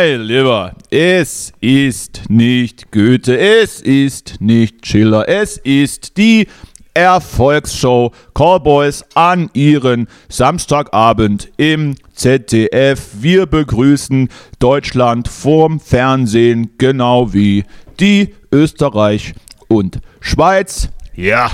Mein 0.00 0.20
Lieber, 0.20 0.74
es 0.90 1.52
ist 1.60 2.30
nicht 2.30 2.92
Goethe, 2.92 3.36
es 3.36 3.80
ist 3.80 4.40
nicht 4.40 4.86
Schiller, 4.86 5.28
es 5.28 5.56
ist 5.56 6.16
die 6.16 6.46
Erfolgsshow 6.94 8.12
Cowboys 8.32 9.04
an 9.16 9.50
ihren 9.54 10.06
Samstagabend 10.28 11.50
im 11.56 11.96
ZDF. 12.14 13.08
Wir 13.14 13.46
begrüßen 13.46 14.28
Deutschland 14.60 15.26
vorm 15.26 15.80
Fernsehen, 15.80 16.70
genau 16.78 17.32
wie 17.32 17.64
die 17.98 18.36
Österreich 18.52 19.34
und 19.66 19.98
Schweiz. 20.20 20.90
Ja. 21.16 21.50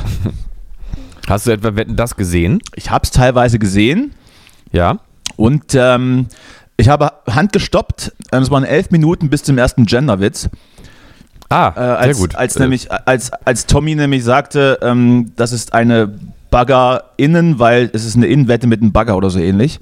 Hast 1.26 1.46
du 1.46 1.52
etwa 1.52 1.76
Wetten 1.76 1.96
das 1.96 2.14
gesehen? 2.14 2.60
Ich 2.76 2.90
habe 2.90 3.04
es 3.04 3.10
teilweise 3.10 3.58
gesehen. 3.58 4.12
Ja. 4.70 4.98
Und 5.36 5.74
ähm, 5.74 6.26
ich 6.76 6.88
habe 6.88 7.12
Hand 7.28 7.52
gestoppt. 7.52 8.12
Ähm, 8.32 8.42
es 8.42 8.50
waren 8.50 8.64
elf 8.64 8.90
Minuten 8.90 9.28
bis 9.30 9.42
zum 9.42 9.58
ersten 9.58 9.86
Genderwitz. 9.86 10.48
Ah, 11.48 11.72
äh, 11.76 11.80
als, 11.80 12.16
sehr 12.18 12.26
gut. 12.26 12.34
Als, 12.36 12.56
Äh, 12.56 12.60
nämlich, 12.60 12.90
als, 12.90 13.32
als 13.32 13.66
Tommy 13.66 13.94
nämlich 13.94 14.24
sagte, 14.24 14.78
ähm, 14.82 15.32
das 15.36 15.52
ist 15.52 15.74
eine 15.74 16.12
Bagger 16.50 17.04
innen, 17.16 17.58
weil 17.58 17.90
es 17.92 18.04
ist 18.04 18.16
eine 18.16 18.26
Innenwette 18.26 18.66
mit 18.66 18.80
einem 18.80 18.92
Bagger 18.92 19.16
oder 19.16 19.30
so 19.30 19.38
ähnlich. 19.38 19.80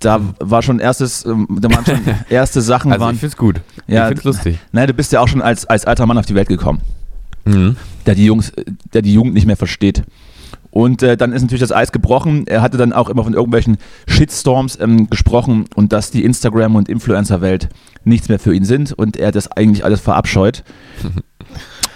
Da 0.00 0.20
war 0.38 0.62
schon 0.62 0.78
erstes, 0.78 1.24
ähm, 1.24 1.46
da 1.60 1.70
waren 1.74 1.84
schon 1.84 2.00
erste 2.28 2.60
Sachen. 2.60 2.92
also 2.92 3.04
waren, 3.04 3.14
ich 3.14 3.20
find's 3.20 3.36
gut. 3.36 3.60
Ja, 3.86 4.04
ich 4.04 4.08
find's 4.08 4.24
lustig. 4.24 4.58
Nein, 4.72 4.86
du 4.86 4.94
bist 4.94 5.12
ja 5.12 5.20
auch 5.20 5.28
schon 5.28 5.42
als, 5.42 5.66
als 5.66 5.86
alter 5.86 6.06
Mann 6.06 6.18
auf 6.18 6.26
die 6.26 6.34
Welt 6.34 6.48
gekommen, 6.48 6.80
Mhm. 7.44 7.76
der 8.06 8.14
die 8.14 8.24
Jungs, 8.26 8.52
der 8.92 9.02
die 9.02 9.12
Jugend 9.14 9.34
nicht 9.34 9.46
mehr 9.46 9.56
versteht. 9.56 10.02
Und 10.78 11.02
äh, 11.02 11.16
dann 11.16 11.32
ist 11.32 11.42
natürlich 11.42 11.62
das 11.62 11.72
Eis 11.72 11.90
gebrochen. 11.90 12.46
Er 12.46 12.62
hatte 12.62 12.76
dann 12.76 12.92
auch 12.92 13.08
immer 13.08 13.24
von 13.24 13.34
irgendwelchen 13.34 13.78
Shitstorms 14.06 14.78
ähm, 14.80 15.10
gesprochen 15.10 15.64
und 15.74 15.92
dass 15.92 16.12
die 16.12 16.22
Instagram- 16.24 16.76
und 16.76 16.88
Influencer-Welt 16.88 17.68
nichts 18.04 18.28
mehr 18.28 18.38
für 18.38 18.54
ihn 18.54 18.64
sind 18.64 18.92
und 18.92 19.16
er 19.16 19.32
das 19.32 19.50
eigentlich 19.50 19.84
alles 19.84 20.00
verabscheut. 20.00 20.62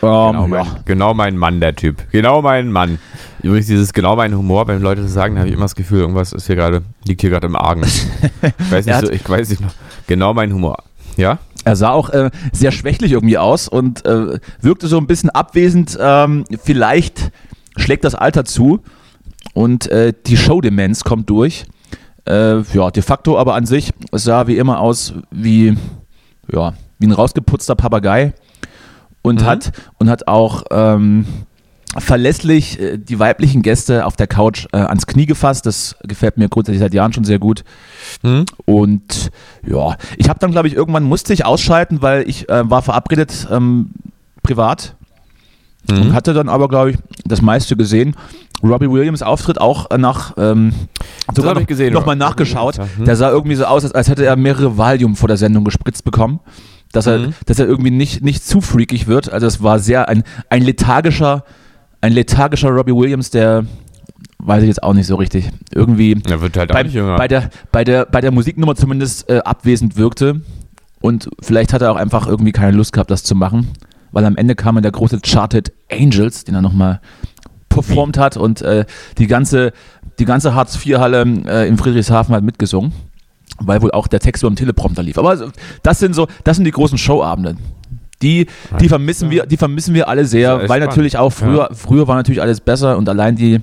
Genau, 0.01 0.45
Ähm, 0.45 0.51
mein, 0.51 0.65
ja. 0.65 0.77
genau 0.85 1.15
mein 1.15 1.37
Mann, 1.37 1.61
der 1.61 1.77
Typ. 1.77 2.11
Genau 2.11 2.43
mein 2.43 2.73
Mann. 2.73 2.99
Übrigens, 3.41 3.69
dieses 3.69 3.93
genau 3.93 4.17
mein 4.17 4.37
Humor, 4.37 4.67
wenn 4.67 4.83
Leute 4.83 5.03
das 5.03 5.13
sagen, 5.13 5.39
habe 5.39 5.47
ich 5.47 5.55
immer 5.55 5.63
das 5.63 5.77
Gefühl, 5.77 6.01
irgendwas 6.01 6.33
ist 6.33 6.49
hier 6.49 6.57
gerade, 6.57 6.83
liegt 7.05 7.21
hier 7.21 7.31
gerade 7.31 7.47
im 7.47 7.55
Argen. 7.55 7.83
Ich 8.43 8.73
weiß 8.73 8.87
nicht, 8.87 9.01
so, 9.01 9.11
ich 9.13 9.29
weiß 9.29 9.51
nicht 9.51 9.61
noch. 9.61 9.75
Genau 10.09 10.35
mein 10.35 10.53
Humor. 10.53 10.83
Ja? 11.17 11.39
Er 11.65 11.77
sah 11.77 11.91
auch 11.91 12.11
äh, 12.11 12.31
sehr 12.51 12.73
schwächlich 12.73 13.13
irgendwie 13.13 13.39
aus 13.39 13.69
und 13.69 14.05
äh, 14.05 14.41
wirkte 14.61 14.89
so 14.89 14.98
ein 14.98 15.07
bisschen 15.07 15.31
abwesend. 15.31 15.97
Ähm, 16.01 16.47
vielleicht 16.65 17.31
schlägt 17.77 18.05
das 18.05 18.15
Alter 18.15 18.45
zu 18.45 18.81
und 19.55 19.91
äh, 19.91 20.13
die 20.27 20.37
Showdemenz 20.37 21.05
kommt 21.05 21.29
durch. 21.31 21.65
Äh, 22.27 22.61
ja, 22.61 22.91
de 22.91 23.03
facto 23.03 23.39
aber 23.39 23.55
an 23.55 23.67
sich 23.67 23.93
es 24.13 24.25
sah 24.25 24.47
wie 24.47 24.57
immer 24.57 24.81
aus 24.81 25.15
wie, 25.31 25.77
ja, 26.53 26.75
wie 26.99 27.07
ein 27.07 27.13
rausgeputzter 27.13 27.75
Papagei 27.75 28.33
und 29.23 29.43
Mhm. 29.43 29.47
hat 29.47 29.73
und 29.99 30.09
hat 30.09 30.29
auch 30.29 30.65
ähm, 30.71 31.27
verlässlich 31.99 32.81
äh, 32.81 32.99
die 32.99 33.19
weiblichen 33.19 33.63
Gäste 33.63 34.07
auf 34.07 34.17
der 34.17 34.27
Couch 34.27 34.67
äh, 34.73 34.79
ans 34.79 35.07
Knie 35.07 35.27
gefasst. 35.27 35.67
Das 35.67 35.97
gefällt 36.05 36.39
mir 36.39 36.49
grundsätzlich 36.49 36.81
seit 36.81 36.95
Jahren 36.95 37.13
schon 37.13 37.25
sehr 37.25 37.39
gut. 37.39 37.65
Hm? 38.23 38.45
Und 38.65 39.31
ja, 39.67 39.97
ich 40.17 40.29
habe 40.29 40.39
dann, 40.39 40.53
glaube 40.53 40.69
ich, 40.69 40.75
irgendwann 40.75 41.05
musste 41.05 41.33
ich 41.33 41.45
ausschalten, 41.45 42.03
weil 42.03 42.29
ich 42.29 42.49
äh, 42.49 42.69
war 42.71 42.83
verabredet 42.83 43.49
ähm, 43.51 43.91
privat 44.43 44.97
und 45.91 46.09
Mhm. 46.09 46.13
hatte 46.13 46.33
dann 46.35 46.48
aber, 46.48 46.69
glaube 46.69 46.93
ich, 46.93 46.98
das 47.25 47.43
meiste 47.43 47.77
gesehen. 47.77 48.15
Robbie 48.63 48.89
Williams 48.91 49.23
Auftritt 49.23 49.61
auch 49.61 49.89
nach 49.98 50.35
ähm, 50.37 50.73
sogar 51.35 51.55
noch, 51.55 51.67
gesehen, 51.67 51.93
noch 51.93 52.07
mal 52.07 52.15
nachgeschaut. 52.15 52.77
Williams, 52.79 52.93
ja. 52.95 52.98
Hm. 52.98 53.05
Der 53.07 53.17
sah 53.17 53.31
irgendwie 53.31 53.57
so 53.57 53.65
aus, 53.65 53.83
als, 53.85 53.92
als 53.92 54.09
hätte 54.09 54.25
er 54.25 54.37
mehrere 54.37 54.79
Valium 54.79 55.17
vor 55.17 55.27
der 55.27 55.37
Sendung 55.37 55.65
gespritzt 55.65 56.05
bekommen. 56.05 56.39
Dass 56.92 57.07
er, 57.07 57.19
Mhm. 57.19 57.35
dass 57.47 57.59
er 57.59 57.67
irgendwie 57.67 57.91
nicht, 57.91 58.23
nicht 58.23 58.45
zu 58.47 58.61
freakig 58.61 59.07
wird. 59.09 59.33
Also 59.33 59.47
es 59.47 59.63
war 59.63 59.79
sehr 59.81 60.09
ein, 60.09 60.23
ein 60.51 60.63
lethargischer, 60.63 61.45
ein 62.03 62.13
lethargischer 62.13 62.69
Robbie 62.69 62.95
Williams, 62.95 63.31
der 63.31 63.65
weiß 64.39 64.63
ich 64.63 64.69
jetzt 64.69 64.83
auch 64.83 64.92
nicht 64.92 65.07
so 65.07 65.17
richtig. 65.17 65.48
Irgendwie 65.75 66.21
Er 66.29 66.41
wird 66.42 66.57
halt 66.57 66.71
auch 66.71 66.75
bei, 66.75 66.85
bei, 66.85 67.29
der, 67.29 67.51
bei, 67.73 67.83
der, 67.85 68.05
bei 68.07 68.21
der 68.21 68.31
Musiknummer 68.31 68.75
zumindest 68.77 69.29
äh, 69.31 69.39
abwesend 69.39 69.97
wirkte. 69.97 70.42
Und 71.01 71.31
vielleicht 71.41 71.73
hat 71.73 71.83
er 71.83 71.91
auch 71.92 71.97
einfach 71.97 72.27
irgendwie 72.29 72.53
keine 72.53 72.77
Lust 72.77 72.92
gehabt, 72.92 73.11
das 73.11 73.25
zu 73.25 73.35
machen. 73.35 73.69
Weil 74.12 74.24
am 74.24 74.36
Ende 74.36 74.55
kam 74.55 74.80
der 74.80 74.92
große 74.92 75.20
Charted 75.20 75.73
Angels, 75.90 76.45
den 76.45 76.55
er 76.55 76.62
nochmal 76.62 77.00
performt 77.68 78.18
hat 78.18 78.36
und 78.36 78.62
äh, 78.62 78.84
die 79.18 79.27
ganze, 79.27 79.73
die 80.18 80.24
ganze 80.24 80.55
Hartz-IV-Halle 80.55 81.23
äh, 81.46 81.68
in 81.68 81.78
Friedrichshafen 81.78 82.34
hat 82.34 82.45
mitgesungen. 82.45 82.92
Weil 83.58 83.83
wohl 83.83 83.90
auch 83.90 84.06
der 84.06 84.20
Text 84.20 84.42
über 84.42 84.50
dem 84.50 84.56
Teleprompter 84.56 85.02
lief. 85.02 85.18
Aber 85.18 85.30
also, 85.30 85.50
das 85.83 85.98
sind 85.98 86.14
so, 86.14 86.27
das 86.45 86.56
sind 86.56 86.64
die 86.64 86.70
großen 86.70 86.98
Showabende. 86.98 87.56
Die, 88.23 88.46
die 88.80 88.89
vermissen 88.89 89.30
wir, 89.30 89.46
die 89.46 89.56
vermissen 89.56 89.95
wir 89.95 90.08
alle 90.08 90.24
sehr, 90.24 90.56
weil 90.56 90.67
spannend. 90.67 90.86
natürlich 90.86 91.18
auch 91.18 91.30
früher, 91.30 91.70
früher 91.73 92.06
war 92.06 92.14
natürlich 92.14 92.40
alles 92.40 92.61
besser 92.61 92.96
und 92.96 93.08
allein 93.08 93.34
die, 93.34 93.61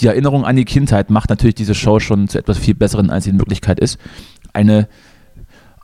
die 0.00 0.06
Erinnerung 0.08 0.44
an 0.44 0.56
die 0.56 0.64
Kindheit 0.64 1.10
macht 1.10 1.30
natürlich 1.30 1.54
diese 1.54 1.76
Show 1.76 2.00
schon 2.00 2.26
zu 2.26 2.38
etwas 2.38 2.58
viel 2.58 2.74
Besseren, 2.74 3.10
als 3.10 3.24
sie 3.24 3.30
in 3.30 3.38
Wirklichkeit 3.38 3.78
ist. 3.78 3.98
Eine, 4.52 4.88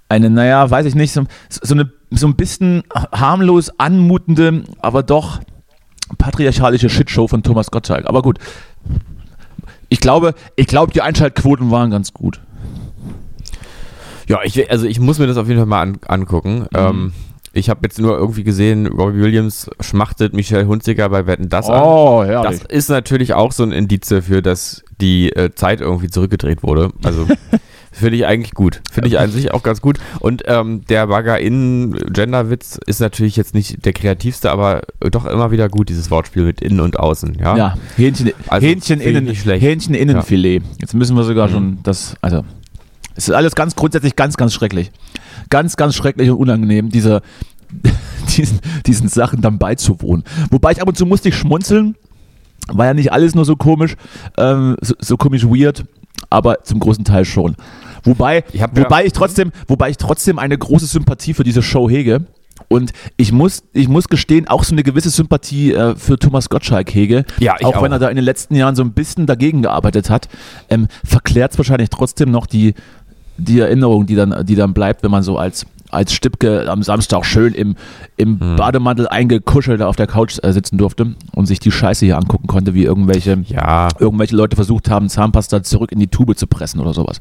eine, 0.08 0.28
naja, 0.28 0.68
weiß 0.68 0.86
ich 0.86 0.96
nicht, 0.96 1.12
so, 1.12 1.24
so, 1.48 1.74
eine, 1.74 1.90
so 2.10 2.26
ein 2.26 2.36
bisschen 2.36 2.84
harmlos 3.12 3.70
anmutende, 3.78 4.64
aber 4.80 5.02
doch 5.02 5.40
patriarchalische 6.18 6.88
Shitshow 6.88 7.28
von 7.28 7.42
Thomas 7.42 7.70
Gottschalk. 7.70 8.06
Aber 8.06 8.22
gut. 8.22 8.38
Ich 9.88 10.00
glaube, 10.00 10.34
ich 10.56 10.66
glaube, 10.66 10.92
die 10.92 11.02
Einschaltquoten 11.02 11.70
waren 11.70 11.90
ganz 11.90 12.12
gut. 12.12 12.40
Ja, 14.28 14.40
ich, 14.42 14.70
also 14.70 14.86
ich 14.86 14.98
muss 14.98 15.18
mir 15.18 15.26
das 15.26 15.36
auf 15.36 15.46
jeden 15.46 15.60
Fall 15.60 15.66
mal 15.66 15.82
an, 15.82 15.98
angucken. 16.06 16.60
Mhm. 16.60 16.68
Ähm, 16.74 17.12
ich 17.52 17.70
habe 17.70 17.80
jetzt 17.84 17.98
nur 17.98 18.18
irgendwie 18.18 18.44
gesehen, 18.44 18.86
Robbie 18.86 19.20
Williams 19.20 19.70
schmachtet 19.80 20.34
Michelle 20.34 20.66
Hunziker 20.66 21.08
bei 21.08 21.26
Wetten 21.26 21.48
das 21.48 21.70
an. 21.70 21.82
Oh, 21.82 22.22
Das 22.26 22.62
ist 22.64 22.90
natürlich 22.90 23.32
auch 23.32 23.50
so 23.52 23.62
ein 23.62 23.72
Indiz 23.72 24.08
dafür, 24.08 24.42
dass 24.42 24.84
die 25.00 25.30
äh, 25.30 25.54
Zeit 25.54 25.80
irgendwie 25.80 26.10
zurückgedreht 26.10 26.62
wurde. 26.62 26.90
Also 27.02 27.26
finde 27.96 28.16
ich 28.16 28.26
eigentlich 28.26 28.52
gut. 28.54 28.82
Finde 28.90 29.08
ich 29.08 29.18
an 29.18 29.30
sich 29.30 29.52
auch 29.52 29.62
ganz 29.62 29.80
gut. 29.80 29.98
Und 30.20 30.42
ähm, 30.46 30.84
der 30.86 31.06
Bagger 31.06 31.38
innen 31.40 31.92
Genderwitz 32.12 32.78
ist 32.86 33.00
natürlich 33.00 33.36
jetzt 33.36 33.54
nicht 33.54 33.84
der 33.84 33.92
kreativste, 33.92 34.50
aber 34.50 34.82
doch 35.00 35.24
immer 35.26 35.50
wieder 35.50 35.68
gut, 35.68 35.88
dieses 35.88 36.10
Wortspiel 36.10 36.44
mit 36.44 36.60
innen 36.60 36.80
und 36.80 36.98
außen. 36.98 37.38
Ja. 37.40 37.56
Ja, 37.56 37.74
Hähnchen, 37.96 38.32
Also, 38.48 38.66
Hähnchen, 38.66 39.00
innen. 39.00 39.26
Hähnchen 39.26 39.94
Innenfilet. 39.94 40.62
Jetzt 40.80 40.94
müssen 40.94 41.16
wir 41.16 41.24
sogar 41.24 41.48
Mhm. 41.48 41.52
schon 41.52 41.78
das, 41.82 42.14
also 42.20 42.44
es 43.14 43.28
ist 43.28 43.34
alles 43.34 43.54
ganz 43.54 43.74
grundsätzlich 43.76 44.14
ganz, 44.16 44.36
ganz 44.36 44.52
schrecklich. 44.52 44.90
Ganz, 45.48 45.76
ganz 45.76 45.94
schrecklich 45.94 46.28
und 46.30 46.36
unangenehm, 46.36 46.90
diese, 46.90 47.22
diesen, 48.36 48.60
diesen 48.86 49.08
Sachen 49.08 49.40
dann 49.40 49.58
beizuwohnen. 49.58 50.24
Wobei 50.50 50.72
ich 50.72 50.82
ab 50.82 50.88
und 50.88 50.96
zu 50.96 51.06
musste 51.06 51.28
ich 51.30 51.36
schmunzeln, 51.36 51.96
war 52.68 52.86
ja 52.86 52.94
nicht 52.94 53.12
alles 53.12 53.34
nur 53.34 53.44
so 53.44 53.56
komisch, 53.56 53.96
ähm, 54.36 54.76
so, 54.80 54.94
so 54.98 55.16
komisch 55.16 55.44
weird, 55.44 55.84
aber 56.30 56.62
zum 56.64 56.78
großen 56.80 57.04
Teil 57.04 57.24
schon. 57.24 57.56
Wobei, 58.04 58.44
Ich 58.52 58.62
hab 58.62 58.76
ja- 58.76 58.84
wobei 58.84 59.04
ich 59.04 59.12
trotzdem, 59.12 59.52
wobei 59.66 59.90
ich 59.90 59.96
trotzdem 59.96 60.38
eine 60.38 60.56
große 60.56 60.86
Sympathie 60.86 61.34
für 61.34 61.44
diese 61.44 61.62
Show 61.62 61.88
hege. 61.90 62.26
Und 62.68 62.92
ich 63.16 63.32
muss, 63.32 63.64
ich 63.74 63.86
muss 63.88 64.08
gestehen, 64.08 64.48
auch 64.48 64.64
so 64.64 64.74
eine 64.74 64.82
gewisse 64.82 65.10
Sympathie 65.10 65.72
äh, 65.74 65.94
für 65.94 66.18
Thomas 66.18 66.48
Gottschalk 66.48 66.94
hege. 66.94 67.24
Ja, 67.38 67.54
ich 67.58 67.66
auch, 67.66 67.82
wenn 67.82 67.92
auch. 67.92 67.96
er 67.96 67.98
da 67.98 68.08
in 68.08 68.16
den 68.16 68.24
letzten 68.24 68.54
Jahren 68.56 68.74
so 68.74 68.82
ein 68.82 68.92
bisschen 68.92 69.26
dagegen 69.26 69.60
gearbeitet 69.62 70.08
hat, 70.08 70.28
ähm, 70.70 70.88
verklärt 71.04 71.52
es 71.52 71.58
wahrscheinlich 71.58 71.90
trotzdem 71.90 72.30
noch 72.30 72.46
die, 72.46 72.74
die 73.36 73.60
Erinnerung, 73.60 74.06
die 74.06 74.14
dann, 74.14 74.46
die 74.46 74.54
dann 74.54 74.72
bleibt, 74.72 75.02
wenn 75.02 75.10
man 75.10 75.22
so 75.22 75.36
als, 75.36 75.66
als 75.90 76.12
Stippke 76.12 76.70
am 76.70 76.82
Samstag 76.82 77.24
schön 77.24 77.54
im, 77.54 77.76
im 78.16 78.40
Hm. 78.40 78.56
Bademantel 78.56 79.08
eingekuschelt 79.08 79.82
auf 79.82 79.96
der 79.96 80.06
Couch 80.06 80.38
äh, 80.42 80.52
sitzen 80.52 80.78
durfte 80.78 81.14
und 81.34 81.46
sich 81.46 81.60
die 81.60 81.72
Scheiße 81.72 82.04
hier 82.04 82.16
angucken 82.16 82.46
konnte, 82.46 82.74
wie 82.74 82.84
irgendwelche, 82.84 83.44
Ja, 83.48 83.88
irgendwelche 83.98 84.36
Leute 84.36 84.56
versucht 84.56 84.90
haben, 84.90 85.08
Zahnpasta 85.08 85.62
zurück 85.62 85.92
in 85.92 86.00
die 86.00 86.08
Tube 86.08 86.36
zu 86.36 86.46
pressen 86.46 86.80
oder 86.80 86.94
sowas. 86.94 87.20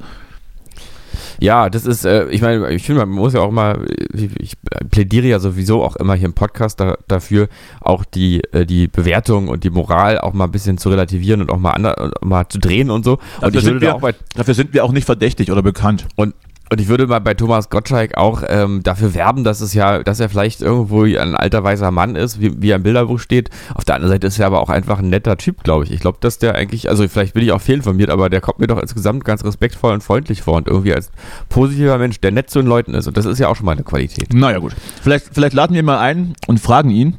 Ja, 1.39 1.69
das 1.69 1.85
ist, 1.85 2.05
äh, 2.05 2.27
ich 2.29 2.41
meine, 2.41 2.71
ich 2.71 2.83
finde, 2.83 3.05
man 3.05 3.15
muss 3.15 3.33
ja 3.33 3.41
auch 3.41 3.51
mal, 3.51 3.85
ich, 4.13 4.29
ich 4.39 4.53
plädiere 4.89 5.27
ja 5.27 5.39
sowieso 5.39 5.83
auch 5.83 5.95
immer 5.95 6.15
hier 6.15 6.27
im 6.27 6.33
Podcast 6.33 6.79
da, 6.79 6.97
dafür, 7.07 7.47
auch 7.81 8.05
die, 8.05 8.41
äh, 8.51 8.65
die 8.65 8.87
Bewertung 8.87 9.47
und 9.47 9.63
die 9.63 9.69
Moral 9.69 10.19
auch 10.19 10.33
mal 10.33 10.45
ein 10.45 10.51
bisschen 10.51 10.77
zu 10.77 10.89
relativieren 10.89 11.41
und 11.41 11.51
auch 11.51 11.59
mal, 11.59 11.71
ander, 11.71 12.11
mal 12.21 12.47
zu 12.47 12.59
drehen 12.59 12.89
und 12.89 13.03
so. 13.03 13.13
Und 13.13 13.21
Dafür 13.41 13.61
sind, 13.61 13.81
wir, 13.81 13.95
auch 13.95 14.01
bei, 14.01 14.13
dafür 14.35 14.53
sind 14.53 14.73
wir 14.73 14.85
auch 14.85 14.91
nicht 14.91 15.05
verdächtig 15.05 15.51
oder 15.51 15.61
bekannt. 15.61 16.07
und, 16.15 16.35
und 16.71 16.81
ich 16.81 16.87
würde 16.87 17.05
mal 17.05 17.19
bei 17.19 17.33
Thomas 17.35 17.69
Gottschalk 17.69 18.17
auch 18.17 18.41
ähm, 18.47 18.81
dafür 18.81 19.13
werben, 19.13 19.43
dass 19.43 19.61
es 19.61 19.73
ja, 19.73 20.01
dass 20.03 20.19
er 20.19 20.29
vielleicht 20.29 20.61
irgendwo 20.61 21.03
ein 21.03 21.35
alter 21.35 21.63
weißer 21.63 21.91
Mann 21.91 22.15
ist, 22.15 22.39
wie, 22.41 22.61
wie 22.61 22.71
er 22.71 22.77
im 22.77 22.83
Bilderbuch 22.83 23.19
steht. 23.19 23.49
Auf 23.75 23.85
der 23.85 23.95
anderen 23.95 24.11
Seite 24.13 24.27
ist 24.27 24.39
er 24.39 24.47
aber 24.47 24.61
auch 24.61 24.69
einfach 24.69 24.99
ein 24.99 25.09
netter 25.09 25.37
Typ, 25.37 25.63
glaube 25.63 25.83
ich. 25.83 25.91
Ich 25.91 25.99
glaube, 25.99 26.17
dass 26.21 26.39
der 26.39 26.55
eigentlich, 26.55 26.89
also 26.89 27.07
vielleicht 27.07 27.33
bin 27.35 27.43
ich 27.43 27.51
auch 27.51 27.61
fehlinformiert, 27.61 28.09
aber 28.09 28.29
der 28.29 28.41
kommt 28.41 28.59
mir 28.59 28.67
doch 28.67 28.79
insgesamt 28.81 29.23
ganz 29.25 29.43
respektvoll 29.45 29.93
und 29.93 30.01
freundlich 30.01 30.41
vor 30.41 30.55
und 30.55 30.67
irgendwie 30.67 30.93
als 30.93 31.11
positiver 31.49 31.97
Mensch, 31.99 32.19
der 32.19 32.31
nett 32.31 32.49
zu 32.49 32.59
den 32.59 32.67
Leuten 32.67 32.93
ist. 32.95 33.07
Und 33.07 33.15
das 33.15 33.25
ist 33.25 33.37
ja 33.39 33.47
auch 33.47 33.55
schon 33.55 33.65
mal 33.65 33.73
eine 33.73 33.83
Qualität. 33.83 34.33
Naja, 34.33 34.57
gut. 34.57 34.73
Vielleicht, 35.01 35.27
vielleicht 35.33 35.53
laden 35.53 35.73
wir 35.73 35.81
ihn 35.81 35.85
mal 35.85 35.99
ein 35.99 36.33
und 36.47 36.59
fragen 36.59 36.89
ihn. 36.89 37.17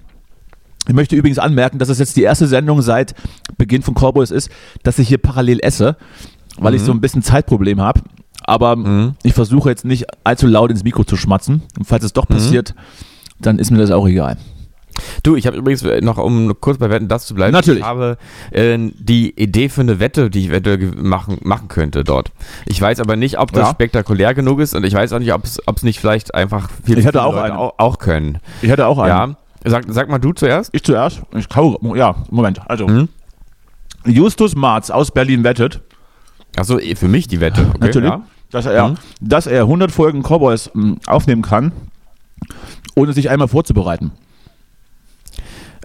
Ich 0.88 0.94
möchte 0.94 1.16
übrigens 1.16 1.38
anmerken, 1.38 1.78
dass 1.78 1.88
es 1.88 1.98
jetzt 1.98 2.16
die 2.16 2.22
erste 2.22 2.46
Sendung 2.46 2.82
seit 2.82 3.14
Beginn 3.58 3.82
von 3.82 3.94
Cowboys 3.94 4.31
ist, 4.31 4.50
dass 4.82 4.98
ich 4.98 5.08
hier 5.08 5.19
parallel 5.19 5.60
esse, 5.60 5.96
weil 6.58 6.75
ich 6.75 6.82
Mhm. 6.82 6.87
so 6.87 6.93
ein 6.93 7.00
bisschen 7.00 7.22
Zeitproblem 7.22 7.81
habe. 7.81 8.00
Aber 8.46 8.76
Mhm. 8.76 9.14
ich 9.22 9.34
versuche 9.34 9.69
jetzt 9.69 9.84
nicht 9.84 10.06
allzu 10.25 10.46
laut 10.46 10.70
ins 10.70 10.84
Mikro 10.84 11.04
zu 11.04 11.16
schmatzen. 11.16 11.62
Und 11.78 11.84
falls 11.87 12.04
es 12.04 12.12
doch 12.12 12.26
passiert, 12.28 12.75
dann 13.40 13.58
ist 13.58 13.70
mir 13.70 13.78
das 13.78 13.90
auch 13.90 14.06
egal. 14.06 14.37
Du, 15.22 15.37
ich 15.37 15.46
habe 15.46 15.58
übrigens 15.58 15.82
äh, 15.82 16.00
noch, 16.00 16.16
um 16.16 16.58
kurz 16.58 16.78
bei 16.78 16.88
Wetten 16.88 17.06
das 17.08 17.26
zu 17.26 17.34
bleiben, 17.34 17.52
Natürlich. 17.52 17.81
ich 17.81 17.84
habe 17.87 18.16
äh, 18.50 18.78
die 18.98 19.31
Idee 19.38 19.69
für 19.69 19.82
eine 19.82 20.00
Wette, 20.00 20.31
die 20.31 20.40
ich 20.40 20.50
Wette 20.50 20.78
machen, 20.96 21.37
machen 21.43 21.69
könnte 21.69 22.02
dort. 22.02 22.32
Ich 22.64 22.81
weiß 22.81 23.00
aber 23.00 23.14
nicht, 23.16 23.38
ob 23.38 23.52
das 23.52 23.64
Ja. 23.66 23.70
spektakulär 23.72 24.32
genug 24.32 24.60
ist 24.60 24.75
und 24.75 24.84
ich 24.84 24.94
weiß 24.94 25.12
auch 25.12 25.19
nicht, 25.19 25.34
ob 25.34 25.44
es 25.44 25.82
nicht 25.82 26.00
vielleicht 26.00 26.34
einfach 26.34 26.70
viel 26.82 26.98
Ich 26.98 27.04
hätte 27.04 27.19
viele 27.19 27.25
auch 27.26 27.34
Leute 27.34 27.58
auch, 27.58 27.75
auch 27.76 27.98
können. 27.98 28.38
Ich 28.62 28.70
hätte 28.70 28.87
auch 28.87 28.98
einen. 28.98 29.32
Ja. 29.64 29.70
Sag, 29.70 29.84
sag 29.88 30.08
mal 30.08 30.19
du 30.19 30.32
zuerst. 30.32 30.70
Ich 30.72 30.82
zuerst. 30.82 31.20
Ich 31.34 31.48
kau, 31.50 31.78
ja, 31.94 32.14
Moment. 32.31 32.60
Also, 32.70 32.87
Mhm. 32.87 33.08
Justus 34.06 34.54
Marz 34.54 34.88
aus 34.90 35.10
Berlin 35.10 35.43
wettet, 35.44 35.81
Achso, 36.56 36.78
eh, 36.78 36.94
für 36.94 37.08
mich 37.08 37.28
die 37.28 37.40
Wette. 37.40 37.66
Okay, 37.69 37.78
natürlich, 37.81 38.08
Ja. 38.10 38.22
Dass, 38.50 38.66
er, 38.66 38.88
Mhm. 38.88 38.96
dass 39.20 39.46
er 39.46 39.62
100 39.62 39.90
Folgen 39.93 40.22
Cowboys 40.22 40.70
mh, 40.75 40.96
aufnehmen 41.06 41.43
kann, 41.43 41.72
ohne 42.94 43.12
sich 43.12 43.31
einmal 43.31 43.48
vorzubereiten. 43.48 44.12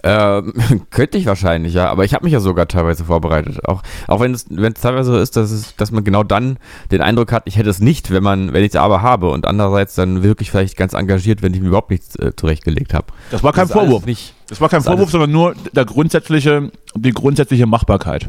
Ähm, 0.04 0.52
könnte 0.90 1.16
ich 1.16 1.26
wahrscheinlich, 1.26 1.74
ja. 1.74 1.88
Aber 1.88 2.04
ich 2.04 2.12
habe 2.12 2.24
mich 2.24 2.32
ja 2.32 2.40
sogar 2.40 2.66
teilweise 2.66 3.04
vorbereitet. 3.04 3.64
Auch, 3.68 3.82
auch 4.08 4.18
wenn 4.18 4.34
es 4.34 4.46
wenn 4.50 4.72
es 4.72 4.80
teilweise 4.80 5.12
so 5.12 5.18
ist, 5.18 5.36
dass, 5.36 5.52
es, 5.52 5.76
dass 5.76 5.92
man 5.92 6.02
genau 6.02 6.24
dann 6.24 6.56
den 6.90 7.00
Eindruck 7.02 7.30
hat, 7.30 7.44
ich 7.46 7.56
hätte 7.56 7.70
es 7.70 7.78
nicht, 7.78 8.10
wenn 8.10 8.22
man, 8.22 8.52
wenn 8.52 8.64
ich 8.64 8.70
es 8.70 8.76
aber 8.76 9.02
habe. 9.02 9.30
Und 9.30 9.46
andererseits 9.46 9.94
dann 9.94 10.24
wirklich 10.24 10.50
vielleicht 10.50 10.76
ganz 10.76 10.94
engagiert, 10.94 11.40
wenn 11.42 11.54
ich 11.54 11.60
mir 11.60 11.68
überhaupt 11.68 11.90
nichts 11.90 12.16
äh, 12.16 12.32
zurechtgelegt 12.34 12.94
habe. 12.94 13.06
Das 13.30 13.44
war 13.44 13.52
kein 13.52 13.68
Das 13.68 13.72
Vorwurf. 13.76 14.04
Nicht, 14.04 14.34
Das 14.48 14.60
war 14.60 14.68
kein 14.68 14.78
Das 14.80 14.86
Vorwurf, 14.86 15.10
sondern 15.10 15.30
nur 15.30 15.54
der 15.72 15.84
grundsätzliche, 15.84 16.72
die 16.96 17.12
grundsätzliche 17.12 17.66
Machbarkeit. 17.66 18.28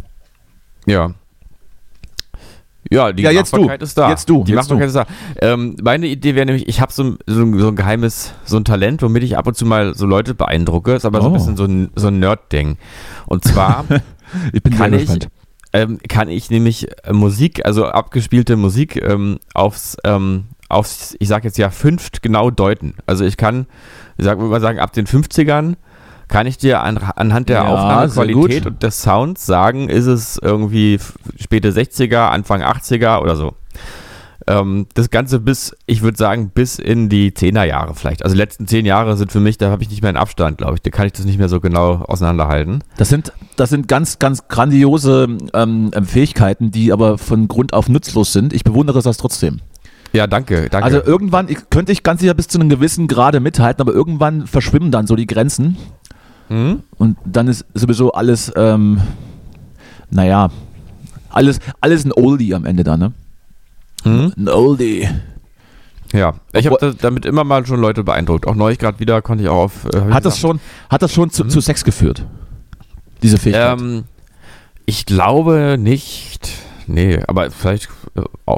ja. 0.85 1.11
Ja, 2.91 3.11
die 3.13 3.23
Ja, 3.23 3.31
jetzt 3.31 3.51
du. 3.53 3.57
Machbarkeit 3.57 3.81
ist 3.81 3.97
da. 3.97 4.09
Jetzt 4.09 4.29
du. 4.29 4.43
Die 4.43 4.51
Jetzt 4.51 4.69
Machbarkeit 4.69 4.87
ist 4.87 4.95
da. 4.95 5.05
Ähm, 5.41 5.75
meine 5.81 6.07
Idee 6.07 6.35
wäre 6.35 6.45
nämlich, 6.45 6.67
ich 6.67 6.81
habe 6.81 6.91
so, 6.91 7.03
ein- 7.03 7.17
so, 7.25 7.57
so 7.59 7.67
ein 7.69 7.75
geheimes, 7.75 8.33
so 8.45 8.57
ein 8.57 8.65
Talent, 8.65 9.01
womit 9.01 9.23
ich 9.23 9.37
ab 9.37 9.47
und 9.47 9.55
zu 9.55 9.65
mal 9.65 9.95
so 9.95 10.05
Leute 10.05 10.33
beeindrucke. 10.35 10.93
Ist 10.93 11.05
aber 11.05 11.21
so 11.21 11.27
ein 11.27 11.31
Oh. 11.31 11.35
bisschen 11.35 11.57
so 11.57 11.63
ein, 11.65 11.91
so 11.95 12.07
ein 12.07 12.19
Nerd-Ding. 12.19 12.77
Und 13.25 13.43
zwar 13.45 13.85
Ich 14.51 14.63
bin 14.63 14.75
Kann 14.75 14.93
ich- 14.93 15.09
ähm, 15.73 15.97
kann 16.07 16.27
ich 16.29 16.49
nämlich 16.51 16.87
äh, 17.03 17.13
Musik, 17.13 17.65
also 17.65 17.85
abgespielte 17.87 18.55
Musik, 18.57 19.01
ähm, 19.03 19.39
aufs, 19.53 19.97
ähm, 20.03 20.45
aufs, 20.69 21.15
ich 21.19 21.27
sag 21.27 21.43
jetzt 21.45 21.57
ja, 21.57 21.69
fünft 21.71 22.21
genau 22.21 22.51
deuten. 22.51 22.95
Also 23.07 23.25
ich 23.25 23.37
kann, 23.37 23.65
ich 24.17 24.25
sag, 24.25 24.37
würde 24.39 24.49
mal 24.51 24.61
sagen, 24.61 24.79
ab 24.79 24.93
den 24.93 25.07
50ern 25.07 25.75
kann 26.27 26.47
ich 26.47 26.57
dir 26.57 26.81
an, 26.81 26.97
anhand 26.97 27.49
der 27.49 27.57
Ja, 27.57 27.67
Aufnahmequalität 27.67 28.65
und 28.65 28.83
des 28.83 29.01
Sounds 29.01 29.45
sagen, 29.45 29.89
ist 29.89 30.05
es 30.05 30.37
irgendwie 30.41 30.99
späte 31.39 31.71
60er, 31.71 32.29
Anfang 32.29 32.61
80er 32.61 33.21
oder 33.21 33.35
so. 33.35 33.55
Ähm, 34.47 34.87
das 34.93 35.09
Ganze 35.09 35.39
bis, 35.39 35.75
ich 35.85 36.01
würde 36.01 36.17
sagen, 36.17 36.49
bis 36.49 36.77
in 36.79 37.07
die 37.07 37.31
10er 37.31 37.63
Jahre 37.63 37.95
vielleicht. 37.95 38.23
Also 38.23 38.35
die 38.35 38.41
letzten 38.41 38.67
10 38.67 38.85
Jahre 38.85 39.15
sind 39.15 39.31
für 39.31 39.39
mich, 39.39 39.57
da 39.57 39.69
habe 39.69 39.83
ich 39.83 39.89
nicht 39.89 40.01
mehr 40.01 40.09
einen 40.09 40.17
Abstand, 40.17 40.57
glaube 40.57 40.75
ich. 40.75 40.81
Da 40.81 40.89
kann 40.89 41.05
ich 41.05 41.13
das 41.13 41.25
nicht 41.25 41.37
mehr 41.37 41.49
so 41.49 41.61
genau 41.61 42.03
auseinanderhalten. 42.07 42.83
Das 42.97 43.09
sind, 43.09 43.31
das 43.55 43.69
sind 43.69 43.87
ganz, 43.87 44.19
ganz 44.19 44.47
grandiose 44.47 45.27
ähm, 45.53 45.91
Fähigkeiten, 46.05 46.71
die 46.71 46.91
aber 46.91 47.17
von 47.17 47.47
Grund 47.47 47.73
auf 47.73 47.87
nutzlos 47.87 48.33
sind. 48.33 48.53
Ich 48.53 48.63
bewundere 48.63 49.01
das 49.01 49.17
trotzdem. 49.17 49.61
Ja, 50.11 50.27
danke, 50.27 50.69
danke. 50.69 50.85
Also 50.85 51.03
irgendwann 51.03 51.49
ich, 51.49 51.57
könnte 51.69 51.91
ich 51.91 52.03
ganz 52.03 52.21
sicher 52.21 52.35
bis 52.35 52.47
zu 52.47 52.59
einem 52.59 52.69
gewissen 52.69 53.07
Grade 53.07 53.39
mithalten, 53.39 53.81
aber 53.81 53.93
irgendwann 53.93 54.45
verschwimmen 54.45 54.91
dann 54.91 55.07
so 55.07 55.15
die 55.15 55.25
Grenzen 55.25 55.77
hm? 56.53 56.83
und 56.97 57.17
dann 57.25 57.47
ist 57.47 57.65
sowieso 57.73 58.11
alles, 58.13 58.51
ähm, 58.55 59.01
naja, 60.11 60.49
alles, 61.29 61.59
alles 61.81 62.05
ein 62.05 62.11
Oldie 62.11 62.53
am 62.53 62.65
Ende 62.65 62.83
dann, 62.83 62.99
ne? 62.99 63.13
Hm? 64.03 64.33
Ein 64.37 64.47
Oldie. 64.49 65.07
Ja, 66.13 66.35
ich 66.53 66.67
habe 66.67 66.95
damit 67.01 67.25
immer 67.25 67.43
mal 67.43 67.65
schon 67.65 67.79
Leute 67.81 68.03
beeindruckt. 68.03 68.45
Auch 68.45 68.53
neulich 68.53 68.77
gerade 68.77 68.99
wieder 68.99 69.21
konnte 69.23 69.43
ich 69.43 69.49
auch 69.49 69.63
auf. 69.63 69.85
Äh, 69.91 70.11
Hat 70.11 70.25
das 70.25 70.37
schon, 70.37 70.59
hat 70.89 71.01
das 71.01 71.11
schon 71.11 71.31
zu, 71.31 71.43
Mhm. 71.45 71.49
zu 71.49 71.59
Sex 71.59 71.83
geführt? 71.83 72.23
Diese 73.23 73.37
Fähigkeit? 73.39 73.79
Ähm, 73.79 74.03
ich 74.85 75.07
glaube 75.07 75.77
nicht. 75.79 76.51
Nee, 76.85 77.19
aber 77.27 77.49
vielleicht, 77.49 77.89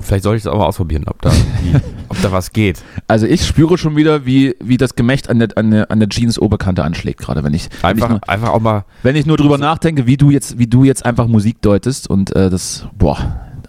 vielleicht 0.02 0.24
sollte 0.24 0.38
ich 0.38 0.44
es 0.44 0.48
auch 0.48 0.57
mal 0.57 0.66
ausprobieren, 0.66 1.04
ob 1.07 1.22
da, 1.22 1.31
ob 2.10 2.22
da 2.22 2.31
was 2.31 2.52
geht. 2.52 2.84
Also 3.07 3.25
ich 3.25 3.46
spüre 3.46 3.78
schon 3.78 3.96
wieder, 3.96 4.25
wie, 4.25 4.56
wie 4.62 4.78
das 4.78 4.96
Gemächt 4.96 5.30
an 5.30 5.40
der, 5.40 5.50
an 5.56 5.72
der, 5.72 5.92
an 5.92 6.00
der 6.00 6.10
Jeans-Oberkante 6.10 6.84
anschlägt, 6.84 7.19
gerade 7.22 7.44
wenn 7.44 7.54
ich, 7.54 7.69
wenn 7.81 7.98
ich, 7.98 8.04
Einfach, 8.04 8.10
nur, 8.10 8.30
einfach 8.30 8.50
auch 8.50 8.60
mal. 8.60 8.86
wenn 9.04 9.16
ich 9.16 9.25
nur 9.25 9.38
drüber 9.38 9.57
nachdenke, 9.57 10.06
wie 10.07 10.18
du 10.18 10.30
jetzt, 10.30 10.57
wie 10.60 10.68
du 10.68 10.84
jetzt 10.84 11.06
einfach 11.06 11.28
Musik 11.28 11.62
deutest 11.62 12.10
und 12.10 12.36
äh, 12.36 12.50
das, 12.50 12.86
boah, 12.98 13.18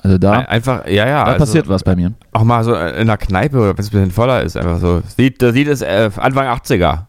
also 0.03 0.19
da, 0.19 0.33
ein- 0.33 0.47
Einfach, 0.47 0.87
ja, 0.87 1.07
ja. 1.07 1.25
da 1.25 1.33
also 1.33 1.39
passiert 1.39 1.69
was 1.69 1.83
bei 1.85 1.95
mir. 1.97 2.13
Auch 2.33 2.45
mal 2.45 2.65
so 2.65 2.73
in 2.75 2.79
einer 2.81 3.17
Kneipe 3.17 3.57
oder 3.59 3.69
wenn 3.77 3.79
es 3.79 3.89
ein 3.89 3.93
bisschen 3.93 4.11
voller 4.11 4.43
ist, 4.43 4.57
einfach 4.57 4.79
so. 4.81 5.03
Sieht, 5.17 5.41
da 5.41 5.53
sieht 5.53 5.69
es 5.69 5.83
äh, 5.83 6.11
Anfang 6.17 6.47
80er. 6.47 7.05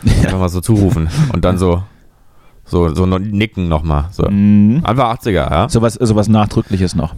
Einfach 0.22 0.38
mal 0.38 0.48
so 0.48 0.60
zurufen 0.60 1.08
und 1.32 1.44
dann 1.44 1.58
so, 1.58 1.82
so, 2.64 2.94
so 2.94 3.04
noch 3.06 3.18
nicken 3.18 3.68
nochmal. 3.68 4.04
So. 4.12 4.28
Mhm. 4.30 4.80
Anfang 4.84 5.16
80er, 5.16 5.30
ja. 5.32 5.68
Sowas, 5.68 5.94
sowas 5.94 6.28
Nachdrückliches 6.28 6.94
noch. 6.94 7.14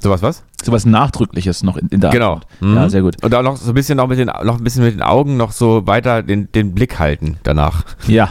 Sowas 0.00 0.22
was? 0.22 0.42
Sowas 0.62 0.84
Nachdrückliches 0.86 1.62
noch 1.62 1.76
in, 1.76 1.88
in 1.88 2.00
der 2.00 2.10
Genau. 2.10 2.34
Antwort. 2.34 2.46
Ja, 2.60 2.66
Mhm. 2.84 2.88
sehr 2.90 3.02
gut. 3.02 3.22
Und 3.24 3.34
auch 3.34 3.42
noch 3.42 3.56
so 3.56 3.70
ein 3.70 3.74
bisschen 3.74 3.96
noch 3.96 4.06
mit 4.08 4.18
den, 4.18 4.26
noch 4.26 4.58
ein 4.58 4.64
bisschen 4.64 4.82
mit 4.84 4.94
den 4.94 5.02
Augen 5.02 5.36
noch 5.36 5.52
so 5.52 5.86
weiter 5.86 6.22
den, 6.22 6.50
den 6.52 6.74
Blick 6.74 6.98
halten 6.98 7.36
danach. 7.42 7.84
Ja. 8.06 8.30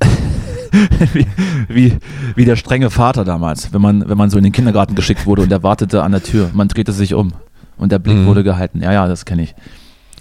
wie, 1.12 1.26
wie, 1.68 1.98
wie 2.34 2.44
der 2.44 2.56
strenge 2.56 2.90
Vater 2.90 3.24
damals, 3.24 3.72
wenn 3.72 3.80
man, 3.80 4.08
wenn 4.08 4.18
man 4.18 4.30
so 4.30 4.38
in 4.38 4.44
den 4.44 4.52
Kindergarten 4.52 4.94
geschickt 4.94 5.26
wurde 5.26 5.42
und 5.42 5.52
er 5.52 5.62
wartete 5.62 6.02
an 6.02 6.12
der 6.12 6.22
Tür. 6.22 6.50
Man 6.52 6.68
drehte 6.68 6.92
sich 6.92 7.14
um 7.14 7.32
und 7.76 7.92
der 7.92 7.98
Blick 7.98 8.16
Mhm. 8.16 8.26
wurde 8.26 8.42
gehalten. 8.44 8.82
Ja, 8.82 8.92
ja, 8.92 9.06
das 9.06 9.24
kenne 9.24 9.42
ich. 9.42 9.54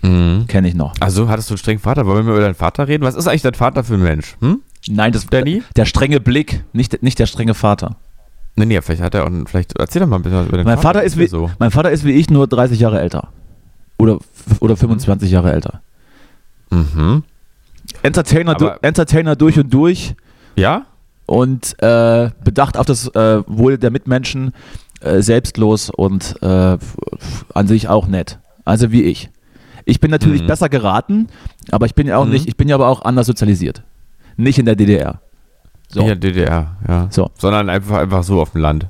Kenne 0.02 0.68
ich 0.68 0.76
noch. 0.76 0.94
Also 1.00 1.30
hattest 1.30 1.50
du 1.50 1.54
einen 1.54 1.60
strengen 1.60 1.80
Vater? 1.80 2.06
Wollen 2.06 2.26
wir 2.26 2.34
über 2.34 2.42
deinen 2.42 2.56
Vater 2.56 2.90
reden? 2.90 3.06
Was 3.06 3.16
ist 3.16 3.26
eigentlich 3.26 3.42
dein 3.44 3.54
Vater 3.54 3.86
für 3.86 3.94
ein 3.94 4.02
Mensch? 4.04 4.36
Hm? 4.42 4.60
Nein, 4.90 5.14
das, 5.14 5.26
Danny? 5.28 5.64
der 5.78 5.86
strenge 5.86 6.20
Blick, 6.20 6.66
nicht, 6.74 7.02
nicht 7.02 7.20
der 7.20 7.26
strenge 7.26 7.54
Vater. 7.54 7.96
Nee, 8.56 8.66
nee, 8.66 8.82
vielleicht 8.82 9.02
hat 9.02 9.16
er 9.16 9.26
auch, 9.26 9.32
vielleicht, 9.48 9.78
erzähl 9.80 10.02
doch 10.02 10.08
mal 10.08 10.18
ein 10.18 10.22
bisschen 10.22 10.48
über 10.48 10.58
den 10.58 10.66
Mein 10.66 10.78
Vater, 10.78 11.02
ist 11.04 11.18
wie, 11.18 11.28
so. 11.28 11.50
mein 11.60 11.72
Vater 11.72 11.90
ist 11.92 12.04
wie 12.06 12.12
ich 12.12 12.30
nur 12.30 12.48
30 12.48 12.80
Jahre 12.80 13.00
älter. 13.02 13.30
Oder, 13.98 14.20
oder 14.60 14.76
25 14.78 15.32
Jahre 15.32 15.52
älter. 15.52 15.82
Mhm. 16.70 17.24
Entertainer, 18.02 18.56
du, 18.56 18.68
Entertainer 18.82 19.36
durch 19.36 19.58
und 19.60 19.74
durch 19.74 20.16
Ja? 20.56 20.86
und 21.26 21.76
äh, 21.82 22.30
bedacht 22.44 22.78
auf 22.78 22.86
das 22.86 23.08
äh, 23.16 23.42
Wohl 23.48 23.78
der 23.78 23.92
Mitmenschen, 23.92 24.54
äh, 25.02 25.22
selbstlos 25.22 25.90
und 25.90 26.36
äh, 26.42 26.78
an 27.54 27.68
sich 27.68 27.88
auch 27.88 28.08
nett. 28.08 28.40
Also 28.66 28.92
wie 28.92 29.04
ich. 29.04 29.30
Ich 29.86 30.00
bin 30.00 30.12
natürlich 30.12 30.44
Mhm. 30.44 30.48
besser 30.48 30.70
geraten, 30.70 31.28
aber 31.72 31.86
ich 31.86 31.96
bin 31.96 32.08
ja 32.08 32.18
auch 32.18 32.26
Mhm. 32.26 32.32
nicht, 32.32 32.48
ich 32.48 32.56
bin 32.58 32.68
ja 32.70 32.76
aber 32.76 32.88
auch 32.88 33.02
anders 33.04 33.28
sozialisiert. 33.28 33.84
Nicht 34.38 34.60
in 34.60 34.66
der 34.66 34.76
DDR. 34.76 35.22
So. 35.94 36.02
Nicht 36.02 36.12
in 36.12 36.20
der 36.20 36.32
DDR, 36.32 36.78
ja. 36.88 37.08
So. 37.12 37.30
Sondern 37.38 37.70
einfach, 37.70 37.98
einfach 37.98 38.24
so 38.24 38.42
auf 38.42 38.52
dem 38.52 38.62
Land. 38.62 38.88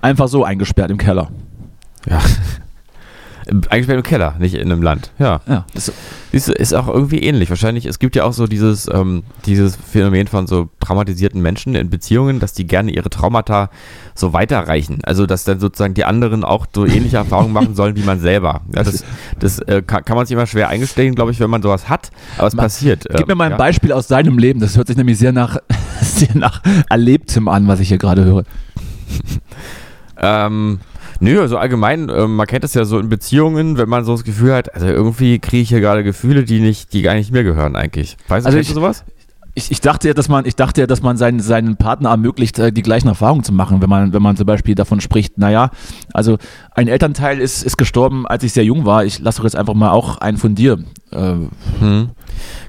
Einfach 0.00 0.28
so 0.28 0.44
eingesperrt 0.44 0.90
im 0.90 0.98
Keller. 0.98 1.30
Ja. 2.08 2.20
Eigentlich 3.68 3.88
im 3.88 4.02
Keller, 4.02 4.36
nicht 4.38 4.54
in 4.54 4.72
einem 4.72 4.82
Land. 4.82 5.10
Ja. 5.18 5.40
Ja. 5.46 5.66
Das, 5.74 5.92
Siehst 6.32 6.48
du, 6.48 6.52
ist 6.52 6.72
auch 6.72 6.88
irgendwie 6.88 7.20
ähnlich. 7.20 7.50
Wahrscheinlich, 7.50 7.84
es 7.86 7.98
gibt 7.98 8.16
ja 8.16 8.24
auch 8.24 8.32
so 8.32 8.46
dieses, 8.46 8.88
ähm, 8.92 9.22
dieses 9.46 9.76
Phänomen 9.76 10.26
von 10.26 10.46
so 10.46 10.68
traumatisierten 10.80 11.40
Menschen 11.40 11.74
in 11.74 11.90
Beziehungen, 11.90 12.40
dass 12.40 12.54
die 12.54 12.66
gerne 12.66 12.90
ihre 12.90 13.10
Traumata 13.10 13.70
so 14.14 14.32
weiterreichen. 14.32 14.98
Also, 15.04 15.26
dass 15.26 15.44
dann 15.44 15.60
sozusagen 15.60 15.94
die 15.94 16.04
anderen 16.04 16.42
auch 16.42 16.66
so 16.74 16.86
ähnliche 16.86 17.18
Erfahrungen 17.18 17.52
machen 17.52 17.74
sollen 17.76 17.96
wie 17.96 18.02
man 18.02 18.18
selber. 18.18 18.62
Ja, 18.74 18.82
das 18.82 19.04
das 19.38 19.58
äh, 19.60 19.82
kann, 19.86 20.04
kann 20.04 20.16
man 20.16 20.26
sich 20.26 20.34
immer 20.34 20.46
schwer 20.46 20.70
eingestehen, 20.70 21.14
glaube 21.14 21.30
ich, 21.30 21.38
wenn 21.38 21.50
man 21.50 21.62
sowas 21.62 21.88
hat. 21.88 22.10
Aber 22.38 22.48
es 22.48 22.54
Ma- 22.54 22.62
passiert. 22.64 23.06
Gib 23.14 23.28
mir 23.28 23.34
mal 23.34 23.44
ein 23.44 23.50
ja. 23.52 23.56
Beispiel 23.56 23.92
aus 23.92 24.06
deinem 24.08 24.38
Leben. 24.38 24.58
Das 24.58 24.76
hört 24.76 24.88
sich 24.88 24.96
nämlich 24.96 25.18
sehr 25.18 25.32
nach, 25.32 25.58
sehr 26.14 26.36
nach 26.36 26.62
Erlebtem 26.88 27.48
an, 27.48 27.66
was 27.68 27.80
ich 27.80 27.88
hier 27.88 27.98
gerade 27.98 28.24
höre. 28.24 28.44
Ähm, 30.16 30.78
nö, 31.20 31.40
also 31.40 31.58
allgemein, 31.58 32.08
ähm, 32.08 32.36
man 32.36 32.46
kennt 32.46 32.64
es 32.64 32.74
ja 32.74 32.84
so 32.84 32.98
in 32.98 33.08
Beziehungen, 33.08 33.76
wenn 33.78 33.88
man 33.88 34.04
so 34.04 34.12
das 34.12 34.24
Gefühl 34.24 34.54
hat, 34.54 34.74
also 34.74 34.86
irgendwie 34.86 35.38
kriege 35.38 35.62
ich 35.62 35.68
hier 35.68 35.80
gerade 35.80 36.04
Gefühle, 36.04 36.44
die 36.44 36.60
nicht, 36.60 36.92
die 36.92 37.02
gar 37.02 37.14
nicht 37.14 37.32
mir 37.32 37.42
gehören 37.44 37.76
eigentlich. 37.76 38.16
Weißt 38.28 38.44
du, 38.46 38.48
Also 38.48 38.58
ich- 38.58 38.68
du 38.68 38.74
sowas? 38.74 39.04
Ich, 39.56 39.70
ich 39.70 39.80
dachte 39.80 40.08
ja, 40.08 40.14
dass 40.14 40.28
man, 40.28 40.46
ich 40.46 40.56
dachte 40.56 40.80
ja, 40.80 40.86
dass 40.86 41.00
man 41.02 41.16
seinen, 41.16 41.38
seinen 41.40 41.76
Partner 41.76 42.10
ermöglicht, 42.10 42.58
äh, 42.58 42.72
die 42.72 42.82
gleichen 42.82 43.08
Erfahrungen 43.08 43.44
zu 43.44 43.52
machen, 43.52 43.80
wenn 43.80 43.88
man, 43.88 44.12
wenn 44.12 44.22
man 44.22 44.36
zum 44.36 44.46
Beispiel 44.46 44.74
davon 44.74 45.00
spricht, 45.00 45.38
naja, 45.38 45.70
also 46.12 46.38
ein 46.74 46.88
Elternteil 46.88 47.38
ist, 47.38 47.62
ist 47.62 47.76
gestorben, 47.76 48.26
als 48.26 48.42
ich 48.42 48.52
sehr 48.52 48.64
jung 48.64 48.84
war. 48.84 49.04
Ich 49.04 49.20
lasse 49.20 49.38
doch 49.38 49.44
jetzt 49.44 49.56
einfach 49.56 49.74
mal 49.74 49.90
auch 49.90 50.18
einen 50.18 50.38
von 50.38 50.54
dir. 50.54 50.78
Äh, 51.12 51.34
Hm. 51.80 52.10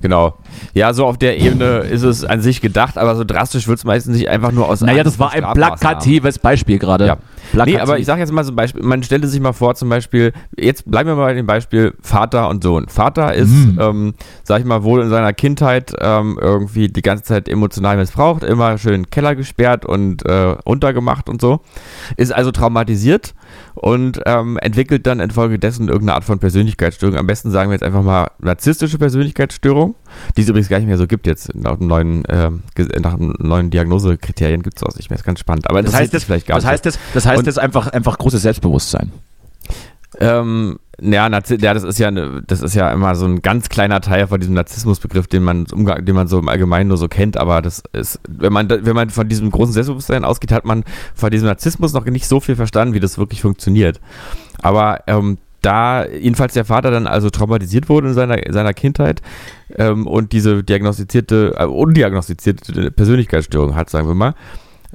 Genau. 0.01 0.37
Ja, 0.73 0.93
so 0.93 1.05
auf 1.05 1.17
der 1.17 1.39
Ebene 1.39 1.79
ist 1.79 2.03
es 2.03 2.23
an 2.23 2.41
sich 2.41 2.61
gedacht, 2.61 2.97
aber 2.97 3.15
so 3.15 3.23
drastisch 3.23 3.67
wird 3.67 3.79
es 3.79 3.83
meistens 3.83 4.15
nicht 4.17 4.29
einfach 4.29 4.51
nur 4.51 4.69
aus 4.69 4.81
naja, 4.81 5.03
das 5.03 5.17
war 5.17 5.31
ein 5.31 5.43
plakatives 5.53 6.37
Beispiel 6.39 6.77
gerade. 6.77 7.07
Ja. 7.07 7.17
Plakativ. 7.51 7.75
Nee, 7.75 7.81
aber 7.81 7.99
ich 7.99 8.05
sage 8.05 8.21
jetzt 8.21 8.31
mal 8.31 8.43
so 8.43 8.51
ein 8.51 8.55
Beispiel, 8.55 8.83
man 8.83 9.03
stelle 9.03 9.27
sich 9.27 9.39
mal 9.39 9.53
vor, 9.53 9.75
zum 9.75 9.89
Beispiel, 9.89 10.33
jetzt 10.57 10.89
bleiben 10.89 11.09
wir 11.09 11.15
mal 11.15 11.25
bei 11.25 11.33
dem 11.33 11.45
Beispiel 11.45 11.93
Vater 12.01 12.49
und 12.49 12.63
Sohn. 12.63 12.87
Vater 12.87 13.33
ist, 13.33 13.49
Hm. 13.49 13.77
ähm, 13.79 14.13
sag 14.43 14.59
ich 14.59 14.65
mal, 14.65 14.83
wohl 14.83 15.01
in 15.01 15.09
seiner 15.09 15.33
Kindheit 15.33 15.93
ähm, 15.99 16.37
irgendwie 16.41 16.87
die 16.87 17.01
ganze 17.01 17.23
Zeit 17.23 17.47
emotional 17.49 17.97
missbraucht, 17.97 18.43
immer 18.43 18.77
schön 18.77 18.93
in 18.95 19.01
den 19.03 19.09
Keller 19.09 19.35
gesperrt 19.35 19.85
und 19.85 20.25
äh, 20.25 20.55
untergemacht 20.63 21.29
und 21.29 21.41
so. 21.41 21.61
Ist 22.17 22.33
also 22.33 22.51
traumatisiert 22.51 23.33
und 23.75 24.22
ähm, 24.25 24.58
entwickelt 24.58 25.05
dann 25.05 25.20
infolgedessen 25.20 25.88
irgendeine 25.88 26.15
Art 26.15 26.24
von 26.24 26.39
Persönlichkeitsstörung. 26.39 27.17
Am 27.17 27.27
besten 27.27 27.51
sagen 27.51 27.70
wir 27.70 27.74
jetzt 27.74 27.84
einfach 27.84 28.03
mal 28.03 28.32
narzisstische 28.39 28.98
Persönlichkeitsstörung, 28.98 29.96
die 30.36 30.41
es 30.41 30.50
übrigens 30.50 30.70
gar 30.70 30.79
nicht 30.79 30.88
mehr 30.88 30.98
so 30.98 31.08
gibt 31.08 31.27
jetzt. 31.27 31.53
Nach 31.53 31.77
neuen, 31.79 32.24
ähm, 32.29 32.63
nach 33.00 33.17
neuen 33.20 33.70
Diagnosekriterien 33.70 34.63
gibt 34.63 34.77
es 34.77 34.84
auch 34.84 34.96
nicht 34.96 35.10
mehr. 35.10 35.15
Das 35.15 35.22
ist 35.22 35.25
ganz 35.25 35.39
spannend. 35.39 35.70
Aber 35.70 35.82
das, 35.82 35.91
das 35.91 36.01
heißt 36.01 36.13
jetzt 36.13 36.24
vielleicht 36.24 36.48
gar 36.48 36.58
das 36.58 36.65
heißt 36.65 36.86
nicht. 36.86 36.96
Das, 36.96 37.13
das 37.13 37.25
heißt 37.25 37.46
jetzt 37.46 37.60
einfach, 37.60 37.88
einfach 37.88 38.17
großes 38.17 38.41
Selbstbewusstsein. 38.41 39.12
Ähm, 40.19 40.77
ja, 41.01 41.27
Narzi 41.27 41.57
ja, 41.60 41.74
das 41.74 41.84
ist 41.84 42.00
ja, 42.00 42.10
das 42.12 42.62
ist 42.62 42.74
ja 42.74 42.91
immer 42.91 43.15
so 43.15 43.25
ein 43.25 43.41
ganz 43.41 43.67
kleiner 43.67 44.00
Teil 44.00 44.27
von 44.27 44.39
diesem 44.39 44.55
Narzissmusbegriff, 44.55 45.27
den 45.27 45.43
man, 45.43 45.65
den 45.65 46.15
man 46.15 46.27
so 46.27 46.39
im 46.39 46.48
Allgemeinen 46.48 46.88
nur 46.88 46.98
so 46.98 47.07
kennt. 47.07 47.38
Aber 47.38 47.62
das 47.62 47.84
ist, 47.91 48.19
wenn 48.27 48.53
man, 48.53 48.69
wenn 48.69 48.95
man 48.95 49.10
von 49.10 49.27
diesem 49.27 49.51
großen 49.51 49.74
Selbstbewusstsein 49.74 50.24
ausgeht, 50.24 50.51
hat 50.51 50.65
man 50.65 50.84
von 51.13 51.31
diesem 51.31 51.48
Narzissmus 51.48 51.93
noch 51.93 52.05
nicht 52.05 52.27
so 52.27 52.39
viel 52.39 52.55
verstanden, 52.55 52.93
wie 52.93 53.00
das 53.00 53.17
wirklich 53.17 53.41
funktioniert. 53.41 54.00
Aber 54.62 55.03
ähm, 55.07 55.38
da 55.62 56.07
jedenfalls 56.07 56.53
der 56.53 56.65
Vater 56.65 56.91
dann 56.91 57.07
also 57.07 57.29
traumatisiert 57.29 57.89
wurde 57.89 58.10
in 58.10 58.13
seiner, 58.13 58.38
seiner 58.50 58.74
Kindheit 58.74 59.22
ähm, 59.75 60.05
und 60.07 60.31
diese 60.31 60.63
diagnostizierte, 60.63 61.55
äh, 61.57 61.65
undiagnostizierte 61.65 62.91
Persönlichkeitsstörung 62.91 63.75
hat, 63.75 63.89
sagen 63.89 64.07
wir 64.07 64.15
mal, 64.15 64.36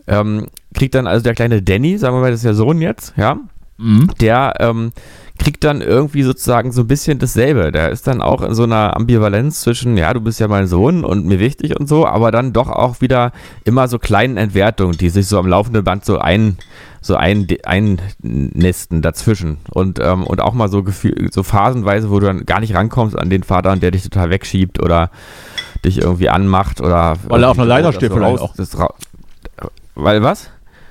ähm, 0.07 0.47
kriegt 0.75 0.95
dann 0.95 1.07
also 1.07 1.25
der 1.25 1.35
kleine 1.35 1.61
Danny, 1.61 1.99
sagen 1.99 2.17
wir 2.17 2.21
mal, 2.21 2.31
das 2.31 2.41
ist 2.41 2.45
der 2.45 2.55
Sohn 2.55 2.81
jetzt, 2.81 3.15
ja, 3.17 3.39
mhm. 3.81 4.11
der 4.21 4.55
ähm, 4.61 4.93
kriegt 5.41 5.65
dann 5.65 5.81
irgendwie 5.81 6.23
sozusagen 6.23 6.71
so 6.71 6.83
ein 6.83 6.87
bisschen 6.87 7.19
dasselbe. 7.19 7.73
Der 7.73 7.91
ist 7.91 8.07
dann 8.07 8.21
auch 8.21 8.43
in 8.43 8.55
so 8.55 8.65
einer 8.65 8.95
Ambivalenz 8.97 9.63
zwischen, 9.63 9.97
ja, 9.97 10.13
du 10.13 10.21
bist 10.21 10.39
ja 10.39 10.49
mein 10.49 10.67
Sohn 10.67 11.03
und 11.03 11.25
mir 11.27 11.41
wichtig 11.41 11.79
und 11.81 11.89
so, 11.89 12.07
aber 12.07 12.31
dann 12.31 12.53
doch 12.53 12.69
auch 12.69 13.01
wieder 13.01 13.33
immer 13.65 13.89
so 13.89 13.99
kleinen 13.99 14.37
Entwertungen, 14.37 14.99
die 14.99 15.09
sich 15.09 15.27
so 15.27 15.39
am 15.39 15.47
laufenden 15.47 15.83
Band 15.83 16.05
so 16.05 16.19
ein, 16.19 16.59
so 17.01 17.17
ein, 17.17 17.47
einnisten 17.65 19.01
dazwischen. 19.01 19.57
Und, 19.71 19.99
ähm, 19.99 20.25
und 20.25 20.43
auch 20.43 20.53
mal 20.53 20.69
so 20.69 20.83
Gefühl, 20.83 21.29
so 21.33 21.43
phasenweise, 21.43 22.11
wo 22.11 22.21
du 22.21 22.27
dann 22.27 22.45
gar 22.45 22.61
nicht 22.61 22.75
rankommst 22.75 23.19
an 23.19 23.31
den 23.31 23.43
Vater 23.43 23.75
der 23.77 23.91
dich 23.91 24.03
total 24.03 24.29
wegschiebt 24.29 24.83
oder 24.83 25.11
dich 25.85 25.99
irgendwie 25.99 26.29
anmacht 26.29 26.83
oder. 26.83 27.17
Weil 27.29 27.43
er 27.43 27.51
auf 27.51 27.59
einer 27.59 27.67
Leiter 27.67 27.93
steht 27.95 28.13
vielleicht 28.13 28.43
auch. 28.43 28.55
weil 29.95 30.23
was? 30.23 30.51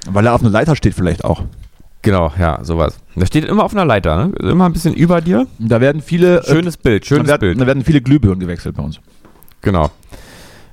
Weil 0.09 0.25
er 0.25 0.33
auf 0.33 0.41
einer 0.41 0.49
Leiter 0.49 0.75
steht 0.75 0.95
vielleicht 0.95 1.23
auch. 1.23 1.43
Genau, 2.01 2.31
ja, 2.39 2.63
sowas. 2.63 2.97
Das 3.15 3.27
steht 3.27 3.45
immer 3.45 3.63
auf 3.63 3.73
einer 3.73 3.85
Leiter, 3.85 4.27
ne? 4.27 4.33
Immer 4.49 4.65
ein 4.65 4.73
bisschen 4.73 4.93
über 4.93 5.19
dir. 5.19 5.47
Da 5.59 5.81
werden 5.81 6.01
viele. 6.01 6.39
Äh, 6.39 6.45
schönes 6.45 6.77
Bild, 6.77 7.05
schönes 7.05 7.25
da 7.25 7.33
werden, 7.33 7.39
Bild. 7.41 7.61
Da 7.61 7.67
werden 7.67 7.83
viele 7.83 8.01
Glühbirnen 8.01 8.39
gewechselt 8.39 8.77
bei 8.77 8.83
uns. 8.83 8.99
Genau. 9.61 9.91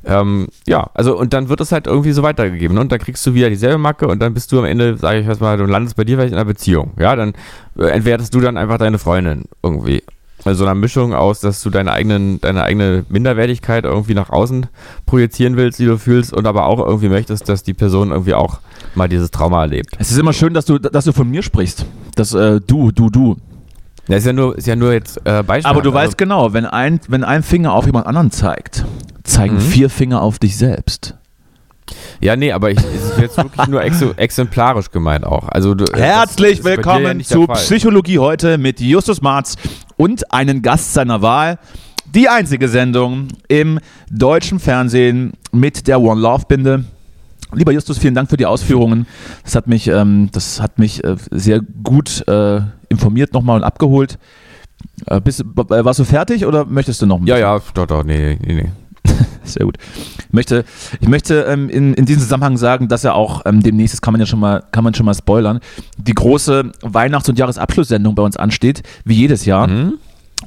Ähm, 0.04 0.46
ja, 0.68 0.88
also 0.94 1.18
und 1.18 1.32
dann 1.32 1.48
wird 1.48 1.60
es 1.60 1.72
halt 1.72 1.88
irgendwie 1.88 2.12
so 2.12 2.22
weitergegeben. 2.22 2.76
Ne? 2.76 2.80
Und 2.80 2.92
dann 2.92 3.00
kriegst 3.00 3.26
du 3.26 3.34
wieder 3.34 3.50
dieselbe 3.50 3.78
Macke 3.78 4.06
und 4.06 4.20
dann 4.20 4.34
bist 4.34 4.52
du 4.52 4.60
am 4.60 4.64
Ende, 4.64 4.96
sage 4.96 5.18
ich 5.18 5.40
mal, 5.40 5.58
du 5.58 5.64
landest 5.64 5.96
bei 5.96 6.04
dir 6.04 6.16
vielleicht 6.16 6.32
in 6.32 6.38
einer 6.38 6.44
Beziehung. 6.44 6.92
Ja, 6.96 7.16
dann 7.16 7.32
äh, 7.76 7.86
entwertest 7.86 8.32
du 8.32 8.40
dann 8.40 8.56
einfach 8.56 8.78
deine 8.78 8.98
Freundin 8.98 9.46
irgendwie. 9.64 10.04
So 10.54 10.64
eine 10.64 10.78
Mischung 10.78 11.14
aus, 11.14 11.40
dass 11.40 11.62
du 11.62 11.70
deine 11.70 11.92
eigenen, 11.92 12.40
deine 12.40 12.62
eigene 12.62 13.04
Minderwertigkeit 13.08 13.84
irgendwie 13.84 14.14
nach 14.14 14.30
außen 14.30 14.66
projizieren 15.06 15.56
willst, 15.56 15.78
die 15.78 15.86
du 15.86 15.98
fühlst, 15.98 16.32
und 16.32 16.46
aber 16.46 16.66
auch 16.66 16.78
irgendwie 16.78 17.08
möchtest, 17.08 17.48
dass 17.48 17.62
die 17.62 17.74
Person 17.74 18.10
irgendwie 18.10 18.34
auch 18.34 18.60
mal 18.94 19.08
dieses 19.08 19.30
Trauma 19.30 19.62
erlebt. 19.62 19.96
Es 19.98 20.10
ist 20.10 20.18
immer 20.18 20.32
schön, 20.32 20.54
dass 20.54 20.64
du, 20.64 20.78
dass 20.78 21.04
du 21.04 21.12
von 21.12 21.28
mir 21.28 21.42
sprichst. 21.42 21.86
Das 22.14 22.32
äh, 22.34 22.60
du, 22.60 22.92
du, 22.92 23.10
du. 23.10 23.36
Das 24.08 24.18
ist 24.18 24.26
ja 24.26 24.32
nur, 24.32 24.56
ist 24.56 24.66
ja 24.66 24.76
nur 24.76 24.92
jetzt 24.92 25.20
äh, 25.24 25.42
Beispiel. 25.42 25.70
Aber 25.70 25.82
du 25.82 25.90
also, 25.90 25.98
weißt 25.98 26.18
genau, 26.18 26.52
wenn 26.52 26.64
ein, 26.64 27.00
wenn 27.08 27.24
ein 27.24 27.42
Finger 27.42 27.72
auf 27.72 27.86
jemand 27.86 28.06
anderen 28.06 28.30
zeigt, 28.30 28.84
zeigen 29.24 29.56
mhm. 29.56 29.60
vier 29.60 29.90
Finger 29.90 30.22
auf 30.22 30.38
dich 30.38 30.56
selbst. 30.56 31.16
Ja, 32.20 32.36
nee, 32.36 32.52
aber 32.52 32.70
ich, 32.70 32.78
ist 32.78 33.18
jetzt 33.18 33.36
wirklich 33.36 33.66
nur 33.68 33.82
ex 33.82 34.02
exemplarisch 34.16 34.90
gemeint 34.90 35.24
auch. 35.24 35.48
Also 35.48 35.74
du, 35.74 35.84
Herzlich 35.92 36.64
willkommen 36.64 37.20
ja 37.20 37.26
zu 37.26 37.46
Psychologie 37.46 38.18
heute 38.18 38.58
mit 38.58 38.80
Justus 38.80 39.20
Marz 39.20 39.56
und 39.96 40.32
einen 40.32 40.62
Gast 40.62 40.94
seiner 40.94 41.22
Wahl. 41.22 41.58
Die 42.14 42.28
einzige 42.28 42.68
Sendung 42.68 43.28
im 43.48 43.78
deutschen 44.10 44.58
Fernsehen 44.58 45.32
mit 45.52 45.86
der 45.86 46.00
One 46.00 46.20
Love 46.20 46.44
Binde. 46.48 46.84
Lieber 47.52 47.72
Justus, 47.72 47.98
vielen 47.98 48.14
Dank 48.14 48.30
für 48.30 48.36
die 48.36 48.46
Ausführungen. 48.46 49.06
Das 49.44 49.54
hat 49.54 49.66
mich, 49.66 49.86
ähm, 49.88 50.30
das 50.32 50.60
hat 50.60 50.78
mich 50.78 51.04
äh, 51.04 51.16
sehr 51.30 51.60
gut 51.60 52.26
äh, 52.28 52.60
informiert 52.88 53.32
nochmal 53.34 53.58
und 53.58 53.64
abgeholt. 53.64 54.18
Äh, 55.06 55.20
bist, 55.20 55.44
warst 55.54 55.98
du 55.98 56.04
fertig 56.04 56.46
oder 56.46 56.64
möchtest 56.64 57.02
du 57.02 57.06
noch? 57.06 57.20
Ja, 57.24 57.38
ja, 57.38 57.60
doch, 57.74 57.86
doch, 57.86 58.04
nee, 58.04 58.38
nee, 58.42 58.54
nee. 58.54 58.70
Sehr 59.46 59.64
gut. 59.64 59.76
Ich 60.18 60.32
möchte, 60.32 60.64
ich 61.00 61.08
möchte 61.08 61.42
ähm, 61.42 61.68
in, 61.68 61.94
in 61.94 62.06
diesem 62.06 62.22
Zusammenhang 62.22 62.56
sagen, 62.56 62.88
dass 62.88 63.04
er 63.04 63.14
auch 63.14 63.42
ähm, 63.46 63.62
demnächst, 63.62 63.94
das 63.94 64.02
kann 64.02 64.12
man 64.12 64.20
ja 64.20 64.26
schon 64.26 64.40
mal, 64.40 64.62
kann 64.72 64.84
man 64.84 64.94
schon 64.94 65.06
mal 65.06 65.14
spoilern, 65.14 65.60
die 65.96 66.14
große 66.14 66.72
Weihnachts- 66.82 67.28
und 67.28 67.38
Jahresabschlusssendung 67.38 68.14
bei 68.14 68.22
uns 68.22 68.36
ansteht, 68.36 68.82
wie 69.04 69.14
jedes 69.14 69.44
Jahr. 69.44 69.66
Mhm. 69.68 69.94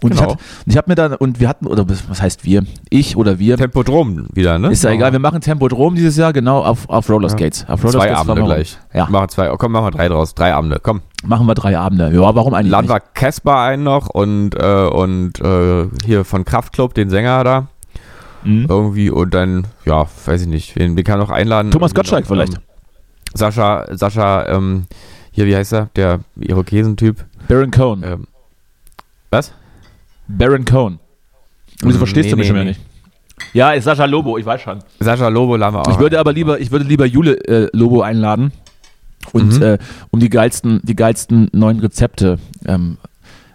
Und 0.01 0.15
genau. 0.15 0.37
ich, 0.65 0.77
habe 0.77 0.89
mir 0.89 0.95
da, 0.95 1.15
und 1.15 1.39
wir 1.39 1.49
hatten, 1.49 1.65
oder 1.65 1.85
was 1.89 2.21
heißt 2.21 2.45
wir? 2.45 2.63
Ich 2.89 3.17
oder 3.17 3.39
wir. 3.39 3.57
Tempodrom 3.57 4.27
wieder, 4.33 4.57
ne? 4.57 4.71
Ist 4.71 4.83
ja 4.83 4.91
genau. 4.91 4.99
egal, 5.01 5.11
wir 5.13 5.19
machen 5.19 5.41
Tempodrom 5.41 5.95
dieses 5.95 6.15
Jahr, 6.15 6.31
genau, 6.31 6.63
auf, 6.63 6.87
auf 6.89 7.09
Roller 7.09 7.27
Skates. 7.27 7.65
Ja. 7.67 7.73
Auf 7.73 7.83
Roller 7.83 7.93
zwei 7.93 8.15
Abende 8.15 8.43
gleich. 8.43 8.77
Ja. 8.93 9.07
Machen 9.09 9.29
zwei, 9.29 9.49
komm, 9.57 9.71
machen 9.71 9.87
wir 9.87 9.91
drei 9.91 10.07
draus. 10.07 10.35
Drei 10.35 10.53
Abende, 10.53 10.79
komm. 10.81 11.01
Machen 11.25 11.47
wir 11.47 11.55
drei 11.55 11.77
Abende. 11.77 12.11
Ja, 12.13 12.33
warum 12.35 12.53
eigentlich? 12.53 12.71
Laden 12.71 12.87
wir 12.87 12.99
Casper 12.99 13.59
ein 13.61 13.83
noch 13.83 14.07
und, 14.09 14.55
äh, 14.55 14.87
und 14.87 15.41
äh, 15.41 15.87
hier 16.05 16.23
von 16.23 16.45
Kraftklub, 16.45 16.93
den 16.93 17.09
Sänger 17.09 17.43
da. 17.43 17.67
Mhm. 18.43 18.67
Irgendwie 18.69 19.09
und 19.09 19.33
dann, 19.33 19.67
ja, 19.85 20.05
weiß 20.25 20.41
ich 20.41 20.47
nicht, 20.47 20.75
wen, 20.75 20.95
wen 20.95 21.03
kann 21.03 21.19
noch 21.19 21.29
einladen? 21.29 21.71
Thomas 21.71 21.93
Gottschalk 21.93 22.23
noch, 22.23 22.35
vielleicht. 22.35 22.53
Ähm, 22.53 22.63
Sascha, 23.33 23.85
Sascha, 23.91 24.47
ähm, 24.47 24.85
hier, 25.31 25.45
wie 25.45 25.55
heißt 25.55 25.73
er? 25.73 25.89
Der 25.95 26.21
Irokesentyp. 26.39 27.25
Baron 27.47 27.71
Cohen. 27.71 28.03
Ähm, 28.03 28.27
was? 29.29 29.53
Baron 30.27 30.65
Cohen. 30.65 30.99
Wieso 31.81 31.97
mm, 31.97 31.99
verstehst 31.99 32.25
nee, 32.25 32.31
du 32.31 32.37
mich 32.37 32.45
nee, 32.45 32.49
schon 32.49 32.57
nee. 32.59 32.69
nicht? 32.69 32.81
Ja, 33.53 33.71
ist 33.71 33.85
Sascha 33.85 34.05
Lobo, 34.05 34.37
ich 34.37 34.45
weiß 34.45 34.61
schon. 34.61 34.79
Sascha 34.99 35.27
Lobo 35.27 35.55
laden 35.55 35.75
wir 35.75 35.81
auch. 35.81 35.91
Ich 35.91 35.99
würde 35.99 36.19
aber 36.19 36.33
lieber, 36.33 36.59
ich 36.59 36.71
würde 36.71 36.85
lieber 36.85 37.05
Jule 37.05 37.37
äh, 37.47 37.69
Lobo 37.73 38.01
einladen 38.01 38.51
und 39.31 39.57
mhm. 39.57 39.63
äh, 39.63 39.77
um 40.11 40.19
die 40.19 40.29
geilsten, 40.29 40.81
die 40.83 40.95
geilsten 40.95 41.49
neuen 41.53 41.79
Rezepte 41.79 42.37
ähm, 42.65 42.97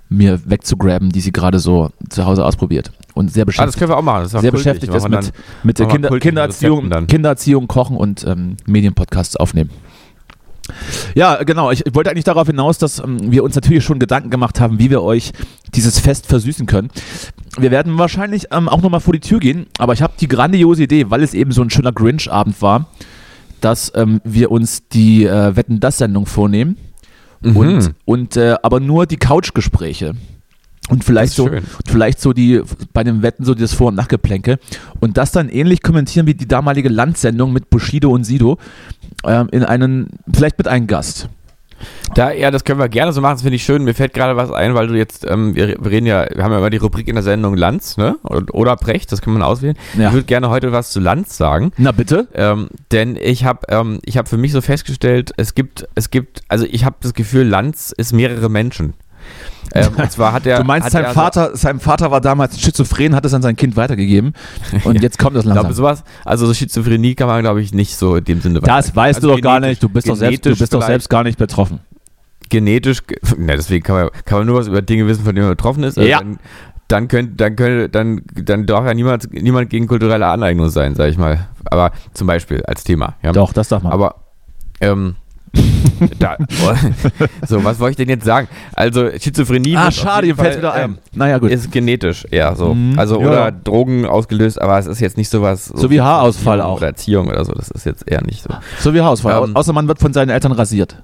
mir 0.09 0.41
wegzugraben, 0.47 1.11
die 1.11 1.21
sie 1.21 1.33
gerade 1.33 1.59
so 1.59 1.91
zu 2.09 2.25
Hause 2.25 2.45
ausprobiert 2.45 2.93
und 3.15 3.33
sehr 3.33 3.45
beschäftigt. 3.45 3.63
Ah, 3.63 3.67
das 3.67 3.77
können 3.79 3.91
wir 3.91 3.97
auch 3.97 4.03
machen. 4.03 4.29
sehr 4.29 4.51
beschäftigt 4.51 4.93
ist 4.93 5.09
mit, 5.09 5.33
mit 5.63 5.79
der 5.79 5.87
Kinder, 5.87 6.19
Kindererziehung, 6.19 6.91
Kindererziehung, 7.07 7.69
Kochen 7.69 7.97
und 7.97 8.25
ähm, 8.27 8.57
Medienpodcasts 8.67 9.37
aufnehmen. 9.37 9.71
Ja, 11.15 11.43
genau. 11.43 11.71
Ich, 11.71 11.85
ich, 11.85 11.95
wollte 11.95 12.11
eigentlich 12.11 12.25
darauf 12.25 12.47
hinaus, 12.47 12.79
dass 12.79 12.99
ähm, 12.99 13.31
wir 13.31 13.45
uns 13.45 13.55
natürlich 13.55 13.85
schon 13.85 13.99
Gedanken 13.99 14.31
gemacht 14.31 14.61
haben, 14.61 14.79
wie 14.79 14.91
wir 14.91 15.03
euch 15.03 15.33
dieses 15.75 15.99
Fest 15.99 16.27
versüßen 16.27 16.67
können. 16.67 16.89
Wir 17.59 17.71
werden 17.71 17.99
wahrscheinlich 17.99 18.47
ähm, 18.51 18.69
auch 18.69 18.81
nochmal 18.81 19.01
vor 19.01 19.13
die 19.13 19.21
Tür 19.21 19.41
gehen, 19.41 19.67
aber 19.79 19.93
ich 19.93 20.03
habe 20.03 20.15
die 20.19 20.29
grandiose 20.29 20.85
Idee, 20.85 21.11
weil 21.11 21.23
es 21.23 21.35
eben 21.35 21.53
so 21.53 21.63
ein 21.63 21.71
schöner 21.71 21.93
Grinch-Abend 21.93 22.61
war, 22.63 22.87
dass 23.61 23.93
ähm, 23.95 24.21
wir 24.25 24.51
uns 24.51 24.89
die 24.89 25.25
äh, 25.25 25.55
Wetten 25.55 25.81
das 25.81 25.99
Sendung 25.99 26.27
vornehmen 26.27 26.77
mhm. 27.43 27.57
und, 27.57 27.95
und 28.05 28.37
äh, 28.37 28.57
aber 28.63 28.81
nur 28.81 29.07
die 29.07 29.17
Couchgespräche. 29.19 30.15
Und 30.91 31.03
vielleicht 31.03 31.33
so, 31.33 31.49
schön. 31.49 31.65
vielleicht 31.87 32.21
so 32.21 32.33
die, 32.33 32.61
bei 32.93 33.05
den 33.05 33.23
Wetten 33.23 33.45
so 33.45 33.55
das 33.55 33.73
Vor- 33.73 33.89
und 33.89 33.95
Nachgeplänke. 33.95 34.59
Und 35.01 35.17
das 35.17 35.33
dann 35.33 35.49
ähnlich 35.49 35.83
kommentieren 35.83 36.27
wie 36.27 36.35
die 36.35 36.47
damalige 36.47 36.91
Landsendung 36.91 37.53
mit 37.53 37.71
Bushido 37.71 38.11
und 38.11 38.25
Sido 38.25 38.59
ähm, 39.25 39.49
in 39.51 39.63
einen, 39.65 40.11
vielleicht 40.33 40.59
mit 40.59 40.69
einem 40.69 40.87
Gast. 40.87 41.29
Da, 42.15 42.33
ja, 42.33 42.51
das 42.51 42.65
können 42.65 42.79
wir 42.79 42.89
gerne 42.89 43.13
so 43.13 43.21
machen, 43.21 43.35
das 43.35 43.43
finde 43.43 43.57
ich 43.57 43.65
schön. 43.65 43.85
Mir 43.85 43.95
fällt 43.95 44.15
gerade 44.15 44.37
was 44.37 44.51
ein, 44.51 44.75
weil 44.75 44.87
du 44.87 44.95
jetzt, 44.95 45.27
ähm, 45.29 45.55
wir, 45.55 45.85
reden 45.85 46.07
ja, 46.07 46.27
wir 46.33 46.45
haben 46.45 46.53
ja 46.53 46.59
immer 46.59 46.71
die 46.71 46.77
Rubrik 46.77 47.09
in 47.09 47.15
der 47.15 47.25
Sendung 47.25 47.57
Lanz, 47.57 47.97
ne? 47.97 48.17
Oder 48.23 48.77
Precht, 48.77 49.11
das 49.11 49.21
kann 49.21 49.33
man 49.33 49.43
auswählen. 49.43 49.77
Ja. 49.99 50.09
Ich 50.09 50.15
würde 50.15 50.27
gerne 50.27 50.49
heute 50.49 50.73
was 50.73 50.91
zu 50.91 51.01
Lanz 51.01 51.37
sagen. 51.37 51.73
Na 51.77 51.93
bitte. 51.93 52.29
Ähm, 52.35 52.69
denn 52.93 53.17
ich 53.17 53.45
habe 53.45 53.67
ähm, 53.69 54.01
hab 54.07 54.29
für 54.29 54.37
mich 54.37 54.53
so 54.53 54.61
festgestellt, 54.61 55.33
es 55.37 55.55
gibt, 55.55 55.89
es 55.95 56.11
gibt, 56.11 56.43
also 56.49 56.67
ich 56.69 56.85
habe 56.85 56.97
das 57.01 57.15
Gefühl, 57.15 57.47
Lanz 57.47 57.93
ist 57.97 58.13
mehrere 58.13 58.49
Menschen. 58.49 58.95
Ähm, 59.73 59.89
und 59.97 60.13
zwar 60.13 60.33
hat 60.33 60.47
er. 60.47 60.59
Du 60.59 60.65
meinst, 60.65 60.91
sein, 60.91 61.07
Vater, 61.07 61.51
so 61.51 61.57
sein 61.57 61.81
Vater 61.81 62.11
war 62.11 62.21
damals 62.21 62.61
schizophren, 62.61 63.15
hat 63.15 63.25
es 63.25 63.35
an 63.35 63.43
sein 63.43 63.57
Kind 63.57 63.77
weitergegeben. 63.77 64.35
Und 64.85 65.03
jetzt 65.03 65.19
kommt 65.19 65.37
das 65.37 65.45
langsam. 65.45 65.71
Ich 65.71 65.77
glaube, 65.77 65.95
sowas, 65.95 66.05
also 66.25 66.47
so 66.47 66.55
Schizophrenie 66.55 67.15
kann 67.15 67.27
man, 67.27 67.43
glaube 67.43 67.61
ich, 67.61 67.73
nicht 67.73 67.97
so 67.97 68.17
in 68.17 68.25
dem 68.25 68.41
Sinne 68.41 68.61
Das 68.61 68.95
weißt 68.95 69.17
also 69.17 69.29
du 69.29 69.35
doch 69.35 69.41
gar 69.41 69.61
nicht. 69.61 69.83
Du 69.83 69.89
bist, 69.89 70.09
doch 70.09 70.17
selbst, 70.17 70.45
du 70.45 70.57
bist 70.57 70.73
doch 70.73 70.83
selbst 70.83 71.09
gar 71.09 71.25
nicht 71.25 71.39
betroffen. 71.39 71.81
Genetisch, 72.51 72.99
ne, 73.39 73.57
deswegen 73.57 73.83
kann 73.83 73.97
man, 73.97 74.11
kann 74.25 74.39
man 74.39 74.47
nur 74.47 74.59
was 74.59 74.69
über 74.69 74.83
Dinge 74.83 75.07
wissen, 75.07 75.25
von 75.25 75.35
denen 75.35 75.47
man 75.47 75.57
betroffen 75.57 75.83
ist. 75.83 75.99
Also 75.99 76.09
ja. 76.09 76.19
Dann, 76.19 76.39
dann 76.89 77.09
könnte, 77.09 77.35
dann 77.35 77.57
könnte, 77.57 77.89
dann, 77.89 78.23
dann 78.35 78.67
darf 78.67 78.85
ja 78.85 78.95
niemand, 78.95 79.33
niemand 79.33 79.71
gegen 79.71 79.87
kulturelle 79.87 80.27
Aneignung 80.27 80.69
sein, 80.69 80.95
sag 80.95 81.09
ich 81.09 81.17
mal. 81.17 81.49
Aber 81.65 81.93
zum 82.13 82.27
Beispiel 82.27 82.63
als 82.65 82.85
Thema. 82.85 83.15
Ja. 83.23 83.33
Doch, 83.33 83.53
das 83.53 83.69
darf 83.69 83.83
man. 83.83 83.93
Aber 83.93 84.17
ähm, 84.81 85.17
da, 86.19 86.37
so, 87.47 87.63
was 87.63 87.79
wollte 87.79 87.93
ich 87.93 87.97
denn 87.97 88.09
jetzt 88.09 88.25
sagen? 88.25 88.49
Also 88.73 89.11
Schizophrenie 89.11 89.77
ah, 89.77 89.91
schade, 89.91 90.27
ihr 90.27 90.37
fällt 90.37 90.59
wieder 90.59 90.73
ein. 90.73 90.83
Ähm, 90.85 90.99
naja, 91.15 91.39
gut. 91.39 91.51
ist 91.51 91.71
genetisch 91.71 92.27
eher 92.31 92.57
so. 92.57 92.75
Mhm, 92.75 92.99
also 92.99 93.21
ja. 93.21 93.27
oder 93.29 93.53
Drogen 93.53 94.05
ausgelöst, 94.07 94.61
aber 94.61 94.79
es 94.79 94.87
ist 94.87 95.01
jetzt 95.01 95.17
nicht 95.17 95.29
sowas. 95.29 95.67
So, 95.67 95.77
so 95.77 95.91
wie 95.91 96.01
Haarausfall 96.01 96.61
auch. 96.61 96.79
Oder 96.79 96.89
Erziehung 96.89 97.29
oder 97.29 97.45
so, 97.45 97.53
das 97.53 97.71
ist 97.71 97.87
jetzt 97.87 98.11
eher 98.11 98.23
nicht 98.23 98.43
so. 98.43 98.51
So 98.81 98.95
wie 98.95 99.01
Haarausfall, 99.01 99.45
ähm, 99.45 99.57
außer 99.57 99.73
man 99.73 99.89
wird 99.89 99.99
von 100.01 100.13
seinen 100.13 100.31
Eltern 100.31 100.53
rasiert. 100.53 100.97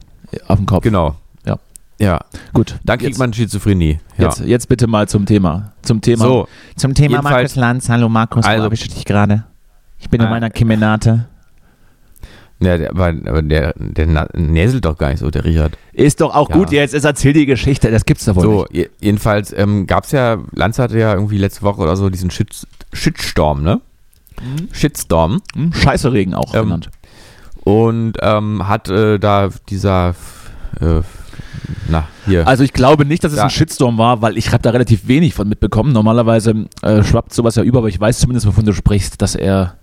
Auf 0.47 0.59
dem 0.59 0.67
Kopf. 0.67 0.83
Genau. 0.83 1.17
Ja. 1.47 1.59
Ja, 1.99 2.21
Gut. 2.55 2.77
dann 2.85 2.99
kriegt 2.99 3.11
jetzt, 3.11 3.19
man 3.19 3.33
Schizophrenie. 3.33 4.01
Ja. 4.17 4.25
Jetzt, 4.25 4.41
jetzt 4.41 4.69
bitte 4.69 4.87
mal 4.87 5.09
zum 5.09 5.27
Thema. 5.27 5.73
Zum 5.83 6.01
Thema. 6.01 6.25
So, 6.25 6.49
zum 6.77 6.95
Thema 6.95 7.21
Markus 7.23 7.57
Lanz. 7.57 7.89
Hallo 7.89 8.09
Markus, 8.09 8.47
Also- 8.47 8.63
wo 8.63 8.67
erwische 8.67 8.87
ich 8.87 8.95
dich 8.95 9.05
gerade? 9.05 9.45
Ich 9.99 10.09
bin 10.09 10.21
in 10.21 10.27
Ah. 10.27 10.31
meiner 10.31 10.51
Kemenate. 10.51 11.27
Ja, 12.61 12.77
der, 12.79 12.91
aber, 12.91 13.07
aber 13.27 13.43
der, 13.43 13.73
der 13.77 14.29
näselt 14.35 14.85
doch 14.85 14.97
gar 14.99 15.09
nicht 15.11 15.21
so, 15.21 15.31
der 15.31 15.45
Richard. 15.45 15.77
Ist 15.93 16.21
doch 16.21 16.35
auch 16.35 16.51
Ja. 16.51 16.57
gut 16.57 16.71
jetzt, 16.73 16.93
jetzt 16.95 17.05
erzähl 17.05 17.33
die 17.33 17.47
Geschichte, 17.47 17.91
das 17.91 18.05
gibt's 18.05 18.25
doch 18.27 18.37
wohl 18.37 18.43
So, 18.43 18.61
nicht. 18.63 18.73
je- 18.75 18.91
jedenfalls 19.01 19.53
ähm, 19.57 19.87
gab 19.87 20.05
es 20.05 20.13
ja, 20.13 20.39
Lanz 20.55 20.79
hatte 20.79 20.99
ja 20.99 21.15
irgendwie 21.15 21.39
letzte 21.39 21.63
Woche 21.63 21.81
oder 21.81 21.97
so 21.97 22.11
diesen 22.11 22.31
Shit, 22.31 22.67
Shitstorm, 22.93 23.63
ne? 23.63 23.81
Shitstorm. 24.73 25.41
Hm? 25.55 25.73
Scheiße-Regen 25.73 26.35
auch 26.35 26.55
Ähm, 26.55 26.65
genannt. 26.65 26.91
Und 27.65 28.15
ähm, 28.23 28.67
hat 28.69 28.89
äh, 28.89 29.19
da 29.19 29.51
dieser, 29.69 30.15
äh, 30.81 31.03
na, 31.89 32.09
hier. 32.27 32.47
Also 32.49 32.65
ich 32.65 32.73
glaube 32.73 33.05
nicht, 33.05 33.23
dass 33.23 33.33
es 33.33 33.39
Ja. 33.39 33.45
ein 33.45 33.51
Shitstorm 33.51 33.99
war, 33.99 34.23
weil 34.23 34.39
ich 34.39 34.51
habe 34.53 34.63
da 34.63 34.71
relativ 34.71 35.07
wenig 35.09 35.35
von 35.35 35.49
mitbekommen. 35.49 35.93
Normalerweise 35.93 36.67
äh, 36.83 37.03
schwappt 37.03 37.35
sowas 37.35 37.57
ja 37.57 37.63
über, 37.63 37.79
aber 37.79 37.89
ich 37.89 38.01
weiß 38.01 38.19
zumindest, 38.21 38.47
wovon 38.47 38.65
du 38.65 38.73
sprichst, 38.73 39.21
dass 39.21 39.35
er 39.35 39.77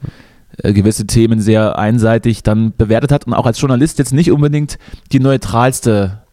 äh, 0.57 0.73
gewisse 0.73 1.05
Themen 1.05 1.39
sehr 1.39 1.77
einseitig 1.77 2.43
dann 2.43 2.73
bewertet 2.75 3.11
hat 3.11 3.27
und 3.27 3.33
auch 3.33 3.45
als 3.45 3.59
Journalist 3.61 3.99
jetzt 3.99 4.13
nicht 4.13 4.31
unbedingt 4.31 4.77
die 5.11 5.19
neutralste, 5.19 6.23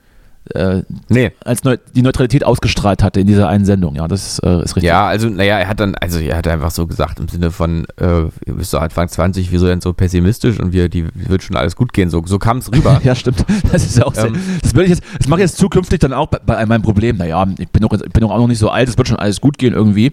äh, 0.55 0.83
nee. 1.09 1.33
als 1.45 1.65
neu, 1.65 1.79
die 1.95 2.03
Neutralität 2.03 2.45
ausgestrahlt 2.45 3.03
hatte 3.03 3.21
in 3.21 3.27
dieser 3.27 3.49
einen 3.49 3.65
Sendung. 3.65 3.95
Ja, 3.95 4.07
das 4.09 4.39
äh, 4.41 4.63
ist 4.63 4.77
richtig. 4.77 4.85
Ja, 4.85 5.07
also, 5.07 5.29
naja, 5.29 5.59
er 5.59 5.69
hat 5.69 5.81
dann, 5.81 5.95
also 5.95 6.19
er 6.19 6.37
hat 6.37 6.47
einfach 6.49 6.71
so 6.71 6.87
gesagt 6.87 7.19
im 7.19 7.29
Sinne 7.29 7.51
von, 7.51 7.87
äh, 7.99 8.25
ihr 8.47 8.55
bist 8.55 8.75
doch 8.75 8.83
Anfang 8.83 9.09
20, 9.09 9.51
wieso 9.53 9.67
denn 9.67 9.81
so 9.81 9.93
pessimistisch 9.95 10.61
und 10.61 10.73
wir, 10.73 10.89
die 10.91 11.07
wird 11.15 11.43
schon 11.43 11.57
alles 11.57 11.77
gut 11.77 11.93
gehen. 11.95 12.11
So, 12.11 12.23
so 12.27 12.39
kam 12.39 12.59
es 12.59 12.71
rüber. 12.71 13.01
Ja, 13.05 13.15
stimmt. 13.15 13.45
Das 13.73 13.85
ist 13.85 14.03
auch 14.05 14.15
sehr, 14.15 14.27
Ähm, 14.27 14.37
das 14.63 14.75
würde 14.75 14.85
ich 14.85 14.91
jetzt, 14.91 15.03
das 15.19 15.29
mache 15.29 15.41
ich 15.41 15.45
jetzt 15.47 15.57
zukünftig 15.57 15.99
dann 16.01 16.13
auch 16.13 16.27
bei, 16.29 16.39
bei 16.45 16.67
meinem 16.67 16.83
Problem. 16.83 17.17
Naja, 17.17 17.47
ich 17.59 17.69
bin 17.71 17.83
doch, 17.83 17.93
ich 17.93 18.13
bin 18.13 18.21
doch 18.21 18.31
auch 18.31 18.39
noch 18.39 18.49
nicht 18.49 18.59
so 18.59 18.69
alt, 18.71 18.89
es 18.89 18.99
wird 18.99 19.09
schon 19.09 19.19
alles 19.19 19.41
gut 19.41 19.59
gehen 19.59 19.73
irgendwie. 19.75 20.13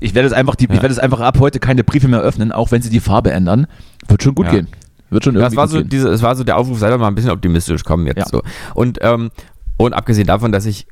Ich 0.00 0.14
werde 0.14 0.28
jetzt 0.28 0.36
einfach 0.36 0.54
die, 0.54 0.64
ich 0.64 0.70
Ja. 0.70 0.76
werde 0.82 0.94
jetzt 0.94 1.02
einfach 1.02 1.20
ab 1.20 1.38
heute 1.40 1.58
keine 1.60 1.82
Briefe 1.84 2.08
mehr 2.08 2.20
öffnen, 2.20 2.52
auch 2.52 2.70
wenn 2.72 2.82
sie 2.82 2.90
die 2.90 3.00
Farbe 3.00 3.32
ändern. 3.32 3.66
Wird 4.08 4.22
schon 4.22 4.34
gut 4.34 4.46
Ja. 4.46 4.52
gehen. 4.52 4.68
Wird 5.10 5.24
schon 5.24 5.34
Das 5.34 5.42
irgendwie 5.42 5.56
war 5.58 5.66
gut 5.66 5.72
so 5.72 5.78
gehen. 5.80 5.88
diese, 5.90 6.08
es 6.08 6.22
war 6.22 6.34
so 6.36 6.42
der 6.42 6.56
Aufruf, 6.56 6.78
sei 6.78 6.88
doch 6.88 6.98
mal 6.98 7.08
ein 7.08 7.14
bisschen 7.14 7.30
optimistisch, 7.32 7.82
komm 7.84 8.06
jetzt 8.06 8.16
Ja. 8.18 8.26
so. 8.28 8.40
Und, 8.74 8.98
ähm, 9.02 9.30
und 9.76 9.92
abgesehen 9.92 10.26
davon, 10.26 10.52
dass 10.52 10.66
ich, 10.66 10.86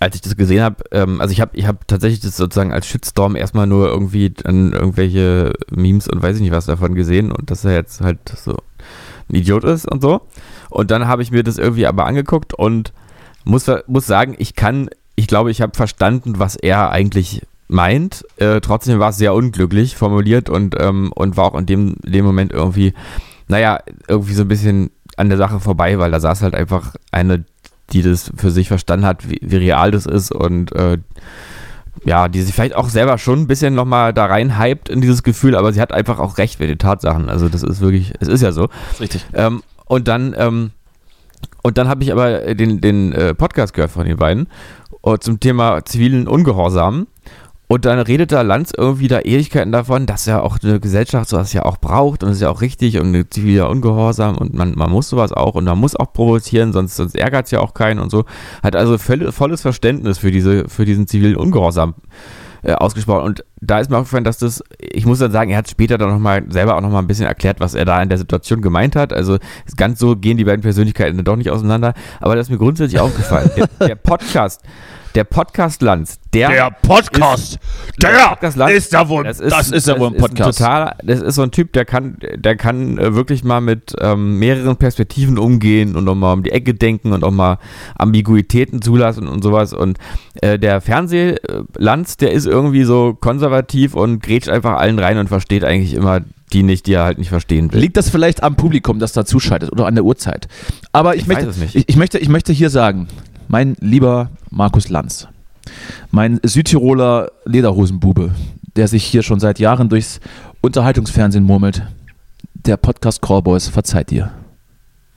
als 0.00 0.16
ich 0.16 0.22
das 0.22 0.36
gesehen 0.36 0.62
habe, 0.62 0.84
ähm, 0.90 1.20
also 1.20 1.32
ich 1.32 1.40
habe 1.40 1.56
ich 1.56 1.66
hab 1.66 1.86
tatsächlich 1.86 2.20
das 2.20 2.36
sozusagen 2.36 2.72
als 2.72 2.86
Shitstorm 2.86 3.36
erstmal 3.36 3.66
nur 3.66 3.88
irgendwie 3.88 4.30
dann 4.30 4.72
irgendwelche 4.72 5.52
Memes 5.70 6.08
und 6.08 6.22
weiß 6.22 6.36
ich 6.36 6.42
nicht 6.42 6.52
was 6.52 6.66
davon 6.66 6.94
gesehen 6.94 7.30
und 7.32 7.50
dass 7.50 7.64
er 7.64 7.74
jetzt 7.74 8.00
halt 8.00 8.18
so 8.28 8.56
ein 9.28 9.36
Idiot 9.36 9.64
ist 9.64 9.86
und 9.86 10.02
so. 10.02 10.22
Und 10.70 10.90
dann 10.90 11.06
habe 11.06 11.22
ich 11.22 11.30
mir 11.30 11.44
das 11.44 11.58
irgendwie 11.58 11.86
aber 11.86 12.06
angeguckt 12.06 12.54
und 12.54 12.92
muss, 13.44 13.70
muss 13.86 14.06
sagen, 14.06 14.34
ich 14.38 14.54
kann, 14.54 14.90
ich 15.14 15.26
glaube, 15.26 15.50
ich 15.50 15.60
habe 15.60 15.76
verstanden, 15.76 16.38
was 16.38 16.56
er 16.56 16.90
eigentlich 16.90 17.42
meint. 17.68 18.24
Äh, 18.36 18.60
trotzdem 18.60 18.98
war 18.98 19.10
es 19.10 19.16
sehr 19.16 19.34
unglücklich 19.34 19.96
formuliert 19.96 20.50
und, 20.50 20.76
ähm, 20.78 21.12
und 21.14 21.36
war 21.36 21.46
auch 21.46 21.58
in 21.58 21.66
dem, 21.66 21.96
dem 22.02 22.24
Moment 22.24 22.52
irgendwie, 22.52 22.94
naja, 23.48 23.80
irgendwie 24.08 24.34
so 24.34 24.42
ein 24.42 24.48
bisschen 24.48 24.90
an 25.16 25.28
der 25.28 25.38
Sache 25.38 25.60
vorbei, 25.60 25.98
weil 25.98 26.10
da 26.10 26.20
saß 26.20 26.42
halt 26.42 26.54
einfach 26.54 26.94
eine, 27.12 27.44
die 27.92 28.02
das 28.02 28.32
für 28.36 28.50
sich 28.50 28.68
verstanden 28.68 29.06
hat, 29.06 29.28
wie, 29.28 29.38
wie 29.42 29.56
real 29.56 29.90
das 29.90 30.06
ist 30.06 30.32
und 30.32 30.72
äh, 30.72 30.98
ja, 32.04 32.28
die 32.28 32.42
sich 32.42 32.54
vielleicht 32.54 32.74
auch 32.74 32.88
selber 32.88 33.18
schon 33.18 33.40
ein 33.40 33.46
bisschen 33.46 33.74
nochmal 33.74 34.12
da 34.12 34.26
rein 34.26 34.58
hypt 34.58 34.88
in 34.88 35.00
dieses 35.00 35.22
Gefühl, 35.22 35.56
aber 35.56 35.72
sie 35.72 35.80
hat 35.80 35.92
einfach 35.92 36.18
auch 36.18 36.38
recht 36.38 36.60
mit 36.60 36.68
den 36.68 36.78
Tatsachen. 36.78 37.28
Also 37.28 37.48
das 37.48 37.62
ist 37.62 37.80
wirklich, 37.80 38.12
es 38.20 38.28
ist 38.28 38.42
ja 38.42 38.52
so. 38.52 38.68
richtig. 39.00 39.24
Ähm, 39.32 39.62
und 39.86 40.08
dann, 40.08 40.34
ähm, 40.36 40.70
und 41.62 41.78
dann 41.78 41.88
habe 41.88 42.02
ich 42.02 42.12
aber 42.12 42.54
den, 42.54 42.80
den 42.80 43.12
äh, 43.12 43.34
Podcast 43.34 43.74
gehört 43.74 43.90
von 43.90 44.06
den 44.06 44.16
beiden 44.16 44.48
äh, 45.04 45.18
zum 45.18 45.40
Thema 45.40 45.84
zivilen 45.84 46.26
Ungehorsam. 46.26 47.06
Und 47.74 47.84
dann 47.86 47.98
redet 47.98 48.30
da 48.30 48.42
Lanz 48.42 48.70
irgendwie 48.76 49.08
da 49.08 49.22
Ewigkeiten 49.22 49.72
davon, 49.72 50.06
dass 50.06 50.26
ja 50.26 50.40
auch 50.40 50.58
eine 50.62 50.78
Gesellschaft 50.78 51.28
sowas 51.28 51.52
ja 51.52 51.64
auch 51.64 51.78
braucht 51.78 52.22
und 52.22 52.28
das 52.28 52.36
ist 52.36 52.42
ja 52.42 52.48
auch 52.48 52.60
richtig 52.60 53.00
und 53.00 53.34
ziviler 53.34 53.68
Ungehorsam 53.68 54.38
und 54.38 54.54
man, 54.54 54.76
man 54.76 54.92
muss 54.92 55.08
sowas 55.08 55.32
auch 55.32 55.56
und 55.56 55.64
man 55.64 55.78
muss 55.78 55.96
auch 55.96 56.12
provozieren, 56.12 56.72
sonst, 56.72 56.94
sonst 56.94 57.16
ärgert 57.16 57.46
es 57.46 57.50
ja 57.50 57.58
auch 57.58 57.74
keinen 57.74 57.98
und 57.98 58.10
so. 58.10 58.26
Hat 58.62 58.76
also 58.76 58.96
voll, 58.96 59.32
volles 59.32 59.60
Verständnis 59.60 60.18
für, 60.18 60.30
diese, 60.30 60.68
für 60.68 60.84
diesen 60.84 61.08
zivilen 61.08 61.34
Ungehorsam 61.34 61.94
äh, 62.62 62.74
ausgesprochen. 62.74 63.24
Und 63.24 63.44
da 63.60 63.80
ist 63.80 63.90
mir 63.90 63.98
aufgefallen, 63.98 64.22
dass 64.22 64.38
das, 64.38 64.62
ich 64.78 65.04
muss 65.04 65.18
dann 65.18 65.32
sagen, 65.32 65.50
er 65.50 65.58
hat 65.58 65.68
später 65.68 65.98
dann 65.98 66.10
nochmal 66.10 66.44
selber 66.50 66.76
auch 66.76 66.80
nochmal 66.80 67.02
ein 67.02 67.08
bisschen 67.08 67.26
erklärt, 67.26 67.58
was 67.58 67.74
er 67.74 67.84
da 67.84 68.00
in 68.00 68.08
der 68.08 68.18
Situation 68.18 68.62
gemeint 68.62 68.94
hat. 68.94 69.12
Also 69.12 69.38
ganz 69.76 69.98
so 69.98 70.14
gehen 70.14 70.36
die 70.36 70.44
beiden 70.44 70.62
Persönlichkeiten 70.62 71.16
dann 71.16 71.24
doch 71.24 71.36
nicht 71.36 71.50
auseinander. 71.50 71.94
Aber 72.20 72.36
das 72.36 72.46
ist 72.46 72.50
mir 72.50 72.58
grundsätzlich 72.58 73.00
aufgefallen. 73.00 73.50
Der, 73.56 73.88
der 73.88 73.96
Podcast, 73.96 74.62
der 75.14 75.24
Podcast 75.24 75.80
Lanz, 75.80 76.18
der, 76.32 76.72
Podcast, 76.82 77.58
der 78.02 78.08
Podcast 78.30 78.56
Lanz, 78.56 78.90
ja 78.90 79.08
wohl, 79.08 79.22
das 79.22 79.38
ist, 79.38 79.52
das 79.52 79.70
ist 79.70 79.86
ja 79.86 79.98
wohl 79.98 80.08
ein 80.08 80.16
Podcast. 80.16 80.58
totaler, 80.58 80.96
das 81.02 81.20
ist 81.20 81.36
so 81.36 81.42
ein 81.42 81.52
Typ, 81.52 81.72
der 81.72 81.84
kann, 81.84 82.18
der 82.34 82.56
kann 82.56 82.98
äh, 82.98 83.14
wirklich 83.14 83.44
mal 83.44 83.60
mit 83.60 83.94
ähm, 84.00 84.38
mehreren 84.38 84.76
Perspektiven 84.76 85.38
umgehen 85.38 85.94
und 85.94 86.08
auch 86.08 86.16
mal 86.16 86.32
um 86.32 86.42
die 86.42 86.50
Ecke 86.50 86.74
denken 86.74 87.12
und 87.12 87.22
auch 87.22 87.30
mal 87.30 87.58
Ambiguitäten 87.96 88.82
zulassen 88.82 89.28
und 89.28 89.42
sowas. 89.42 89.72
Und 89.72 89.98
äh, 90.42 90.58
der 90.58 90.80
Fernsehlanz, 90.80 92.16
der 92.16 92.32
ist 92.32 92.46
irgendwie 92.46 92.84
so 92.84 93.14
konservativ 93.14 93.94
und 93.94 94.20
grätscht 94.22 94.48
einfach 94.48 94.78
allen 94.78 94.98
rein 94.98 95.18
und 95.18 95.28
versteht 95.28 95.64
eigentlich 95.64 95.94
immer 95.94 96.22
die 96.54 96.62
nicht, 96.62 96.86
die 96.86 96.94
er 96.94 97.04
halt 97.04 97.18
nicht 97.18 97.28
verstehen 97.28 97.72
will. 97.72 97.80
Liegt 97.80 97.96
das 97.96 98.08
vielleicht 98.08 98.42
am 98.42 98.56
Publikum, 98.56 98.98
das 98.98 99.12
da 99.12 99.24
zuschaltet 99.24 99.72
oder 99.72 99.86
an 99.86 99.94
der 99.94 100.04
Uhrzeit? 100.04 100.48
Aber 100.92 101.16
ich, 101.16 101.22
Ich 101.22 101.26
möchte. 101.26 101.52
Ich, 101.74 101.88
ich, 101.88 101.96
möchte, 101.96 102.18
ich 102.18 102.28
möchte 102.28 102.52
hier 102.52 102.70
sagen, 102.70 103.08
mein 103.48 103.76
lieber 103.80 104.30
Markus 104.50 104.88
Lanz, 104.88 105.28
mein 106.10 106.40
Südtiroler 106.42 107.30
Lederhosenbube, 107.44 108.30
der 108.76 108.88
sich 108.88 109.04
hier 109.04 109.22
schon 109.22 109.40
seit 109.40 109.58
Jahren 109.58 109.88
durchs 109.88 110.20
Unterhaltungsfernsehen 110.60 111.44
murmelt, 111.44 111.82
der 112.54 112.76
Podcast 112.76 113.20
Callboys 113.20 113.68
verzeiht 113.68 114.10
dir. 114.10 114.30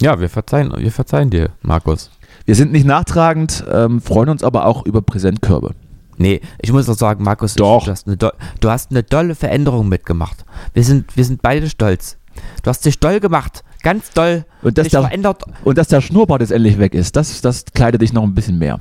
Ja, 0.02 0.20
wir 0.20 0.30
verzeihen, 0.30 0.74
wir 0.76 0.92
verzeihen 0.92 1.30
dir, 1.30 1.50
Markus. 1.62 2.12
Wir 2.46 2.56
sind 2.56 2.72
nicht 2.72 2.86
nachtragend, 2.86 3.64
ähm, 3.72 4.02
freuen 4.02 4.30
uns 4.30 4.44
aber 4.44 4.66
auch 4.66 4.86
über 4.86 5.02
Präsentkörbe. 5.02 5.74
Nee, 6.18 6.42
ich 6.60 6.72
muss 6.72 6.88
doch 6.88 6.98
sagen, 6.98 7.24
Markus, 7.24 7.54
Doch. 7.56 7.86
Du, 7.86 7.92
hast 7.92 8.08
eine 8.08 8.18
du 8.18 8.70
hast 8.70 8.92
eine 8.92 9.04
dolle 9.04 9.36
Veränderung 9.36 9.88
mitgemacht. 9.88 10.46
Wir 10.74 10.84
sind, 10.84 11.16
wir 11.16 11.24
sind 11.26 11.42
beide 11.42 11.70
stolz. 11.70 12.18
Du 12.64 12.70
hast 12.70 12.86
dich 12.86 13.00
doll 13.00 13.20
gemacht. 13.20 13.64
Ganz 13.84 14.12
doll. 14.12 14.46
Und 14.64 14.78
dass, 14.78 14.88
der, 14.90 15.02
verändert. 15.02 15.44
und 15.64 15.78
dass 15.78 15.88
der 15.88 16.02
Schnurrbart 16.02 16.42
jetzt 16.42 16.52
endlich 16.52 16.78
weg 16.80 16.94
ist, 16.94 17.16
das, 17.16 17.42
das 17.42 17.66
kleidet 17.74 18.02
dich 18.02 18.14
noch 18.14 18.24
ein 18.24 18.34
bisschen 18.36 18.58
mehr. 18.58 18.80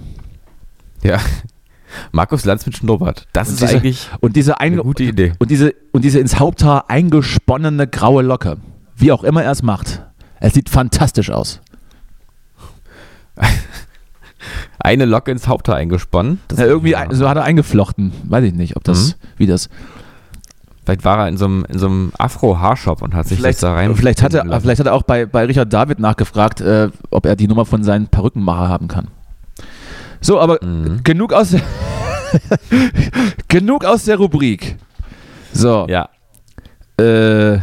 Ja. 1.02 1.20
Markus 2.12 2.44
Lanz 2.44 2.66
mit 2.66 2.76
Schnurrbart. 2.76 3.26
Das 3.32 3.48
Und 3.48 3.54
ist 3.54 3.60
diese- 3.62 3.72
eigentlich 3.76 4.08
Und 4.20 4.36
diese, 4.36 4.58
eine 4.60 4.76
ein, 4.76 4.82
gute 4.82 5.04
Idee. 5.04 5.32
und, 5.38 5.50
diese, 5.50 5.74
und 5.92 6.04
diese 6.04 6.18
ins 6.18 6.38
Haupthaar 6.38 6.90
eingesponnene 6.90 7.86
graue 7.86 8.22
Locke, 8.22 8.56
wie 8.96 9.12
auch 9.12 9.24
immer 9.24 9.44
er 9.44 9.52
es 9.52 9.62
macht, 9.62 10.02
es 10.40 10.54
sieht 10.54 10.68
fantastisch 10.68 11.30
aus. 11.30 11.60
Eine 14.78 15.04
Locke 15.04 15.30
ins 15.30 15.48
Haupthaar 15.48 15.76
eingesponnen. 15.76 16.40
Das 16.48 16.58
Ja, 16.58 16.66
irgendwie 16.66 16.96
ein, 16.96 17.12
so 17.14 17.28
hat 17.28 17.36
er 17.36 17.44
eingeflochten. 17.44 18.12
Weiß 18.24 18.44
ich 18.44 18.54
nicht, 18.54 18.76
ob 18.76 18.84
das, 18.84 19.16
wie 19.36 19.46
das. 19.46 19.68
Vielleicht 20.84 21.04
war 21.04 21.18
er 21.18 21.28
in 21.28 21.36
so 21.36 21.46
einem, 21.46 21.64
in 21.68 21.78
so 21.80 21.86
einem 21.86 22.12
Afro-Haarshop 22.16 23.02
und 23.02 23.12
hat 23.14 23.26
sich 23.26 23.38
Vielleicht, 23.38 23.60
das 23.62 23.68
da 23.68 23.74
rein. 23.74 23.94
vielleicht, 23.96 24.22
hat 24.22 24.34
er, 24.34 24.44
lassen. 24.44 24.62
vielleicht 24.62 24.78
hat 24.80 24.86
er 24.86 24.94
auch 24.94 25.02
bei, 25.02 25.26
bei 25.26 25.44
Richard 25.44 25.72
David 25.72 25.98
nachgefragt, 25.98 26.60
äh, 26.60 26.90
ob 27.10 27.26
er 27.26 27.34
die 27.34 27.48
Nummer 27.48 27.64
von 27.64 27.82
seinen 27.82 28.06
Perückenmacher 28.06 28.68
haben 28.68 28.86
kann. 28.86 29.08
So, 30.20 30.38
aber 30.40 30.58
Mhm. 30.64 31.02
genug 31.02 31.32
aus 31.32 31.50
der 31.50 31.60
genug 33.48 33.84
aus 33.84 34.04
der 34.04 34.16
Rubrik. 34.16 34.76
So, 35.52 35.86
Ja. 35.88 36.08
äh, 36.98 37.58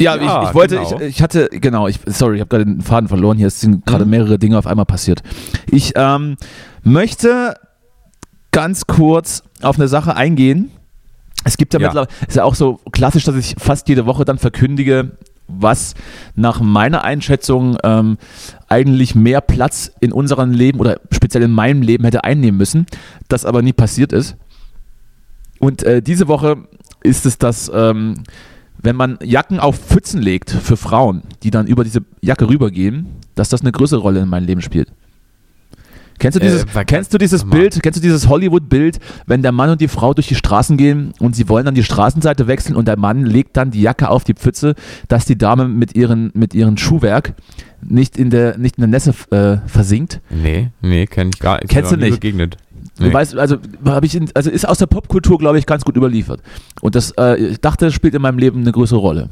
ja, 0.00 0.16
ich, 0.16 0.22
Ja, 0.22 0.48
ich 0.48 0.54
wollte, 0.54 0.76
genau. 0.76 1.00
ich, 1.00 1.06
ich 1.08 1.22
hatte, 1.22 1.48
genau, 1.50 1.86
ich, 1.88 2.00
sorry, 2.06 2.36
ich 2.36 2.40
habe 2.40 2.48
gerade 2.48 2.64
den 2.64 2.80
Faden 2.80 3.08
verloren. 3.08 3.38
Hier 3.38 3.50
sind 3.50 3.86
gerade 3.86 4.04
Mhm. 4.04 4.10
mehrere 4.10 4.38
Dinge 4.38 4.58
auf 4.58 4.66
einmal 4.66 4.86
passiert. 4.86 5.22
Ich 5.70 5.92
ähm, 5.96 6.36
möchte 6.82 7.54
ganz 8.52 8.86
kurz 8.86 9.42
auf 9.62 9.76
eine 9.78 9.88
Sache 9.88 10.16
eingehen. 10.16 10.70
Es 11.44 11.56
gibt 11.56 11.72
ja, 11.72 11.80
Ja. 11.80 11.88
mittlerweile, 11.88 12.10
ist 12.26 12.36
ja 12.36 12.44
auch 12.44 12.54
so 12.54 12.80
klassisch, 12.92 13.24
dass 13.24 13.36
ich 13.36 13.54
fast 13.58 13.88
jede 13.88 14.06
Woche 14.06 14.24
dann 14.24 14.38
verkündige, 14.38 15.12
was 15.52 15.94
nach 16.36 16.60
meiner 16.60 17.02
Einschätzung 17.02 17.76
ähm, 17.82 18.18
eigentlich 18.68 19.14
mehr 19.14 19.40
Platz 19.40 19.90
in 20.00 20.12
unserem 20.12 20.52
Leben 20.52 20.78
oder 20.80 21.00
speziell 21.10 21.42
in 21.42 21.50
meinem 21.50 21.82
Leben 21.82 22.04
hätte 22.04 22.24
einnehmen 22.24 22.56
müssen, 22.58 22.86
das 23.28 23.44
aber 23.44 23.62
nie 23.62 23.72
passiert 23.72 24.12
ist. 24.12 24.36
Und 25.58 25.82
äh, 25.82 26.02
diese 26.02 26.28
Woche 26.28 26.56
ist 27.02 27.26
es 27.26 27.36
das, 27.38 27.70
ähm, 27.74 28.22
wenn 28.82 28.96
man 28.96 29.18
Jacken 29.22 29.60
auf 29.60 29.76
Pfützen 29.78 30.20
legt 30.20 30.50
für 30.50 30.76
Frauen, 30.76 31.22
die 31.42 31.50
dann 31.50 31.66
über 31.66 31.84
diese 31.84 32.00
Jacke 32.20 32.48
rübergehen, 32.48 33.06
dass 33.34 33.48
das 33.48 33.60
eine 33.60 33.72
größere 33.72 34.00
Rolle 34.00 34.20
in 34.20 34.28
meinem 34.28 34.46
Leben 34.46 34.62
spielt. 34.62 34.88
Kennst 36.18 36.36
du 36.36 36.40
dieses, 36.40 36.64
Äh, 36.74 36.84
kennst 36.84 37.14
du 37.14 37.18
dieses. 37.18 37.44
Bild, 37.44 37.82
kennst 37.82 37.98
du 37.98 38.02
dieses 38.02 38.28
Hollywood-Bild, 38.28 38.98
wenn 39.26 39.40
der 39.42 39.52
Mann 39.52 39.70
und 39.70 39.80
die 39.80 39.88
Frau 39.88 40.12
durch 40.12 40.28
die 40.28 40.34
Straßen 40.34 40.76
gehen 40.76 41.14
und 41.18 41.34
sie 41.34 41.48
wollen 41.48 41.64
dann 41.64 41.74
die 41.74 41.82
Straßenseite 41.82 42.46
wechseln 42.46 42.76
und 42.76 42.86
der 42.86 42.98
Mann 42.98 43.24
legt 43.24 43.56
dann 43.56 43.70
die 43.70 43.80
Jacke 43.80 44.10
auf 44.10 44.22
die 44.24 44.34
Pfütze, 44.34 44.74
dass 45.08 45.24
die 45.24 45.38
Dame 45.38 45.66
mit 45.66 45.96
ihren, 45.96 46.30
mit 46.34 46.52
ihren 46.52 46.76
Schuhwerk 46.76 47.32
nicht 47.80 48.18
in 48.18 48.28
der, 48.28 48.58
nicht 48.58 48.76
in 48.76 48.82
der 48.82 48.88
Nässe 48.88 49.14
äh, 49.30 49.66
versinkt? 49.66 50.20
Nee, 50.28 50.68
nee, 50.82 51.06
kenn 51.06 51.30
ich 51.32 51.40
gar 51.40 51.56
nicht. 51.58 51.70
Kennst 51.70 51.90
du 51.90 51.96
nicht? 51.96 52.20
Begegnet. 52.20 52.58
Du 52.98 53.04
Nee. 53.04 53.12
weißt, 53.12 53.36
also 53.36 53.56
habe 53.84 54.06
ich, 54.06 54.14
in, 54.14 54.30
also 54.34 54.50
ist 54.50 54.68
aus 54.68 54.78
der 54.78 54.86
Popkultur, 54.86 55.38
glaube 55.38 55.58
ich, 55.58 55.66
ganz 55.66 55.84
gut 55.84 55.96
überliefert. 55.96 56.40
Und 56.80 56.94
das, 56.94 57.12
äh, 57.18 57.36
ich 57.36 57.60
dachte, 57.60 57.86
das 57.86 57.94
spielt 57.94 58.14
in 58.14 58.22
meinem 58.22 58.38
Leben 58.38 58.60
eine 58.60 58.72
größere 58.72 58.98
Rolle. 58.98 59.30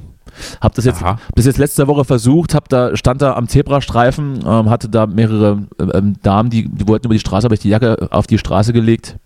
Hab 0.61 0.75
das 0.75 0.85
jetzt, 0.85 1.03
Aha. 1.03 1.19
das 1.35 1.47
jetzt 1.47 1.59
letzte 1.59 1.87
Woche 1.89 2.05
versucht, 2.05 2.55
hab 2.55 2.69
da, 2.69 2.97
stand 2.97 3.23
da 3.23 3.35
am 3.35 3.49
Zebrastreifen, 3.49 4.41
ähm, 4.47 4.71
hatte 4.71 4.89
da 4.89 5.07
mehrere 5.07 5.67
ähm, 5.95 6.17
Damen, 6.23 6.51
die, 6.51 6.69
die 6.69 6.87
wollten 6.87 7.07
über 7.07 7.15
die 7.15 7.21
Straße, 7.21 7.45
habe 7.45 7.55
ich 7.55 7.61
die 7.61 7.71
Jacke 7.71 8.09
auf 8.11 8.27
die 8.27 8.39
Straße 8.39 8.73
gelegt. 8.73 9.17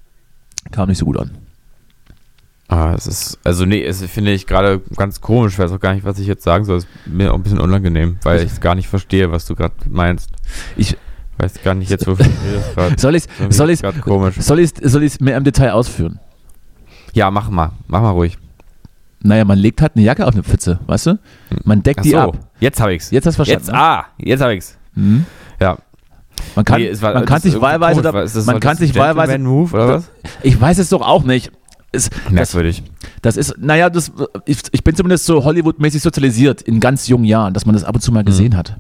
Kam 0.71 0.89
nicht 0.89 0.99
so 0.99 1.05
gut 1.05 1.19
an. 1.19 1.33
Ah, 2.69 2.95
es 2.97 3.07
ist, 3.07 3.39
also 3.45 3.67
nee, 3.67 3.85
es 3.85 4.03
finde 4.05 4.31
ich 4.33 4.47
gerade 4.47 4.81
ganz 4.97 5.21
komisch. 5.21 5.55
Ich 5.55 5.59
weiß 5.59 5.73
auch 5.73 5.81
gar 5.81 5.93
nicht, 5.93 6.05
was 6.07 6.19
ich 6.19 6.27
jetzt 6.27 6.43
sagen 6.45 6.65
soll. 6.65 6.79
Es 6.79 6.85
ist 6.85 6.91
mir 7.07 7.31
auch 7.33 7.37
ein 7.37 7.43
bisschen 7.43 7.61
unangenehm, 7.61 8.17
weil 8.23 8.39
ich 8.43 8.51
es 8.53 8.61
gar 8.61 8.75
nicht 8.75 8.89
verstehe, 8.89 9.31
was 9.31 9.45
du 9.45 9.55
gerade 9.55 9.75
meinst. 9.89 10.31
Ich- 10.77 10.97
weiß 11.43 11.55
gar 11.63 11.75
nicht 11.75 11.91
jetzt, 11.91 12.07
wovon 12.07 12.27
du 12.27 12.49
redest 12.51 12.75
gerade. 12.75 12.99
Soll 12.99 13.17
ich 13.17 13.25
Irgendwie 13.39 13.55
soll 13.57 13.71
ich's, 13.71 13.83
komisch. 14.03 14.37
soll 14.39 14.61
ich's, 14.61 14.73
soll 14.83 15.03
ich's 15.03 15.21
mehr 15.21 15.37
im 15.37 15.45
Detail 15.45 15.73
ausführen? 15.73 16.19
Ja, 17.13 17.31
mach 17.31 17.51
mal. 17.51 17.73
Mach 17.89 18.01
mal 18.01 18.11
ruhig. 18.11 18.39
Naja, 19.25 19.45
man 19.45 19.59
legt 19.59 19.81
halt 19.83 19.93
eine 19.95 20.05
Jacke 20.05 20.27
auf 20.27 20.35
eine 20.35 20.43
Pfütze, 20.43 20.81
weißt 20.87 21.07
du? 21.07 21.19
Man 21.65 21.83
deckt 21.83 22.01
Ach 22.01 22.03
die 22.05 22.11
so, 22.11 22.19
ab. 22.19 22.39
jetzt 22.61 22.81
habe 22.81 22.95
ich's. 22.95 23.11
Jetzt 23.11 23.27
hast 23.27 23.35
du 23.35 23.45
verstanden. 23.45 23.67
Jetzt, 23.67 23.75
ah, 23.75 24.07
jetzt 24.19 24.41
habe 24.41 24.55
ich's. 24.55 24.77
ne? 24.95 25.03
Mhm. 25.05 25.27
Ja. 25.61 25.79
Man 26.57 26.65
kann, 26.65 26.81
Nee, 26.81 26.89
es 26.89 27.01
war- 27.03 27.15
man 27.15 27.25
kann 27.25 27.37
das 27.37 27.43
sich 27.45 27.61
wahlweise, 27.61 28.03
da, 28.03 28.11
das 28.13 28.35
man 28.35 28.57
so 28.57 28.61
kann 28.61 28.71
das 28.71 28.79
sich 28.79 28.95
wahlweise, 28.97 29.33
Gentleman-Move 29.33 29.75
oder 29.75 29.89
was? 29.89 30.11
ich 30.43 30.61
weiß 30.61 30.79
es 30.79 30.89
doch 30.89 31.03
auch 31.03 31.23
nicht. 31.23 31.53
Das, 31.93 32.11
Merkwürdig. 32.31 32.83
Das 33.21 33.37
ist, 33.37 33.55
naja, 33.59 33.91
das, 33.91 34.11
ich, 34.47 34.59
ich 34.73 34.83
bin 34.83 34.97
zumindest 34.97 35.27
so 35.27 35.45
Hollywood-mäßig 35.45 36.01
sozialisiert 36.03 36.63
in 36.63 36.81
ganz 36.81 37.07
jungen 37.09 37.25
Jahren, 37.25 37.53
dass 37.55 37.67
man 37.67 37.75
das 37.75 37.85
ab 37.85 37.95
und 37.95 38.01
zu 38.01 38.13
mal 38.13 38.25
gesehen 38.25 38.57
hat. 38.57 38.77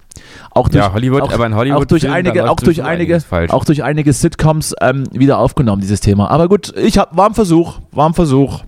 Auch 0.51 0.68
durch, 0.68 0.83
Mhm. 0.83 0.88
Ja, 0.88 0.92
Hollywood, 0.94 1.22
auch, 1.22 1.33
aber 1.33 1.46
in 1.46 1.55
Hollywood 1.55 1.83
auch 1.83 1.85
durch 1.85 2.03
Filmen, 2.03 2.14
da 2.25 2.31
einige, 2.31 2.51
auch 2.51 2.57
durch 2.57 2.83
einige, 2.83 3.20
auch 3.51 3.64
durch 3.66 3.83
einige 3.85 4.12
Sitcoms 4.12 4.75
ähm, 4.81 5.05
wieder 5.12 5.38
aufgenommen 5.38 5.83
dieses 5.83 6.01
Thema. 6.01 6.31
Aber 6.31 6.48
gut, 6.48 6.72
ich 6.77 6.96
hab, 6.98 7.16
war 7.16 7.29
ein 7.29 7.35
Versuch, 7.35 7.81
war 7.92 8.09
ein 8.09 8.14
Versuch. 8.14 8.64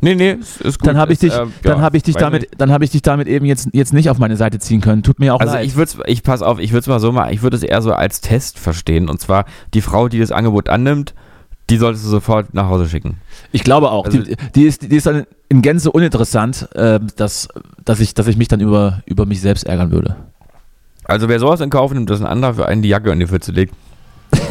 Nee, 0.00 0.16
nee, 0.16 0.32
ist, 0.32 0.60
ist 0.60 0.78
gut. 0.80 0.88
Dann 0.88 0.98
habe 0.98 1.12
ich 1.14 1.20
dich, 1.20 1.32
Ist, 1.32 1.38
äh, 1.38 1.46
dann 1.62 1.78
ja, 1.78 1.82
habe 1.82 1.96
ich 1.96 2.02
dich 2.02 2.16
damit, 2.16 2.42
nicht. 2.42 2.60
dann 2.60 2.70
habe 2.72 2.84
ich 2.84 2.90
dich 2.90 3.00
damit 3.00 3.26
eben 3.26 3.46
jetzt, 3.46 3.68
jetzt 3.72 3.94
nicht 3.94 4.10
auf 4.10 4.18
meine 4.18 4.36
Seite 4.36 4.58
ziehen 4.58 4.82
können. 4.82 5.02
Tut 5.02 5.18
mir 5.18 5.34
auch 5.34 5.40
Also 5.40 5.54
leid. 5.54 5.64
ich 5.66 5.76
würde 5.76 5.92
ich 6.06 6.22
pass 6.22 6.42
auf, 6.42 6.58
ich 6.58 6.72
würde 6.72 6.80
es 6.80 6.86
mal 6.88 7.00
so 7.00 7.10
machen, 7.12 7.32
ich 7.32 7.42
würde 7.42 7.56
es 7.56 7.62
eher 7.62 7.80
so 7.80 7.92
als 7.92 8.20
Test 8.20 8.58
verstehen. 8.58 9.08
Und 9.08 9.20
zwar 9.20 9.46
die 9.72 9.80
Frau, 9.80 10.08
die 10.08 10.18
das 10.18 10.30
Angebot 10.30 10.68
annimmt, 10.68 11.14
die 11.70 11.76
solltest 11.76 12.04
du 12.04 12.08
sofort 12.10 12.52
nach 12.54 12.68
Hause 12.68 12.88
schicken. 12.88 13.16
Ich 13.52 13.64
glaube 13.64 13.90
auch. 13.90 14.04
Also- 14.04 14.18
die, 14.18 14.36
die, 14.54 14.64
ist, 14.64 14.82
die 14.82 14.96
ist 14.96 15.06
dann 15.06 15.26
in 15.48 15.62
Gänze 15.62 15.90
uninteressant, 15.90 16.68
äh, 16.74 17.00
dass, 17.16 17.48
dass, 17.84 18.00
ich, 18.00 18.14
dass 18.14 18.26
ich 18.26 18.36
mich 18.36 18.48
dann 18.48 18.60
über, 18.60 19.02
über 19.06 19.26
mich 19.26 19.40
selbst 19.40 19.64
ärgern 19.64 19.90
würde. 19.90 20.16
Also 21.04 21.28
wer 21.28 21.38
sowas 21.38 21.60
in 21.60 21.70
Kauf 21.70 21.92
nimmt, 21.92 22.08
dass 22.10 22.20
ein 22.20 22.26
anderer 22.26 22.54
für 22.54 22.66
einen 22.66 22.82
die 22.82 22.88
Jacke 22.88 23.10
in 23.12 23.20
die 23.20 23.26
Pfütze 23.26 23.52
legt, 23.52 23.74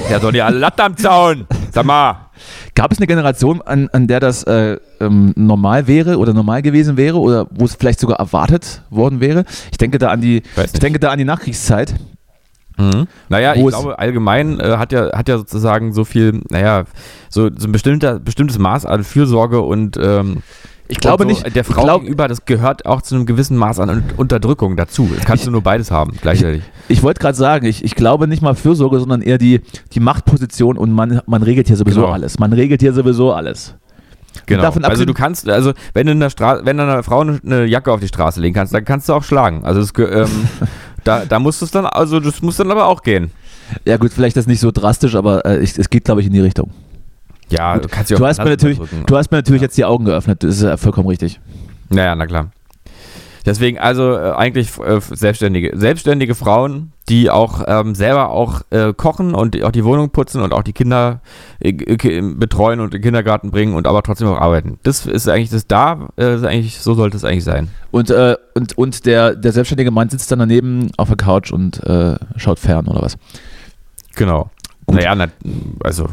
der 0.10 0.19
soll 0.19 0.36
ja 0.36 0.45
alle 0.45 0.60
Latte 0.60 0.84
am 0.84 0.95
Zaun. 0.97 1.47
Sag 1.71 1.86
mal. 1.86 2.30
Gab 2.76 2.91
es 2.91 2.97
eine 2.99 3.08
Generation, 3.08 3.62
an, 3.62 3.89
an 3.91 4.08
der 4.08 4.19
das 4.19 4.43
äh, 4.43 4.78
ähm, 4.99 5.34
normal 5.36 5.88
wäre 5.88 6.17
oder 6.17 6.34
normal 6.34 6.62
gewesen 6.62 6.97
wäre 6.97 7.19
oder 7.19 7.47
wo 7.52 7.65
es 7.65 7.76
vielleicht 7.76 7.99
sogar 7.99 8.17
erwartet 8.19 8.82
worden 8.89 9.19
wäre? 9.19 9.45
Ich 9.71 9.78
denke 9.78 9.97
da 9.97 10.10
an 10.10 10.21
die, 10.21 10.43
ich 10.73 10.80
denke 10.80 10.99
da 10.99 11.12
an 11.12 11.17
die 11.17 11.26
Nachkriegszeit. 11.26 11.95
Mhm. 12.78 13.08
Naja, 13.30 13.54
ich 13.56 13.62
es- 13.64 13.68
glaube, 13.70 14.00
allgemein 14.00 14.60
äh, 14.60 14.78
hat, 14.78 14.92
ja, 14.92 15.12
hat 15.16 15.30
ja 15.30 15.38
sozusagen 15.38 15.94
so 15.94 16.04
viel, 16.06 16.42
naja, 16.50 16.84
so, 17.30 17.50
so 17.56 17.68
ein 17.68 17.72
bestimmter, 17.72 18.20
bestimmtes 18.20 18.58
Maß 18.58 18.86
an 18.86 19.04
Fürsorge 19.04 19.62
und 19.62 19.98
ähm, 19.98 20.38
Ich 20.88 21.00
glaube 21.00 21.24
so 21.24 21.30
nicht. 21.30 21.44
der 21.56 21.62
ich 21.62 21.68
Frau 21.68 21.84
glaub- 21.84 22.02
gegenüber, 22.02 22.28
das 22.28 22.46
gehört 22.46 22.86
auch 22.86 23.02
zu 23.02 23.16
einem 23.16 23.26
gewissen 23.26 23.58
Maß 23.58 23.80
an 23.80 23.90
Un- 23.90 24.04
Unterdrückung 24.18 24.76
dazu. 24.76 25.10
Das 25.16 25.24
kannst 25.26 25.44
Ich- 25.44 25.46
du 25.46 25.52
nur 25.52 25.62
beides 25.62 25.92
haben, 25.92 26.14
gleichzeitig. 26.22 26.64
Ich 26.88 27.04
wollte 27.04 27.20
gerade 27.22 27.38
sagen, 27.38 27.66
ich, 27.66 27.84
ich 27.84 27.96
glaube 27.96 28.28
nicht 28.28 28.42
mal 28.42 28.56
Fürsorge, 28.56 29.00
sondern 29.00 29.22
eher 29.22 29.38
die, 29.38 29.62
die 29.94 30.00
Machtposition 30.00 30.78
und 30.78 30.92
man, 30.92 31.22
man 31.28 31.44
regelt 31.44 31.68
hier 31.68 31.78
sowieso 31.78 32.02
Genau. 32.02 32.14
alles. 32.14 32.40
Man 32.40 32.54
regelt 32.54 32.82
hier 32.82 32.94
sowieso 32.94 33.34
alles. 33.34 33.76
Genau. 34.48 34.64
davon 34.64 34.84
also 34.84 35.06
du 35.06 35.14
kannst, 35.14 35.48
also 35.48 35.74
wenn 35.94 36.08
du 36.08 36.12
in 36.12 36.20
der 36.20 36.32
Straße, 36.32 36.66
wenn 36.66 36.78
du 36.78 36.84
einer 36.84 37.04
Frau 37.04 37.20
eine, 37.22 37.66
Jacke 37.66 37.92
auf 37.92 38.00
die 38.00 38.08
Straße 38.08 38.42
legen 38.42 38.56
kannst, 38.56 38.74
dann 38.74 38.84
kannst 38.84 39.08
du 39.08 39.14
auch 39.14 39.24
schlagen. 39.24 39.64
Also 39.64 39.86
ge- 39.94 40.08
ähm, 40.24 40.28
da, 41.04 41.26
da 41.26 41.39
muss 41.39 41.62
es 41.62 41.72
dann, 41.72 41.86
also 41.86 42.20
das 42.20 42.42
muss 42.42 42.58
dann 42.58 42.72
aber 42.72 42.88
auch 42.88 43.02
gehen. 43.02 43.32
Ja 43.86 43.98
gut, 43.98 44.12
vielleicht 44.12 44.38
das 44.38 44.48
nicht 44.48 44.60
so 44.60 44.72
drastisch, 44.72 45.16
aber 45.16 45.46
äh, 45.46 45.60
ich, 45.60 45.78
es 45.78 45.89
geht, 45.89 46.06
glaube 46.06 46.22
ich, 46.22 46.28
in 46.28 46.34
die 46.34 46.39
Richtung. 46.39 46.72
Ja, 47.50 47.78
du 47.78 47.88
kannst 47.88 48.10
ja 48.10 48.18
Du 48.18 48.26
hast, 48.26 48.39
mir 48.39 48.46
natürlich, 48.46 48.80
du 49.06 49.18
hast 49.18 49.32
mir 49.32 49.38
natürlich 49.38 49.62
jetzt 49.62 49.78
die 49.78 49.86
Augen 49.86 50.06
geöffnet, 50.06 50.44
das 50.44 50.58
ist 50.58 50.63
ja 50.63 50.78
vollkommen 50.78 51.08
richtig. 51.08 51.39
Naja, 51.89 52.16
na 52.16 52.26
klar. 52.26 52.52
Deswegen 53.45 53.77
also 53.77 54.13
äh, 54.13 54.32
eigentlich 54.32 54.77
äh, 54.79 54.99
selbstständige, 55.01 55.77
selbstständige 55.77 56.34
Frauen, 56.34 56.93
die 57.10 57.29
auch 57.29 57.63
ähm, 57.67 57.93
selber 57.93 58.29
auch 58.29 58.62
äh, 58.69 58.93
kochen 58.93 59.36
und 59.36 59.62
auch 59.63 59.71
die 59.71 59.84
Wohnung 59.84 60.12
putzen 60.12 60.41
und 60.41 60.53
auch 60.53 60.63
die 60.63 60.71
Kinder 60.71 61.19
äh, 61.60 61.71
äh, 61.71 62.21
betreuen 62.21 62.79
und 62.79 62.88
in 62.88 62.91
den 62.91 63.01
Kindergarten 63.01 63.51
bringen 63.51 63.75
und 63.75 63.86
aber 63.86 64.01
trotzdem 64.01 64.29
auch 64.29 64.39
arbeiten. 64.39 64.79
Das 64.84 65.06
ist 65.06 65.27
eigentlich 65.27 65.49
das 65.49 65.67
da, 65.67 66.08
äh, 66.17 66.36
ist 66.36 66.45
eigentlich 66.45 66.79
so 66.79 66.93
sollte 66.93 67.17
es 67.17 67.25
eigentlich 67.25 67.43
sein. 67.43 67.69
Und, 67.91 68.12
und, 68.56 68.75
und 68.75 69.06
der, 69.06 69.36
der 69.36 69.51
selbstständige 69.51 69.91
Mann 69.91 70.10
sitzt 70.10 70.32
dann 70.32 70.39
daneben 70.39 70.89
auf 70.97 71.10
der 71.10 71.17
Couch 71.17 71.51
und 71.51 71.84
äh, 71.84 72.15
schaut 72.38 72.58
fern 72.58 72.88
oder 72.88 73.03
was. 73.03 73.17
Genau. 74.15 74.49
Gut. 74.88 74.95
Naja, 74.95 75.13
na, 75.15 75.27
also 75.84 76.08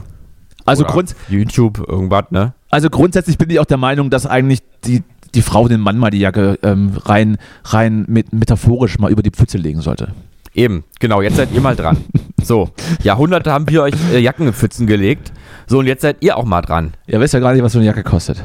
Also, 0.66 0.84
Grund, 0.84 1.16
YouTube 1.28 1.78
irgendwas, 1.88 2.24
ne? 2.30 2.52
also 2.70 2.88
grundsätzlich 2.88 3.36
bin 3.36 3.50
ich 3.50 3.58
auch 3.58 3.64
der 3.66 3.76
Meinung, 3.76 4.10
dass 4.10 4.26
eigentlich 4.26 4.62
die, 4.84 5.02
die 5.34 5.42
Frau 5.42 5.68
den 5.68 5.80
Mann 5.80 5.98
mal 5.98 6.10
die 6.10 6.18
Jacke 6.18 6.58
ähm, 6.62 6.92
rein, 6.96 7.38
rein 7.64 8.04
mit, 8.08 8.32
metaphorisch 8.32 8.98
mal 8.98 9.10
über 9.10 9.22
die 9.22 9.30
Pfütze 9.30 9.58
legen 9.58 9.80
sollte. 9.80 10.08
Eben, 10.54 10.82
genau, 10.98 11.22
jetzt 11.22 11.36
seid 11.36 11.52
ihr 11.52 11.60
mal 11.60 11.76
dran. 11.76 11.96
So, 12.42 12.70
Jahrhunderte 13.02 13.52
haben 13.52 13.68
wir 13.68 13.82
euch 13.82 13.92
äh, 14.14 14.18
Jacken 14.18 14.46
in 14.46 14.54
Pfützen 14.54 14.86
gelegt. 14.86 15.30
So, 15.66 15.80
und 15.80 15.86
jetzt 15.86 16.00
seid 16.00 16.16
ihr 16.20 16.38
auch 16.38 16.46
mal 16.46 16.62
dran. 16.62 16.94
Ihr 17.06 17.20
wisst 17.20 17.34
ja 17.34 17.38
gar 17.40 17.52
nicht, 17.52 17.62
was 17.62 17.72
so 17.72 17.78
eine 17.78 17.86
Jacke 17.86 18.02
kostet. 18.02 18.42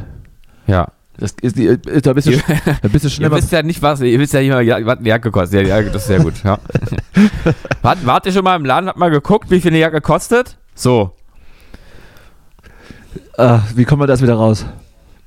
Ja. 0.68 0.90
Das 1.18 1.34
ist, 1.42 1.58
die- 1.58 1.78
da 2.02 2.12
bist 2.12 2.28
du, 2.28 2.34
da 2.82 2.88
bist 2.90 3.06
du 3.06 3.10
schnell 3.10 3.32
Ihr 3.32 3.36
wisst 3.38 3.54
ja 3.54 3.64
nicht, 3.64 3.82
was, 3.82 4.02
ihr 4.02 4.20
wisst 4.20 4.34
ja 4.34 4.42
nicht 4.42 4.50
mal, 4.50 4.68
was 4.86 4.98
eine 4.98 5.08
Jacke 5.08 5.32
kostet. 5.32 5.66
Ja, 5.66 5.82
das 5.82 5.96
ist 5.96 6.08
sehr 6.08 6.20
gut, 6.20 6.34
ja. 6.44 6.60
wart, 7.82 8.06
wart 8.06 8.26
ihr 8.26 8.34
schon 8.34 8.44
mal 8.44 8.58
im 8.58 8.66
Laden, 8.66 8.90
habt 8.90 9.00
mal 9.00 9.10
geguckt, 9.10 9.50
wie 9.50 9.62
viel 9.62 9.72
eine 9.72 9.80
Jacke 9.80 10.02
kostet? 10.02 10.58
So. 10.76 11.14
Ah, 13.38 13.62
wie 13.76 13.86
kommen 13.86 14.02
wir 14.02 14.08
das 14.08 14.22
wieder 14.22 14.36
raus? 14.36 14.66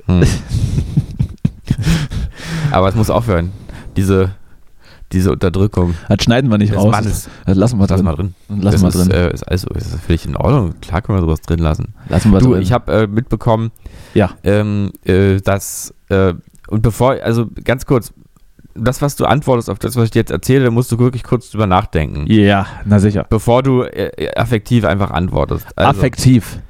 Hm. 0.04 0.22
Aber 2.72 2.88
es 2.88 2.94
muss 2.94 3.11
aufhören. 3.11 3.52
Diese, 3.96 4.31
diese 5.12 5.33
Unterdrückung 5.33 5.94
Das 6.09 6.22
schneiden 6.22 6.50
wir 6.50 6.59
nicht 6.59 6.74
raus. 6.74 6.90
Mannes. 6.92 7.28
Das 7.46 7.57
lassen 7.57 7.78
wir 7.78 7.87
Lass 7.88 7.96
drin. 7.96 8.04
mal 8.04 8.14
drin. 8.14 8.35
Lassen 8.48 8.83
wir 8.83 8.87
das 8.90 8.94
ist, 8.96 9.09
drin. 9.11 9.16
äh, 9.16 9.33
ist 9.33 9.48
also, 9.48 9.68
ist 9.68 9.94
völlig 10.07 10.26
in 10.26 10.37
Ordnung. 10.37 10.74
Klar 10.81 11.00
können 11.02 11.18
wir 11.18 11.22
sowas 11.22 11.40
drin 11.40 11.61
lassen. 11.61 11.94
Lassen 12.09 12.31
wir 12.33 12.38
Du, 12.40 12.52
drin. 12.52 12.62
ich 12.62 12.72
habe 12.72 12.92
äh, 12.92 13.07
mitbekommen, 13.07 13.70
Ja. 14.14 14.31
ähm, 14.44 14.92
äh, 15.04 15.40
dass, 15.40 15.94
äh, 16.11 16.35
und 16.68 16.83
bevor, 16.83 17.12
also 17.22 17.46
ganz 17.64 17.87
kurz, 17.87 18.12
das, 18.81 19.02
was 19.02 19.16
du 19.16 19.24
antwortest 19.24 19.70
auf 19.70 19.81
das, 19.81 19.96
was 19.96 20.04
ich 20.04 20.11
dir 20.12 20.20
jetzt 20.20 20.31
erzähle, 20.31 20.66
da 20.66 20.70
musst 20.70 20.92
du 20.92 21.00
wirklich 21.00 21.24
kurz 21.24 21.50
drüber 21.50 21.66
nachdenken. 21.66 22.26
Ja, 22.31 22.66
na 22.85 23.00
sicher. 23.00 23.26
Bevor 23.28 23.64
du 23.64 23.83
äh, 23.83 24.31
affektiv 24.37 24.85
einfach 24.85 25.11
antwortest. 25.11 25.66
Also, 25.74 25.90
affektiv. 25.90 26.61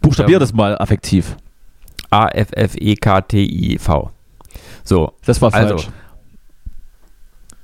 Buchstabier 0.00 0.36
Ähm, 0.36 0.40
das 0.40 0.52
mal 0.54 0.76
affektiv. 0.78 1.36
A-F-F-E-K-T-I-V. 2.10 4.10
So, 4.84 5.12
Das 5.24 5.40
war 5.40 5.52
also, 5.54 5.76
falsch. 5.78 5.88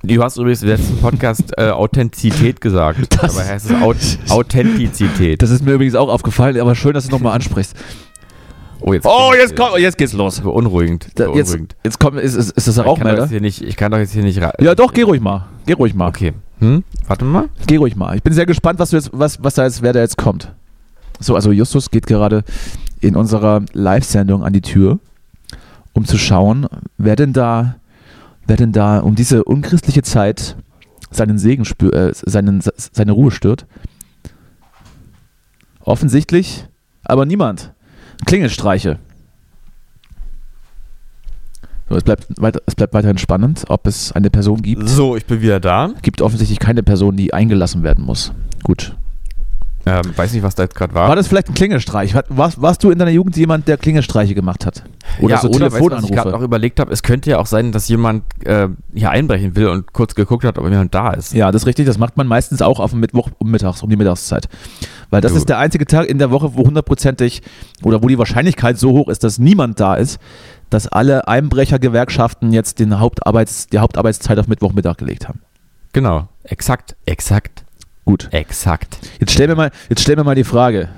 du 0.02 0.22
hast 0.22 0.37
übrigens 0.37 0.62
im 0.62 0.68
letzten 0.68 0.96
Podcast 0.98 1.52
äh, 1.59 1.70
Authentizität 1.70 2.61
gesagt. 2.61 2.98
Das- 3.20 3.35
Dabei 3.35 3.48
heißt 3.48 3.70
es 3.70 3.83
Aut 3.83 3.96
Authentizität. 4.28 5.42
Das 5.42 5.50
ist 5.50 5.64
mir 5.64 5.72
übrigens 5.72 5.94
auch 5.94 6.09
aufgefallen, 6.09 6.59
aber 6.61 6.74
schön, 6.74 6.92
dass 6.94 7.07
du 7.07 7.11
nochmal 7.12 7.35
ansprichst. 7.35 7.74
Oh, 8.81 8.92
jetzt, 8.92 9.07
Oh, 9.07 9.33
jetzt 9.37 9.57
kommt, 9.57 9.76
jetzt 9.78 9.98
geht's 9.98 10.12
los. 10.12 10.40
Beunruhigend. 10.40 11.09
Da, 11.16 11.24
jetzt, 11.35 11.48
beunruhigend. 11.50 11.76
jetzt 11.83 11.98
kommt, 11.98 12.16
ist, 12.20 12.35
ist, 12.37 12.50
ist 12.52 12.68
das 12.68 12.76
ich, 12.76 12.83
doch 12.83 12.87
Rauchmelder? 12.87 13.26
nicht, 13.40 13.61
ich 13.61 13.76
kann 13.76 13.90
doch 13.90 13.98
jetzt 13.98 14.12
hier 14.12 14.22
nicht 14.22 14.40
ra- 14.40 14.52
Ja, 14.61 14.76
doch, 14.76 14.92
geh 14.92 15.02
ruhig 15.02 15.20
mal. 15.20 15.46
Geh 15.66 15.72
ruhig 15.72 15.94
mal. 15.94 16.07
Okay. 16.09 16.33
Hm? 16.61 16.85
Warte 17.09 17.24
mal. 17.24 17.48
Geh 17.66 17.76
ruhig 17.76 17.96
mal. 17.96 18.14
Ich 18.16 18.22
bin 18.22 18.33
sehr 18.33 18.46
gespannt, 18.46 18.78
was, 18.78 18.90
du 18.90 18.96
jetzt, 18.96 19.11
was, 19.12 19.42
was 19.42 19.54
da 19.54 19.64
jetzt, 19.64 19.83
wer 19.83 19.92
da 19.92 19.98
jetzt 20.00 20.16
kommt. 20.16 20.52
So, 21.18 21.35
also 21.35 21.50
Justus 21.50 21.90
geht 21.90 22.07
gerade 22.07 22.44
in 23.00 23.16
unserer 23.16 23.62
Live-Sendung 23.72 24.44
an 24.44 24.52
die 24.52 24.61
Tür, 24.61 25.00
um 25.98 26.04
zu 26.04 26.16
schauen, 26.16 26.66
wer 26.96 27.16
denn 27.16 27.32
da, 27.32 27.76
wer 28.46 28.56
denn 28.56 28.72
da 28.72 29.00
um 29.00 29.16
diese 29.16 29.44
unchristliche 29.44 30.02
Zeit 30.02 30.56
seinen 31.11 31.38
Segen 31.38 31.64
spür, 31.64 31.92
äh, 31.92 32.12
seinen, 32.14 32.62
seine 32.76 33.12
Ruhe 33.12 33.32
stört. 33.32 33.66
Offensichtlich, 35.80 36.66
aber 37.02 37.26
niemand. 37.26 37.72
Klingelstreiche. 38.26 38.98
So, 41.88 41.96
es, 41.96 42.04
bleibt 42.04 42.26
weiter, 42.40 42.61
es 42.66 42.74
bleibt 42.76 42.94
weiterhin 42.94 43.18
spannend, 43.18 43.64
ob 43.68 43.87
es 43.87 44.12
eine 44.12 44.30
Person 44.30 44.62
gibt. 44.62 44.88
So, 44.88 45.16
ich 45.16 45.24
bin 45.26 45.40
wieder 45.40 45.58
da. 45.58 45.94
Gibt 46.02 46.22
offensichtlich 46.22 46.61
keine 46.61 46.82
Person, 46.82 47.16
die 47.16 47.34
eingelassen 47.34 47.82
werden 47.82 48.04
muss. 48.04 48.32
Gut. 48.62 48.94
Ähm, 49.88 50.16
weiß 50.16 50.33
nicht, 50.33 50.42
was 50.42 50.55
da 50.55 50.64
jetzt 50.64 50.74
gerade 50.74 50.94
war. 50.94 51.09
War 51.09 51.16
das 51.16 51.29
vielleicht 51.29 51.48
ein 51.48 51.55
Klingelstreich? 51.55 52.14
Warst, 52.29 52.61
warst 52.61 52.85
du 52.85 52.90
in 52.90 52.98
deiner 52.98 53.11
Jugend 53.11 53.37
jemand, 53.37 53.68
der 53.68 53.77
Klingelstreiche 53.77 54.35
gemacht 54.35 54.66
hat? 54.66 54.85
Oder 55.20 55.37
ja, 55.37 55.40
so 55.40 55.48
oder 55.48 55.72
weißt 55.72 55.90
was 55.90 56.05
ich 56.05 56.12
gerade 56.12 56.31
noch 56.31 56.42
überlegt 56.42 56.81
habe, 56.81 56.92
es 56.92 57.03
könnte 57.03 57.31
ja 57.31 57.38
auch 57.38 57.46
sein, 57.46 57.72
dass 57.72 57.88
jemand 57.88 58.24
äh, 58.44 58.68
hier 58.94 59.11
einbrechen 59.11 59.57
will 59.57 59.68
und 59.68 59.92
kurz 59.92 60.14
geguckt 60.14 60.44
hat, 60.44 60.59
ob 60.59 60.68
jemand 60.68 60.94
da 60.94 61.12
ist. 61.12 61.33
Ja, 61.33 61.51
das 61.51 61.62
ist 61.62 61.66
richtig. 61.66 61.87
Das 61.87 61.98
macht 61.98 62.16
man 62.16 62.27
meistens 62.27 62.62
auch 62.62 62.81
auf 62.81 62.90
dem 62.90 63.01
Mittwoch 63.01 63.31
um 63.38 63.51
mittags, 63.51 63.83
um 63.83 63.90
die 63.90 63.96
Mittagszeit. 63.96 64.48
Weil 65.11 65.20
das 65.20 65.33
Du. 65.33 65.38
ist 65.38 65.48
der 65.48 65.59
einzige 65.59 65.87
Tag 65.87 66.07
in 66.09 66.18
der 66.18 66.31
Woche, 66.31 66.55
wo 66.55 66.64
hundertprozentig 66.66 67.42
oder 67.83 68.03
wo 68.03 68.09
die 68.09 68.18
Wahrscheinlichkeit 68.18 68.79
so 68.79 68.92
hoch 68.92 69.09
ist, 69.09 69.24
dass 69.24 69.38
niemand 69.38 69.81
da 69.81 69.94
ist, 69.94 70.18
dass 70.70 70.87
alle 70.87 71.27
Einbrechergewerkschaften 71.29 72.53
jetzt 72.53 72.79
den 72.79 72.98
Hauptarbeits, 73.01 73.68
die 73.68 73.79
Hauptarbeitszeit 73.79 74.38
auf 74.38 74.48
Mittwochmittag 74.48 74.96
gelegt 74.98 75.29
haben. 75.29 75.40
Genau. 75.92 76.29
Exakt, 76.44 76.96
exakt, 77.07 77.58
Gut. 78.09 78.29
exakt. 78.33 78.99
Jetzt 79.21 79.33
stell 79.33 79.49
mir 79.49 79.55
mal, 79.55 79.71
jetzt 79.90 80.01
stell 80.01 80.16
mir 80.16 80.25
mal 80.25 80.35
die 80.35 80.44
Frage. 80.44 80.88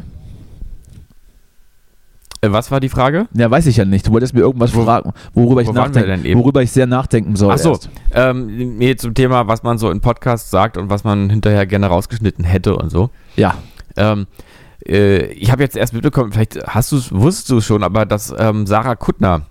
Äh, 2.40 2.53
was 2.53 2.70
war 2.70 2.79
die 2.81 2.88
Frage? 2.88 3.27
Ja, 3.35 3.51
weiß 3.51 3.66
ich 3.66 3.77
ja 3.77 3.85
nicht. 3.85 4.07
Du 4.07 4.12
wolltest 4.12 4.33
mir 4.33 4.40
irgendwas 4.40 4.75
Wo- 4.75 4.85
fragen, 4.85 5.12
worüber 5.35 5.61
ich 5.61 5.73
nachdenken, 5.73 6.38
worüber 6.38 6.62
ich 6.62 6.70
sehr 6.70 6.87
nachdenken 6.87 7.37
soll. 7.37 7.53
Ach 7.53 7.59
so, 7.59 7.70
erst. 7.73 7.90
ähm, 8.12 8.79
nee, 8.79 8.94
zum 8.96 9.12
Thema, 9.14 9.46
was 9.49 9.62
man 9.62 9.77
so 9.77 9.90
in 9.90 10.01
Podcasts 10.01 10.51
sagt 10.51 10.77
und 10.77 10.88
was 10.88 11.05
man 11.05 11.29
hinterher 11.31 11.66
gerne 11.66 11.87
rausgeschnitten 11.88 12.44
hätte 12.44 12.77
und 12.77 12.90
so. 12.90 13.11
Ja. 13.37 13.57
Ähm, 13.96 14.27
äh, 14.87 15.25
ich 15.33 15.51
habe 15.51 15.62
jetzt 15.62 15.77
erst 15.77 15.92
mitbekommen, 15.92 16.33
vielleicht 16.33 16.57
hast 16.66 16.92
du 16.92 16.96
es, 16.96 17.12
wusstest 17.12 17.51
du 17.51 17.59
es 17.59 17.64
schon, 17.66 17.83
aber 17.83 18.07
dass 18.07 18.33
ähm, 18.38 18.66
Sarah 18.66 18.94
Kuttner, 18.94 19.42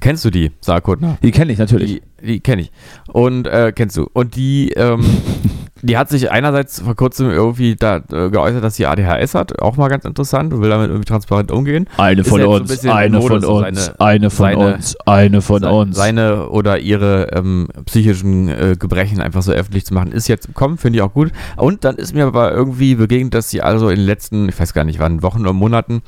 kennst 0.00 0.24
du 0.24 0.30
die, 0.30 0.50
Sarah 0.62 0.80
Kuttner? 0.80 1.18
Die 1.22 1.30
kenne 1.30 1.52
ich 1.52 1.58
natürlich. 1.58 2.00
Die, 2.20 2.26
die 2.26 2.40
kenne 2.40 2.62
ich. 2.62 2.72
Und 3.12 3.46
äh, 3.46 3.70
kennst 3.76 3.96
du. 3.96 4.08
Und 4.12 4.34
die, 4.34 4.70
ähm, 4.72 5.04
die 5.82 5.96
hat 5.98 6.08
sich 6.08 6.30
einerseits 6.30 6.80
vor 6.80 6.94
kurzem 6.96 7.30
irgendwie 7.30 7.76
da 7.76 7.96
äh, 7.96 8.30
geäußert, 8.30 8.62
dass 8.64 8.76
sie 8.76 8.86
ADHS 8.86 9.34
hat, 9.34 9.60
auch 9.60 9.76
mal 9.76 9.88
ganz 9.88 10.04
interessant 10.04 10.52
und 10.52 10.60
will 10.62 10.70
damit 10.70 10.88
irgendwie 10.88 11.04
transparent 11.06 11.50
umgehen. 11.50 11.86
Eine 11.96 12.24
von 12.24 12.40
jetzt 12.40 12.48
so 12.82 12.90
ein 12.90 13.14
uns, 13.14 13.20
eine 13.20 13.20
von 13.22 13.44
uns, 13.44 13.84
seine- 13.86 14.00
eine 14.00 14.30
von 14.30 14.44
seine- 14.46 14.74
uns, 14.74 14.96
eine 15.06 15.42
von 15.42 15.60
Se- 15.62 15.70
uns. 15.70 15.96
Seine 15.96 16.48
oder 16.50 16.78
ihre 16.78 17.28
ähm, 17.32 17.68
psychischen 17.86 18.48
äh, 18.48 18.76
Gebrechen 18.78 19.20
einfach 19.20 19.42
so 19.42 19.52
öffentlich 19.52 19.84
zu 19.86 19.94
machen, 19.94 20.12
ist 20.12 20.28
jetzt 20.28 20.46
im 20.46 20.54
Kommen, 20.54 20.78
finde 20.78 20.98
ich 20.98 21.02
auch 21.02 21.12
gut. 21.12 21.30
Und 21.56 21.84
dann 21.84 21.96
ist 21.96 22.14
mir 22.14 22.26
aber 22.26 22.52
irgendwie 22.52 22.94
begegnet, 22.94 23.34
dass 23.34 23.50
sie 23.50 23.62
also 23.62 23.88
in 23.88 23.96
den 23.96 24.06
letzten, 24.06 24.48
ich 24.48 24.58
weiß 24.60 24.72
gar 24.74 24.84
nicht 24.84 24.98
wann, 24.98 25.22
Wochen 25.22 25.40
oder 25.40 25.52
Monaten 25.52 26.02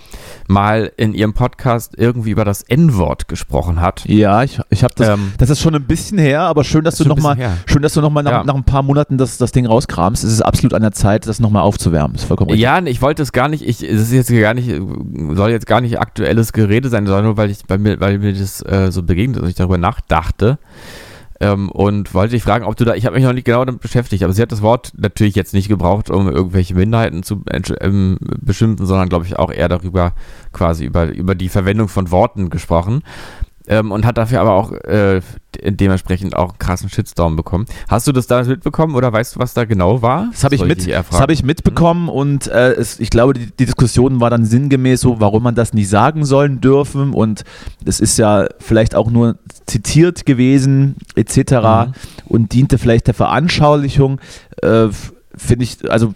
mal 0.49 0.91
in 0.97 1.15
ihrem 1.15 1.35
Podcast 1.35 1.95
irgendwie 1.97 2.31
über 2.31 2.45
das 2.45 2.63
N-Wort 2.63 3.29
gesprochen 3.29 3.81
hat. 3.81 4.05
Ja, 4.07 4.43
ich, 4.43 4.61
ich 4.71 4.85
habe 4.85 4.95
das. 4.97 5.09
Ähm, 5.09 5.33
das 5.39 5.51
ist 5.51 5.61
schon 5.61 5.75
ein 5.75 5.85
bisschen 5.85 6.19
her, 6.19 6.43
aber 6.43 6.65
schön, 6.65 6.85
dass 6.85 6.97
du 6.97 7.05
schon 7.05 7.13
ein 7.13 7.17
noch 7.17 7.23
mal, 7.23 7.35
bisschen 7.37 7.51
her. 7.51 7.59
schön, 7.67 7.83
dass 7.83 7.95
du 7.95 8.01
noch 8.01 8.11
mal 8.11 8.23
nach, 8.23 8.31
Ja. 8.33 8.45
nach 8.45 8.55
ein 8.55 8.65
paar 8.65 8.83
Monaten 8.83 9.19
das, 9.19 9.39
das 9.39 9.53
Ding 9.53 9.62
rauskramst. 9.67 10.25
Es 10.25 10.33
ist 10.33 10.43
absolut 10.43 10.75
an 10.75 10.83
der 10.83 10.93
Zeit, 10.93 11.27
das 11.27 11.41
noch 11.41 11.51
mal 11.51 11.63
aufzuwärmen. 11.63 12.15
Ist 12.15 12.25
vollkommen 12.25 12.51
richtig. 12.51 12.63
Ja, 12.63 12.83
ich 12.83 13.03
wollte 13.03 13.23
es 13.23 13.33
gar 13.33 13.49
nicht, 13.49 13.63
ich, 13.67 13.83
es 13.83 14.03
ist 14.03 14.13
jetzt 14.13 14.31
gar 14.31 14.55
nicht, 14.55 14.71
soll 15.35 15.51
jetzt 15.51 15.67
gar 15.67 15.81
nicht 15.81 16.01
aktuelles 16.01 16.53
Gerede 16.53 16.89
sein, 16.89 17.07
sondern 17.07 17.25
nur, 17.25 17.37
weil 17.37 17.51
ich, 17.51 17.65
bei 17.67 17.79
mir, 17.79 18.01
weil 18.01 18.19
mir 18.19 18.33
das 18.33 18.61
äh, 18.63 18.91
so 18.91 19.03
begegnet 19.03 19.37
ist 19.37 19.43
und 19.43 19.49
ich 19.49 19.55
darüber 19.55 19.79
nachdachte. 19.79 20.59
Ähm, 21.41 21.71
und 21.71 22.15
wollte 22.15 22.35
dich 22.35 22.45
fragen, 22.45 22.65
ob 22.65 22.77
du 22.77 22.85
da, 22.85 22.95
ich 22.95 23.05
habe 23.05 23.17
mich 23.17 23.25
noch 23.25 23.33
nicht 23.33 23.47
genau 23.47 23.65
damit 23.65 23.81
beschäftigt, 23.81 24.23
aber 24.23 24.33
sie 24.33 24.43
hat 24.43 24.53
das 24.53 24.63
Wort 24.63 24.93
natürlich 24.97 25.35
jetzt 25.35 25.55
nicht 25.55 25.67
gebraucht, 25.67 26.09
um 26.09 26.29
irgendwelche 26.29 26.75
Minderheiten 26.75 27.25
zu 27.25 27.43
entsch- 27.51 27.77
ähm, 27.81 28.17
beschimpfen, 28.21 28.87
sondern 28.87 29.09
glaube 29.09 29.27
ich 29.27 29.37
auch 29.41 29.51
eher 29.51 29.69
darüber, 29.69 30.13
quasi 30.53 30.85
über, 30.85 31.13
über 31.13 31.35
die 31.35 31.49
Verwendung 31.49 31.89
von 31.89 32.13
Worten 32.13 32.49
gesprochen. 32.49 33.03
Ähm, 33.69 33.93
und 33.93 34.05
hat 34.05 34.19
dafür 34.19 34.41
aber 34.41 34.53
auch 34.55 34.73
äh, 34.73 35.21
de- 35.55 35.71
dementsprechend 35.71 36.35
auch 36.37 36.51
einen 36.51 36.59
krassen 36.59 36.89
Shitstorm 36.89 37.37
bekommen. 37.37 37.67
Hast 37.89 38.09
du 38.09 38.13
das 38.13 38.27
damals 38.27 38.49
mitbekommen 38.49 38.97
oder 38.97 39.13
weißt 39.13 39.37
du, 39.37 39.39
was 39.41 39.55
da 39.55 39.65
genau 39.65 40.03
war? 40.03 40.29
Das 40.33 40.43
habe 40.43 40.57
ich, 40.57 40.65
mit, 40.65 40.91
das 40.91 41.11
hab 41.13 41.31
ich 41.31 41.45
mitbekommen 41.45 42.09
und 42.09 42.49
äh, 42.49 42.73
es, 42.73 42.99
ich 42.99 43.09
glaube, 43.11 43.35
die, 43.35 43.47
die 43.47 43.67
Diskussion 43.67 44.21
war 44.21 44.31
dann 44.31 44.45
sinngemäß 44.45 45.01
so, 45.03 45.21
warum 45.21 45.45
man 45.45 45.55
das 45.55 45.75
nicht 45.75 45.89
sagen 45.89 46.25
sollen 46.25 46.61
dürfen 46.61 47.13
und 47.13 47.45
es 47.85 48.01
ist 48.01 48.19
ja 48.19 48.47
vielleicht 48.59 48.97
auch 48.97 49.11
nur 49.11 49.37
zitiert 49.67 50.27
gewesen 50.27 50.97
etc. 51.15 51.53
Mhm. 51.53 51.93
und 52.27 52.53
diente 52.53 52.79
vielleicht 52.79 53.07
der 53.07 53.15
Veranschaulichung, 53.15 54.21
äh, 54.61 54.89
finde 55.37 55.65
ich, 55.65 55.89
also 55.89 56.13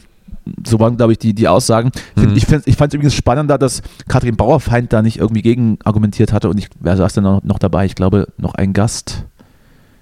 so 0.66 0.78
waren, 0.80 0.96
glaube 0.96 1.12
ich, 1.12 1.18
die, 1.18 1.34
die 1.34 1.48
Aussagen. 1.48 1.90
Mhm. 2.16 2.36
Ich, 2.36 2.48
ich 2.48 2.76
fand 2.76 2.92
es 2.92 2.94
übrigens 2.94 3.14
spannender, 3.14 3.58
dass 3.58 3.82
Katrin 4.08 4.36
Bauerfeind 4.36 4.92
da 4.92 5.02
nicht 5.02 5.18
irgendwie 5.18 5.42
gegen 5.42 5.78
argumentiert 5.84 6.32
hatte 6.32 6.48
und 6.48 6.58
ich, 6.58 6.68
wer 6.80 6.96
saß 6.96 7.14
denn 7.14 7.24
noch, 7.24 7.42
noch 7.42 7.58
dabei? 7.58 7.84
Ich 7.84 7.94
glaube, 7.94 8.28
noch 8.36 8.54
ein 8.54 8.72
Gast. 8.72 9.24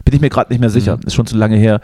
Bin 0.04 0.14
ich 0.14 0.20
mir 0.20 0.28
gerade 0.28 0.52
nicht 0.52 0.60
mehr 0.60 0.70
sicher, 0.70 0.96
Mhm. 0.96 1.02
ist 1.06 1.14
schon 1.14 1.26
zu 1.26 1.36
lange 1.36 1.56
her. 1.56 1.80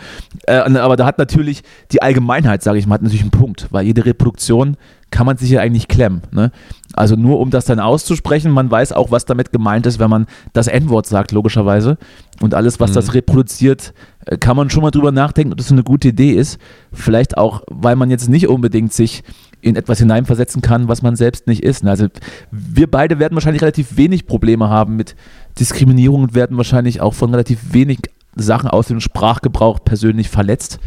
Äh, 0.46 0.56
aber 0.56 0.96
da 0.96 1.06
hat 1.06 1.18
natürlich 1.18 1.62
die 1.92 2.02
Allgemeinheit, 2.02 2.62
sage 2.62 2.78
ich 2.78 2.86
mal, 2.86 2.94
hat 2.94 3.02
natürlich 3.02 3.22
einen 3.22 3.30
Punkt, 3.30 3.68
weil 3.70 3.86
jede 3.86 4.04
Reproduktion 4.04 4.76
kann 5.10 5.26
man 5.26 5.36
sich 5.36 5.50
ja 5.50 5.60
eigentlich 5.60 5.88
klemmen. 5.88 6.22
Ne? 6.30 6.52
Also 6.92 7.16
nur 7.16 7.40
um 7.40 7.50
das 7.50 7.64
dann 7.64 7.80
auszusprechen, 7.80 8.52
man 8.52 8.70
weiß 8.70 8.92
auch, 8.92 9.10
was 9.10 9.24
damit 9.24 9.50
gemeint 9.52 9.86
ist, 9.86 9.98
wenn 9.98 10.10
man 10.10 10.26
das 10.52 10.68
N-Wort 10.68 11.06
sagt, 11.06 11.32
logischerweise. 11.32 11.96
Und 12.40 12.54
alles, 12.54 12.78
was 12.78 12.90
Mhm. 12.90 12.94
das 12.94 13.14
reproduziert, 13.14 13.92
äh, 14.26 14.36
kann 14.36 14.56
man 14.56 14.70
schon 14.70 14.82
mal 14.82 14.90
drüber 14.90 15.10
nachdenken, 15.12 15.52
ob 15.52 15.58
das 15.58 15.72
eine 15.72 15.82
gute 15.82 16.08
Idee 16.08 16.32
ist. 16.32 16.58
Vielleicht 16.92 17.38
auch, 17.38 17.62
weil 17.68 17.96
man 17.96 18.10
jetzt 18.10 18.28
nicht 18.28 18.46
unbedingt 18.48 18.92
sich 18.92 19.24
in 19.62 19.76
etwas 19.76 19.98
hineinversetzen 19.98 20.62
kann, 20.62 20.88
was 20.88 21.02
man 21.02 21.16
selbst 21.16 21.46
nicht 21.46 21.62
ist. 21.62 21.84
Also 21.86 22.08
wir 22.50 22.90
beide 22.90 23.18
werden 23.18 23.34
wahrscheinlich 23.34 23.62
relativ 23.62 23.96
wenig 23.96 24.26
Probleme 24.26 24.68
haben 24.68 24.96
mit 24.96 25.14
Diskriminierung 25.58 26.22
und 26.22 26.34
werden 26.34 26.56
wahrscheinlich 26.56 27.00
auch 27.00 27.14
von 27.14 27.30
relativ 27.30 27.72
wenig 27.72 28.00
Sachen 28.36 28.70
aus 28.70 28.86
dem 28.86 29.00
Sprachgebrauch 29.00 29.80
persönlich 29.84 30.28
verletzt. 30.28 30.78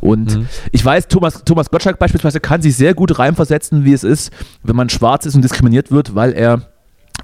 Und 0.00 0.36
Mhm. 0.36 0.46
ich 0.72 0.84
weiß, 0.84 1.08
Thomas, 1.08 1.44
Thomas 1.44 1.70
Gottschalk 1.70 1.98
beispielsweise 1.98 2.40
kann 2.40 2.60
sich 2.60 2.76
sehr 2.76 2.94
gut 2.94 3.18
reinversetzen, 3.18 3.84
wie 3.84 3.92
es 3.92 4.04
ist, 4.04 4.32
wenn 4.64 4.76
man 4.76 4.88
schwarz 4.88 5.24
ist 5.24 5.34
und 5.36 5.42
diskriminiert 5.42 5.90
wird, 5.90 6.14
weil 6.14 6.32
er 6.32 6.62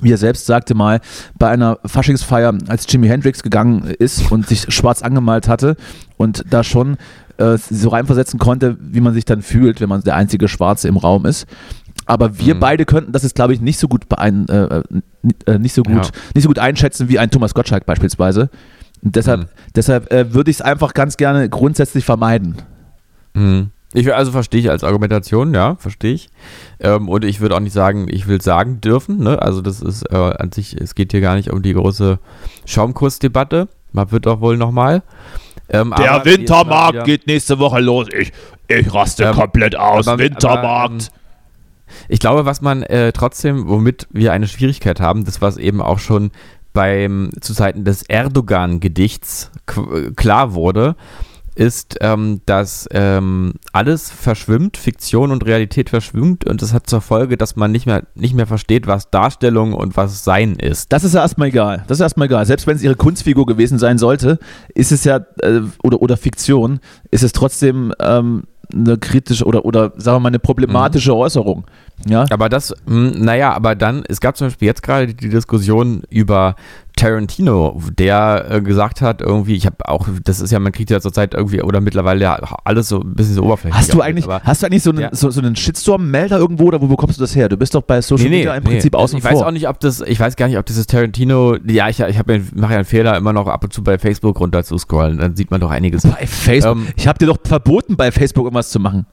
wie 0.01 0.11
er 0.11 0.19
selbst 0.19 0.47
sagte 0.47 0.75
mal, 0.75 1.01
bei 1.39 1.49
einer 1.49 1.79
Faschingsfeier, 1.87 2.53
als 2.67 2.85
Jimi 2.93 3.07
Hendrix 3.07 3.45
gegangen 3.45 3.85
ist 3.99 4.33
und 4.33 4.47
sich 4.47 4.67
schwarz 4.75 5.03
angemalt 5.03 5.47
hatte 5.47 5.77
und 6.17 6.45
da 6.51 6.65
schon 6.65 6.97
äh, 7.39 7.57
so 7.59 7.89
reinversetzen 7.89 8.39
konnte, 8.39 8.77
wie 8.81 9.01
man 9.01 9.15
sich 9.15 9.25
dann 9.25 9.43
fühlt, 9.43 9.81
wenn 9.81 9.89
man 9.89 10.03
der 10.03 10.17
einzige 10.17 10.49
Schwarze 10.49 10.89
im 10.89 10.97
Raum 10.97 11.27
ist. 11.27 11.47
Aber 12.07 12.39
wir 12.39 12.55
Mhm. 12.55 12.61
beide 12.61 12.85
könnten 12.85 13.13
das 13.13 13.23
jetzt, 13.23 13.35
glaube 13.35 13.55
ich, 13.55 13.61
nicht 13.61 13.79
so 13.79 13.89
gut 13.89 14.09
beein, 14.09 14.47
äh, 14.49 14.65
äh, 14.65 14.83
äh, 15.47 15.59
nicht 15.59 15.75
so 15.75 15.83
gut, 15.83 15.95
Ja. 16.07 16.11
nicht 16.35 16.43
so 16.43 16.49
gut 16.49 16.59
einschätzen 16.59 17.09
wie 17.09 17.19
ein 17.19 17.31
Thomas 17.31 17.55
Gottschalk 17.55 17.87
beispielsweise. 17.87 18.51
Und 19.03 19.17
deshalb, 19.17 19.41
Mhm. 19.43 19.47
deshalb 19.75 20.13
äh, 20.13 20.33
würde 20.35 20.51
ich 20.51 20.59
es 20.59 20.63
einfach 20.63 20.95
ganz 20.95 21.17
gerne 21.17 21.49
grundsätzlich 21.49 22.05
vermeiden. 22.05 22.57
Mhm. 23.35 23.71
Ich 23.97 24.13
also 24.13 24.33
verstehe 24.33 24.61
ich 24.61 24.71
als 24.71 24.83
Argumentation, 24.83 25.55
ja, 25.55 25.77
verstehe 25.77 26.15
ich. 26.15 26.29
Ähm, 26.81 27.09
und 27.09 27.25
ich 27.25 27.41
würde 27.41 27.55
auch 27.55 27.61
nicht 27.61 27.73
sagen, 27.73 28.07
ich 28.11 28.27
will 28.27 28.43
sagen 28.43 28.81
dürfen. 28.81 29.19
Ne? 29.19 29.41
Also 29.41 29.61
das 29.63 29.81
ist 29.81 30.03
äh, 30.11 30.17
an 30.17 30.51
sich, 30.51 30.77
es 30.81 30.97
geht 30.97 31.13
hier 31.13 31.21
gar 31.21 31.37
nicht 31.37 31.51
um 31.51 31.63
die 31.63 31.75
große 31.75 32.19
Schaumkursdebatte. 32.67 33.69
Man 33.95 34.11
wird 34.13 34.27
doch 34.27 34.41
wohl 34.41 34.57
nochmal. 34.59 35.03
Ähm, 35.71 35.95
Der 35.97 36.23
Wintermarkt 36.27 37.05
geht 37.05 37.27
nächste 37.27 37.59
Woche 37.59 37.81
los. 37.81 38.09
Ich, 38.13 38.33
ich 38.69 38.93
raste 38.93 39.25
Ähm, 39.25 39.35
komplett 39.35 39.77
aus. 39.77 40.07
aber- 40.09 40.23
Wintermarkt. 40.23 40.65
aber, 40.67 40.95
ähm, 40.95 41.01
Ich 42.09 42.19
glaube, 42.19 42.45
was 42.45 42.61
man 42.61 42.83
äh, 42.83 43.13
trotzdem, 43.13 43.69
womit 43.69 44.07
wir 44.11 44.33
eine 44.33 44.49
Schwierigkeit 44.49 45.01
haben, 45.01 45.25
das 45.25 45.41
was 45.41 45.57
eben 45.57 45.81
auch 45.81 45.99
schon 46.01 46.33
beim 46.73 47.31
zu 47.41 47.55
Zeiten 47.55 47.85
des 47.85 48.03
Erdogan-Gedichts 48.03 49.51
qu- 49.69 50.13
klar 50.15 50.55
wurde, 50.55 50.97
ist, 51.55 51.97
ähm, 52.01 52.41
dass 52.47 52.89
ähm, 52.91 53.55
alles 53.73 54.11
verschwimmt, 54.11 54.77
Fiktion 54.77 55.31
und 55.31 55.45
Realität 55.47 55.91
verschwimmt 55.91 56.45
und 56.47 56.63
das 56.63 56.73
hat 56.73 56.89
zur 56.89 57.01
Folge, 57.01 57.37
dass 57.37 57.57
man 57.57 57.73
nicht 57.73 57.87
mehr, 57.87 58.05
nicht 58.15 58.35
mehr 58.35 58.47
versteht, 58.47 58.87
was 58.87 59.11
Darstellung 59.11 59.73
und 59.73 59.97
was 59.97 60.25
Sein 60.25 60.57
ist. 60.57 60.93
Das 60.93 61.05
ist 61.05 61.15
ja 61.15 61.21
erstmal 61.21 61.49
egal. 61.49 61.85
Das 61.87 61.99
ist 61.99 62.03
erstmal 62.03 62.27
egal. 62.27 62.45
Selbst 62.47 62.67
wenn 62.67 62.77
es 62.77 62.83
ihre 62.83 62.97
Kunstfigur 62.97 63.47
gewesen 63.47 63.79
sein 63.79 63.99
sollte, 63.99 64.39
ist 64.75 64.93
es 64.93 65.05
ja, 65.05 65.21
äh, 65.41 65.61
oder, 65.83 66.03
oder 66.03 66.17
Fiktion, 66.17 66.81
ist 67.11 67.23
es 67.23 67.33
trotzdem 67.33 67.93
ähm, 68.01 68.45
eine 68.73 68.99
kritische 68.99 69.45
oder, 69.45 69.65
oder 69.65 69.93
sagen 69.97 70.17
wir 70.17 70.21
mal 70.21 70.29
eine 70.29 70.39
problematische 70.39 71.15
Äußerung. 71.15 71.65
Ja? 72.07 72.27
Aber 72.31 72.49
das, 72.49 72.75
mh, 72.87 73.13
naja, 73.19 73.53
aber 73.53 73.75
dann, 73.75 74.05
es 74.09 74.21
gab 74.21 74.37
zum 74.37 74.49
Beispiel 74.49 74.67
jetzt 74.67 74.83
gerade 74.83 75.15
die 75.15 75.29
Diskussion 75.29 76.03
über 76.11 76.57
Tarantino, 76.97 77.81
der 77.99 78.47
äh, 78.51 78.61
gesagt 78.61 79.01
hat, 79.01 79.21
irgendwie, 79.21 79.55
ich 79.57 79.67
habe 79.67 79.89
auch, 79.89 80.07
das 80.25 80.41
ist 80.41 80.51
ja, 80.53 80.59
man 80.61 80.73
kriegt 80.73 80.91
ja 80.91 81.01
zurzeit 81.01 81.35
irgendwie, 81.35 81.61
oder 81.61 81.81
mittlerweile 81.81 82.21
ja 82.23 82.39
alles 82.65 82.89
so 82.89 83.01
ein 83.01 83.15
bisschen 83.15 83.35
so 83.35 83.43
oberflächlich. 83.43 83.79
Hast 83.79 83.93
du 83.93 84.01
eigentlich, 84.01 84.25
aber- 84.27 84.43
hast 84.45 84.63
du 84.63 84.67
eigentlich 84.67 84.83
so 84.85 84.91
einen, 84.91 85.01
Ja. 85.01 85.09
so, 85.13 85.31
so 85.31 85.41
einen 85.41 85.57
Shitstorm-Melder 85.57 86.39
irgendwo 86.39 86.65
oder 86.67 86.81
wo 86.81 86.87
bekommst 86.87 87.19
du 87.19 87.23
das 87.23 87.35
her? 87.35 87.49
Du 87.49 87.57
bist 87.57 87.75
doch 87.75 87.83
bei 87.83 88.01
Social 88.01 88.29
Media 88.29 88.55
im 88.55 88.63
Prinzip 88.63 88.95
außen 88.95 89.19
ich 89.19 89.25
weiß 89.25 89.33
vor. 89.33 89.47
auch 89.47 89.51
nicht, 89.51 89.69
ob 89.69 89.81
das, 89.81 90.01
ich 90.03 90.21
weiß 90.21 90.37
gar 90.37 90.47
nicht, 90.49 90.57
ob 90.59 90.67
dieses 90.67 90.87
Tarantino, 90.87 91.57
ja, 91.67 91.89
ich, 91.89 91.99
ich 92.01 92.19
habe 92.19 92.41
mache 92.55 92.73
ja 92.73 92.79
einen 92.79 92.85
Fehler, 92.85 93.17
immer 93.17 93.33
noch 93.33 93.49
ab 93.49 93.65
und 93.65 93.73
zu 93.73 93.83
bei 93.83 93.99
Facebook 93.99 94.39
runter 94.41 94.63
zu 94.63 94.79
scrollen, 94.79 95.19
dann 95.19 95.35
sieht 95.37 95.51
man 95.51 95.61
doch 95.61 95.71
einiges. 95.71 96.05
bei 96.05 96.27
Facebook. 96.27 96.77
Ähm, 96.77 96.87
ich 96.97 97.09
habe 97.09 97.19
dir 97.19 97.27
doch 97.27 97.39
verboten, 97.45 97.97
bei 97.97 98.13
Facebook 98.13 98.45
irgendwas 98.45 98.71
zu 98.71 98.79
machen. 98.79 99.07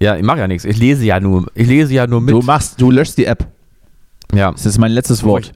Ja, 0.00 0.16
ich 0.16 0.24
mache 0.24 0.40
ja 0.40 0.48
nichts, 0.48 0.64
ich 0.64 0.76
lese 0.78 1.04
ja 1.04 1.20
nur, 1.20 1.46
ich 1.54 1.68
lese 1.68 1.94
ja 1.94 2.08
nur 2.08 2.20
mit. 2.20 2.34
Du 2.34 2.42
machst, 2.42 2.80
du 2.80 2.90
löschst 2.90 3.16
die 3.18 3.26
App. 3.26 3.46
ja. 4.34 4.50
Das 4.50 4.66
ist 4.66 4.78
mein 4.78 4.90
letztes 4.90 5.22
Wort. 5.22 5.52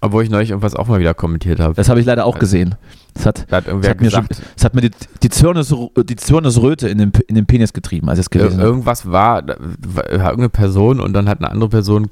Obwohl 0.00 0.22
ich 0.22 0.30
neulich 0.30 0.50
irgendwas 0.50 0.76
auch 0.76 0.86
mal 0.86 1.00
wieder 1.00 1.12
kommentiert 1.14 1.58
habe. 1.58 1.74
Das 1.74 1.88
habe 1.88 1.98
ich 1.98 2.06
leider 2.06 2.24
auch 2.24 2.38
gesehen. 2.38 2.76
Das 3.14 3.26
hat, 3.26 3.46
Da 3.50 3.56
hat 3.56 3.66
das 3.66 3.88
hat, 3.88 4.00
mir, 4.00 4.10
schon, 4.12 4.26
das 4.54 4.64
hat 4.64 4.74
mir 4.74 4.82
die, 4.82 4.90
die, 5.24 5.28
Zirnes, 5.28 5.74
die 6.08 6.14
Zirnesröte 6.16 6.88
in 6.88 6.98
den, 6.98 7.12
in 7.26 7.34
den 7.34 7.46
Penis 7.46 7.72
getrieben, 7.72 8.08
als 8.08 8.20
es 8.20 8.26
Ir 8.26 8.30
gelesen 8.30 8.58
habe. 8.58 8.68
irgendwas 8.68 9.10
war, 9.10 9.42
war 9.44 10.08
irgendeine 10.10 10.48
Person 10.50 11.00
und 11.00 11.14
dann 11.14 11.28
hat 11.28 11.38
eine 11.40 11.50
andere 11.50 11.68
Person 11.70 12.10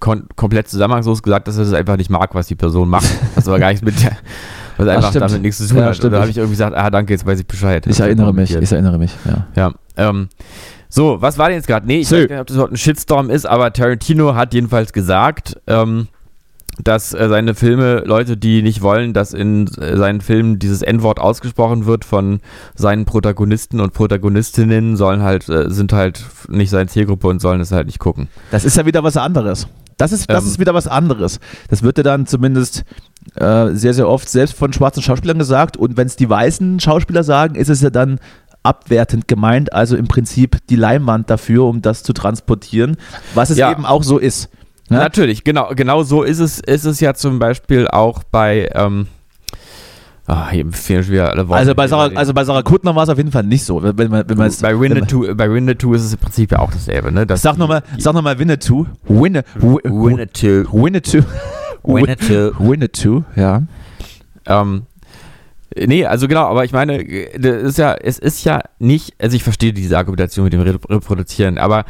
kon 0.00 0.24
komplett 0.36 0.68
zusammenhangslos 0.68 1.22
gesagt, 1.22 1.48
dass 1.48 1.56
er 1.56 1.64
das 1.64 1.72
einfach 1.72 1.96
nicht 1.96 2.10
mag, 2.10 2.34
was 2.34 2.46
die 2.48 2.54
Person 2.54 2.90
macht. 2.90 3.08
Was 3.34 3.48
aber 3.48 3.58
gar 3.58 3.68
nichts 3.70 3.82
mit 3.82 4.02
der, 4.02 4.12
was 4.76 4.86
einfach 4.88 5.08
stimmt. 5.08 5.24
damit 5.24 5.40
nichts 5.40 5.56
zu 5.56 5.68
tun 5.68 5.78
Ja, 5.78 5.84
hat. 5.86 6.04
Und 6.04 6.10
da 6.10 6.20
habe 6.20 6.28
ich 6.30 6.36
irgendwie 6.36 6.52
gesagt, 6.56 6.76
ah 6.76 6.90
danke, 6.90 7.14
jetzt 7.14 7.24
weiß 7.24 7.40
ich 7.40 7.46
Bescheid. 7.46 7.86
Ich 7.86 7.98
erinnere 7.98 8.34
mich, 8.34 8.54
ich 8.54 8.70
erinnere 8.72 8.98
mich, 8.98 9.16
ja. 9.24 9.46
Ja, 9.56 9.72
ähm, 9.96 10.28
so, 10.90 11.22
was 11.22 11.38
war 11.38 11.48
denn 11.48 11.56
jetzt 11.56 11.66
gerade? 11.66 11.86
Nee, 11.86 12.00
ich 12.00 12.08
So. 12.08 12.16
weiß 12.16 12.28
gar 12.28 12.34
nicht, 12.34 12.40
ob 12.42 12.46
das 12.48 12.54
überhaupt 12.56 12.72
ein 12.74 12.76
Shitstorm 12.76 13.30
ist, 13.30 13.46
aber 13.46 13.72
Tarantino 13.72 14.34
hat 14.34 14.52
jedenfalls 14.52 14.92
gesagt, 14.92 15.56
ähm, 15.66 16.08
dass 16.82 17.12
äh, 17.12 17.28
seine 17.28 17.54
Filme, 17.54 18.02
Leute, 18.06 18.36
die 18.36 18.62
nicht 18.62 18.80
wollen, 18.80 19.12
dass 19.12 19.34
in 19.34 19.66
äh, 19.76 19.96
seinen 19.96 20.20
Filmen 20.22 20.58
dieses 20.58 20.80
N-Wort 20.82 21.20
ausgesprochen 21.20 21.84
wird 21.86 22.04
von 22.04 22.40
seinen 22.74 23.04
Protagonisten 23.04 23.78
und 23.80 23.92
Protagonistinnen, 23.92 24.96
sollen 24.96 25.22
halt, 25.22 25.48
äh, 25.48 25.70
sind 25.70 25.92
halt 25.92 26.24
nicht 26.48 26.70
seine 26.70 26.88
Zielgruppe 26.88 27.28
und 27.28 27.40
sollen 27.40 27.60
es 27.60 27.72
halt 27.72 27.86
nicht 27.86 27.98
gucken. 27.98 28.28
Das 28.50 28.64
ist 28.64 28.76
ja 28.76 28.86
wieder 28.86 29.02
was 29.04 29.16
anderes. 29.18 29.66
Das 29.98 30.12
ist, 30.12 30.30
das 30.30 30.44
Ähm. 30.44 30.50
ist 30.50 30.58
wieder 30.58 30.72
was 30.74 30.88
anderes. 30.88 31.38
Das 31.68 31.82
wird 31.82 31.98
ja 31.98 32.02
dann 32.02 32.26
zumindest 32.26 32.84
äh, 33.36 33.68
sehr, 33.74 33.92
sehr 33.92 34.08
oft 34.08 34.28
selbst 34.28 34.56
von 34.56 34.72
schwarzen 34.72 35.02
Schauspielern 35.02 35.38
gesagt. 35.38 35.76
Und 35.76 35.96
wenn 35.98 36.06
es 36.06 36.16
die 36.16 36.28
weißen 36.28 36.80
Schauspieler 36.80 37.22
sagen, 37.22 37.54
ist 37.54 37.68
es 37.68 37.82
ja 37.82 37.90
dann 37.90 38.18
abwertend 38.62 39.28
gemeint. 39.28 39.72
Also 39.72 39.96
im 39.96 40.08
Prinzip 40.08 40.56
die 40.70 40.76
Leinwand 40.76 41.28
dafür, 41.28 41.64
um 41.64 41.82
das 41.82 42.02
zu 42.02 42.12
transportieren, 42.14 42.96
was 43.34 43.50
es 43.50 43.58
Ja. 43.58 43.70
eben 43.70 43.84
auch 43.84 44.02
so 44.02 44.18
ist. 44.18 44.48
Ja? 44.90 44.98
Natürlich, 44.98 45.44
genau, 45.44 45.70
genau 45.74 46.02
so 46.02 46.22
ist 46.22 46.38
es, 46.38 46.58
ist 46.60 46.84
es 46.84 47.00
ja 47.00 47.14
zum 47.14 47.38
Beispiel 47.38 47.88
auch 47.88 48.22
bei, 48.24 48.68
ähm, 48.74 49.06
ah, 50.26 50.50
hier 50.50 50.66
fehlen 50.72 51.02
schon 51.02 51.12
wieder 51.14 51.30
alle 51.30 51.48
Worte. 51.48 51.58
Also 51.60 51.74
bei 51.74 51.88
Sarah, 51.88 52.10
also 52.14 52.34
bei 52.34 52.44
Sarah 52.44 52.62
Kuttner 52.62 52.94
war 52.94 53.04
es 53.04 53.08
auf 53.08 53.16
jeden 53.18 53.32
Fall 53.32 53.44
nicht 53.44 53.64
so. 53.64 53.82
Wenn, 53.82 53.96
man, 54.10 54.28
wenn 54.28 54.36
man 54.38 54.46
jetzt- 54.48 54.60
bei 54.62 54.68
wenn 54.72 54.78
man- 54.78 54.96
Winnetou, 54.98 55.34
bei 55.34 55.50
Winnetou 55.50 55.94
ist 55.94 56.02
es 56.04 56.12
im 56.12 56.18
Prinzip 56.18 56.52
ja 56.52 56.58
auch 56.58 56.70
dasselbe, 56.70 57.10
ne? 57.12 57.26
Das 57.26 57.42
Sag 57.42 57.56
nochmal 57.58 57.82
sag 57.98 58.14
noch 58.14 58.22
mal 58.22 58.38
Winnetou. 58.38 58.86
Winne, 59.04 59.44
Winnetou. 59.54 60.64
Winnetou. 60.72 61.22
Winnetou. 61.84 62.52
Winnetou, 62.58 63.24
ja. 63.36 63.62
Ähm, 64.46 64.82
nee, 65.76 66.04
also 66.04 66.28
genau, 66.28 66.46
aber 66.46 66.64
ich 66.64 66.72
meine, 66.72 66.98
äh, 67.02 67.38
das 67.38 67.62
ist 67.62 67.78
ja, 67.78 67.94
es 67.94 68.18
ist 68.18 68.44
ja 68.44 68.60
nicht, 68.78 69.14
also 69.20 69.36
ich 69.36 69.42
verstehe 69.42 69.72
diese 69.72 69.96
Argumentation 69.96 70.44
mit 70.44 70.52
dem 70.52 70.60
Re- 70.60 70.78
Reproduzieren, 70.88 71.58
aber 71.58 71.84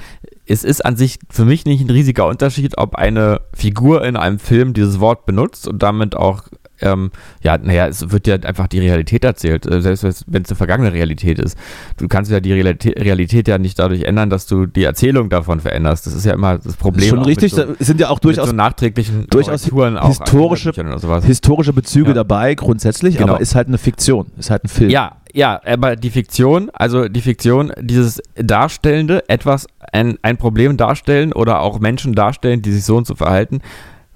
es 0.46 0.64
ist 0.64 0.84
an 0.84 0.96
sich 0.96 1.18
für 1.30 1.44
mich 1.44 1.64
nicht 1.66 1.82
ein 1.84 1.90
riesiger 1.90 2.26
Unterschied, 2.26 2.76
ob 2.78 2.96
eine 2.96 3.40
Figur 3.54 4.04
in 4.04 4.16
einem 4.16 4.38
Film 4.38 4.72
dieses 4.74 4.98
Wort 5.00 5.24
benutzt 5.26 5.68
und 5.68 5.82
damit 5.82 6.16
auch, 6.16 6.42
ähm, 6.80 7.12
ja, 7.42 7.56
naja, 7.58 7.86
es 7.86 8.10
wird 8.10 8.26
ja 8.26 8.34
einfach 8.34 8.66
die 8.66 8.80
Realität 8.80 9.24
erzählt, 9.24 9.66
äh, 9.66 9.80
selbst 9.80 10.24
wenn 10.26 10.42
es 10.42 10.48
eine 10.50 10.56
vergangene 10.56 10.92
Realität 10.92 11.38
ist. 11.38 11.56
Du 11.96 12.08
kannst 12.08 12.28
ja 12.32 12.40
die 12.40 12.52
Realität, 12.52 12.98
Realität 12.98 13.46
ja 13.46 13.56
nicht 13.58 13.78
dadurch 13.78 14.02
ändern, 14.02 14.30
dass 14.30 14.46
du 14.46 14.66
die 14.66 14.82
Erzählung 14.82 15.28
davon 15.30 15.60
veränderst. 15.60 16.06
Das 16.06 16.12
ist 16.14 16.26
ja 16.26 16.32
immer 16.34 16.58
das 16.58 16.74
Problem. 16.74 17.08
Schon 17.08 17.22
richtig, 17.24 17.52
so, 17.52 17.62
sind 17.78 18.00
ja 18.00 18.08
auch 18.08 18.18
durchaus 18.18 18.48
so 18.48 18.54
nachträglichen 18.54 19.28
durchaus 19.30 19.64
historische- 19.68 21.22
historische 21.24 21.72
Bezüge 21.72 22.08
Ja. 22.08 22.14
dabei, 22.14 22.54
grundsätzlich, 22.56 23.16
Genau. 23.16 23.34
aber 23.34 23.40
ist 23.40 23.54
halt 23.54 23.68
eine 23.68 23.78
Fiktion, 23.78 24.26
ist 24.36 24.50
halt 24.50 24.64
ein 24.64 24.68
Film. 24.68 24.90
Ja, 24.90 25.18
ja, 25.34 25.60
aber 25.64 25.96
die 25.96 26.10
Fiktion, 26.10 26.68
also 26.74 27.08
die 27.08 27.20
Fiktion, 27.22 27.72
dieses 27.80 28.20
Darstellende, 28.34 29.28
etwas, 29.28 29.66
ein, 29.92 30.18
ein 30.22 30.36
Problem 30.36 30.76
darstellen 30.76 31.32
oder 31.32 31.60
auch 31.60 31.78
Menschen 31.78 32.14
darstellen, 32.14 32.62
die 32.62 32.72
sich 32.72 32.84
so 32.84 32.96
und 32.96 33.06
so 33.06 33.14
verhalten, 33.14 33.60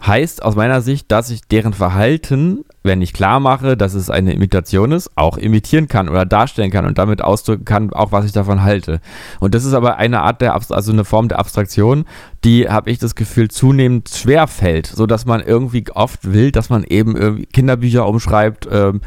heißt 0.04 0.42
aus 0.42 0.56
meiner 0.56 0.80
Sicht, 0.80 1.10
dass 1.10 1.30
ich 1.30 1.42
deren 1.42 1.72
Verhalten, 1.72 2.64
wenn 2.87 3.03
ich 3.03 3.12
klar 3.12 3.40
mache, 3.40 3.77
dass 3.77 3.94
es 3.94 4.09
eine 4.09 4.33
Imitation 4.33 4.92
ist, 4.92 5.11
auch 5.16 5.37
imitieren 5.37 5.88
kann 5.88 6.09
oder 6.09 6.25
darstellen 6.25 6.70
kann 6.70 6.87
und 6.87 6.99
damit 6.99 7.22
ausdrücken 7.22 7.64
kann, 7.64 7.92
auch 7.92 8.12
was 8.12 8.25
ich 8.25 8.33
davon 8.33 8.62
halte. 8.62 9.01
Und 9.40 9.55
das 9.55 9.64
ist 9.64 9.75
aber 9.75 9.96
eine 9.96 10.22
Art 10.22 10.40
der, 10.40 10.55
also 10.55 10.92
eine 10.92 11.05
Form 11.05 11.29
der 11.29 11.38
Abstraktion, 11.38 12.05
die, 12.44 12.68
habe 12.68 12.90
ich 12.90 12.99
das 12.99 13.14
Gefühl, 13.14 13.49
zunehmend 13.49 14.09
schwer 14.09 14.46
fällt, 14.46 14.87
so 14.87 15.07
dass 15.07 15.27
man 15.27 15.40
irgendwie 15.40 15.85
oft 15.92 16.33
will, 16.33 16.53
dass 16.53 16.70
man 16.70 16.85
eben 16.85 17.46
Kinderbücher 17.53 18.07
umschreibt, 18.07 18.68
ähm, 18.70 19.01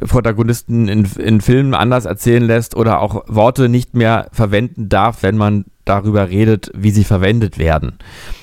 Protagonisten 0.00 0.88
in, 0.88 1.04
in 1.04 1.40
Filmen 1.40 1.74
anders 1.74 2.06
erzählen 2.06 2.42
lässt 2.42 2.74
oder 2.74 3.00
auch 3.00 3.24
Worte 3.28 3.68
nicht 3.68 3.94
mehr 3.94 4.28
verwenden 4.32 4.88
darf, 4.88 5.22
wenn 5.22 5.36
man 5.36 5.66
darüber 5.84 6.28
redet, 6.28 6.70
wie 6.74 6.90
sie 6.90 7.04
verwendet 7.04 7.58
werden. 7.58 7.98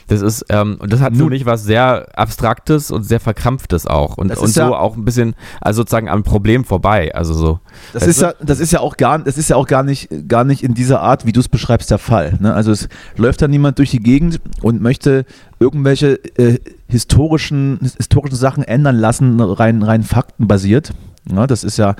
Das 0.08 0.22
ist, 0.22 0.46
ähm, 0.50 0.78
und 0.80 0.94
das 0.94 1.00
hat 1.02 1.14
für 1.14 1.20
Nun- 1.20 1.30
mich 1.30 1.46
was 1.46 1.64
sehr 1.64 2.08
Abstraktes 2.16 2.92
und 2.92 3.04
sehr 3.04 3.20
Verkrampftes 3.20 3.88
auch. 3.88 4.18
Und, 4.18 4.36
und 4.38 4.48
so 4.50 4.62
ja- 4.62 4.70
auch 4.70 4.96
ein 4.96 5.04
bisschen, 5.04 5.36
also 5.62 5.82
sozusagen 5.82 6.10
am 6.10 6.24
Problem 6.24 6.64
vorbei. 6.64 7.14
Also 7.16 7.34
so. 7.34 7.60
Das 7.94 8.06
ist 8.06 8.22
ja, 8.22 8.34
das 8.42 8.60
ist 8.60 8.72
ja 8.72 8.82
auch 8.82 8.98
gar, 8.98 9.18
das 9.20 9.38
ist 9.38 9.50
ja 9.50 9.56
auch 9.56 9.66
gar 9.68 9.82
nicht, 9.84 10.10
gar 10.28 10.44
nicht 10.44 10.64
in 10.64 10.74
dieser 10.76 11.02
Art, 11.02 11.26
wie 11.26 11.32
du 11.32 11.40
es 11.40 11.50
beschreibst, 11.50 11.90
der 11.90 11.98
Fall. 11.98 12.38
Ne? 12.40 12.54
Also 12.54 12.72
es 12.72 12.88
läuft 13.18 13.42
da 13.42 13.48
niemand 13.48 13.80
durch 13.80 13.90
die 13.92 14.00
Gegend 14.00 14.40
und 14.62 14.82
möchte 14.82 15.26
irgendwelche 15.60 16.20
äh, 16.38 16.60
historischen, 16.88 17.80
historischen 17.98 18.36
Sachen 18.36 18.64
ändern 18.64 18.98
lassen, 18.98 19.40
rein, 19.42 19.82
rein 19.84 20.04
faktenbasiert. 20.04 20.92
Ja, 21.32 21.48
das 21.48 21.64
ist 21.64 21.78
ja 21.78 21.96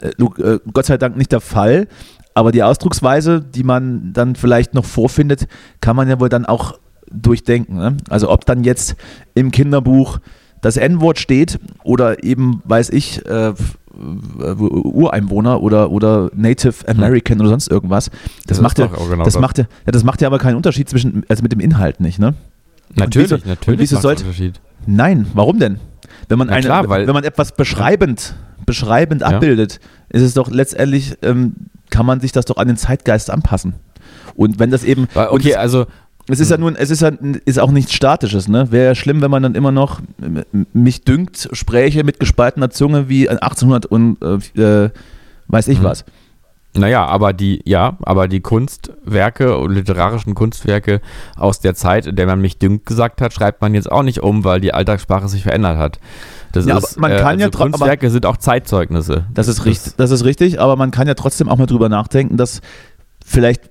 äh, 0.00 0.08
äh, 0.08 0.58
Gott 0.72 0.86
sei 0.86 0.96
Dank 0.96 1.16
nicht 1.16 1.32
der 1.32 1.40
Fall. 1.40 1.88
Aber 2.32 2.52
die 2.52 2.62
Ausdrucksweise, 2.62 3.40
die 3.42 3.64
man 3.64 4.12
dann 4.12 4.36
vielleicht 4.36 4.72
noch 4.72 4.84
vorfindet, 4.84 5.46
kann 5.80 5.96
man 5.96 6.08
ja 6.08 6.20
wohl 6.20 6.28
dann 6.28 6.46
auch 6.46 6.78
durchdenken. 7.12 7.76
Ne? 7.76 7.96
Also 8.08 8.30
ob 8.30 8.44
dann 8.46 8.64
jetzt 8.64 8.96
im 9.34 9.50
Kinderbuch 9.50 10.18
das 10.60 10.76
N-Wort 10.76 11.18
steht 11.18 11.58
oder 11.84 12.22
eben, 12.22 12.62
weiß 12.64 12.90
ich, 12.90 13.24
äh, 13.26 13.48
äh, 13.48 13.54
Ureinwohner 14.54 15.62
oder, 15.62 15.90
oder 15.90 16.30
Native 16.34 16.86
American 16.88 17.40
oder 17.40 17.48
sonst 17.50 17.68
irgendwas. 17.70 18.10
Das, 18.46 18.58
ist 18.58 18.62
macht 18.62 18.78
ja, 18.78 18.86
genau 18.86 19.24
das 19.24 19.38
macht 19.38 19.58
ja, 19.58 19.64
das 19.86 20.04
macht 20.04 20.20
ja 20.20 20.28
aber 20.28 20.38
keinen 20.38 20.56
Unterschied 20.56 20.88
zwischen, 20.88 21.24
also 21.28 21.42
mit 21.42 21.52
dem 21.52 21.60
Inhalt 21.60 22.00
nicht, 22.00 22.18
ne? 22.18 22.34
Natürlich, 22.94 23.30
wieso- 23.30 23.48
natürlich. 23.48 23.78
und 23.78 23.82
wieso 23.82 24.00
sollte- 24.00 24.24
Unterschied. 24.24 24.60
Nein, 24.86 25.26
warum 25.34 25.58
denn? 25.58 25.78
Wenn 26.28 26.38
man, 26.38 26.50
eine, 26.50 26.62
klar, 26.62 26.88
wenn 26.88 27.06
man 27.12 27.24
etwas 27.24 27.52
beschreibend, 27.52 28.34
beschreibend 28.66 29.22
Ja. 29.22 29.28
abbildet, 29.28 29.80
ist 30.10 30.22
es 30.22 30.34
doch 30.34 30.50
letztendlich, 30.50 31.16
ähm, 31.22 31.54
kann 31.90 32.06
man 32.06 32.20
sich 32.20 32.32
das 32.32 32.44
doch 32.44 32.56
an 32.56 32.68
den 32.68 32.76
Zeitgeist 32.76 33.30
anpassen. 33.30 33.74
Und 34.34 34.58
wenn 34.58 34.70
das 34.70 34.84
eben, 34.84 35.08
Okay, 35.14 35.54
also 35.56 35.86
es 36.28 36.38
ist 36.40 36.50
ja 36.50 36.58
nun, 36.58 36.76
es 36.76 36.90
ist 36.90 37.02
ja 37.02 37.10
ist 37.44 37.58
auch 37.58 37.70
nichts 37.70 37.92
Statisches, 37.92 38.46
ne? 38.48 38.70
Wäre 38.70 38.86
ja 38.86 38.94
schlimm, 38.94 39.20
wenn 39.22 39.30
man 39.30 39.42
dann 39.42 39.54
immer 39.54 39.72
noch 39.72 40.00
mich 40.72 41.02
dünkt, 41.04 41.48
spräche 41.52 42.04
mit 42.04 42.20
gespaltener 42.20 42.70
Zunge 42.70 43.08
wie 43.08 43.28
1800 43.28 43.86
und 43.86 44.18
äh, 44.56 44.84
äh, 44.84 44.90
weiß 45.48 45.68
ich 45.68 45.80
Mhm. 45.80 45.84
was. 45.84 46.04
Naja, 46.72 47.04
aber 47.04 47.32
die, 47.32 47.60
ja, 47.64 47.96
aber 48.02 48.28
die 48.28 48.40
Kunstwerke 48.40 49.66
literarischen 49.66 50.36
Kunstwerke 50.36 51.00
aus 51.36 51.58
der 51.58 51.74
Zeit, 51.74 52.06
in 52.06 52.14
der 52.14 52.26
man 52.26 52.40
mich 52.40 52.58
dünkt 52.58 52.86
gesagt 52.86 53.20
hat, 53.20 53.32
schreibt 53.32 53.60
man 53.60 53.74
jetzt 53.74 53.90
auch 53.90 54.04
nicht 54.04 54.22
um, 54.22 54.44
weil 54.44 54.60
die 54.60 54.72
Alltagssprache 54.72 55.26
sich 55.28 55.42
verändert 55.42 55.78
hat. 55.78 55.98
Das 56.52 56.66
Ja, 56.66 56.78
ist, 56.78 56.96
man 57.00 57.10
äh, 57.10 57.16
kann 57.18 57.40
ja 57.40 57.46
also 57.46 57.58
aber- 57.58 57.70
Kunstwerke 57.70 58.08
sind 58.10 58.24
auch 58.24 58.36
Zeitzeugnisse. 58.36 59.24
Das 59.34 59.48
ist 59.48 59.64
richtig, 59.64 59.94
das 59.96 60.12
ist 60.12 60.24
richtig, 60.24 60.60
aber 60.60 60.76
man 60.76 60.92
kann 60.92 61.08
ja 61.08 61.14
trotzdem 61.14 61.48
auch 61.48 61.58
mal 61.58 61.66
drüber 61.66 61.88
nachdenken, 61.88 62.36
dass 62.36 62.60
vielleicht 63.26 63.62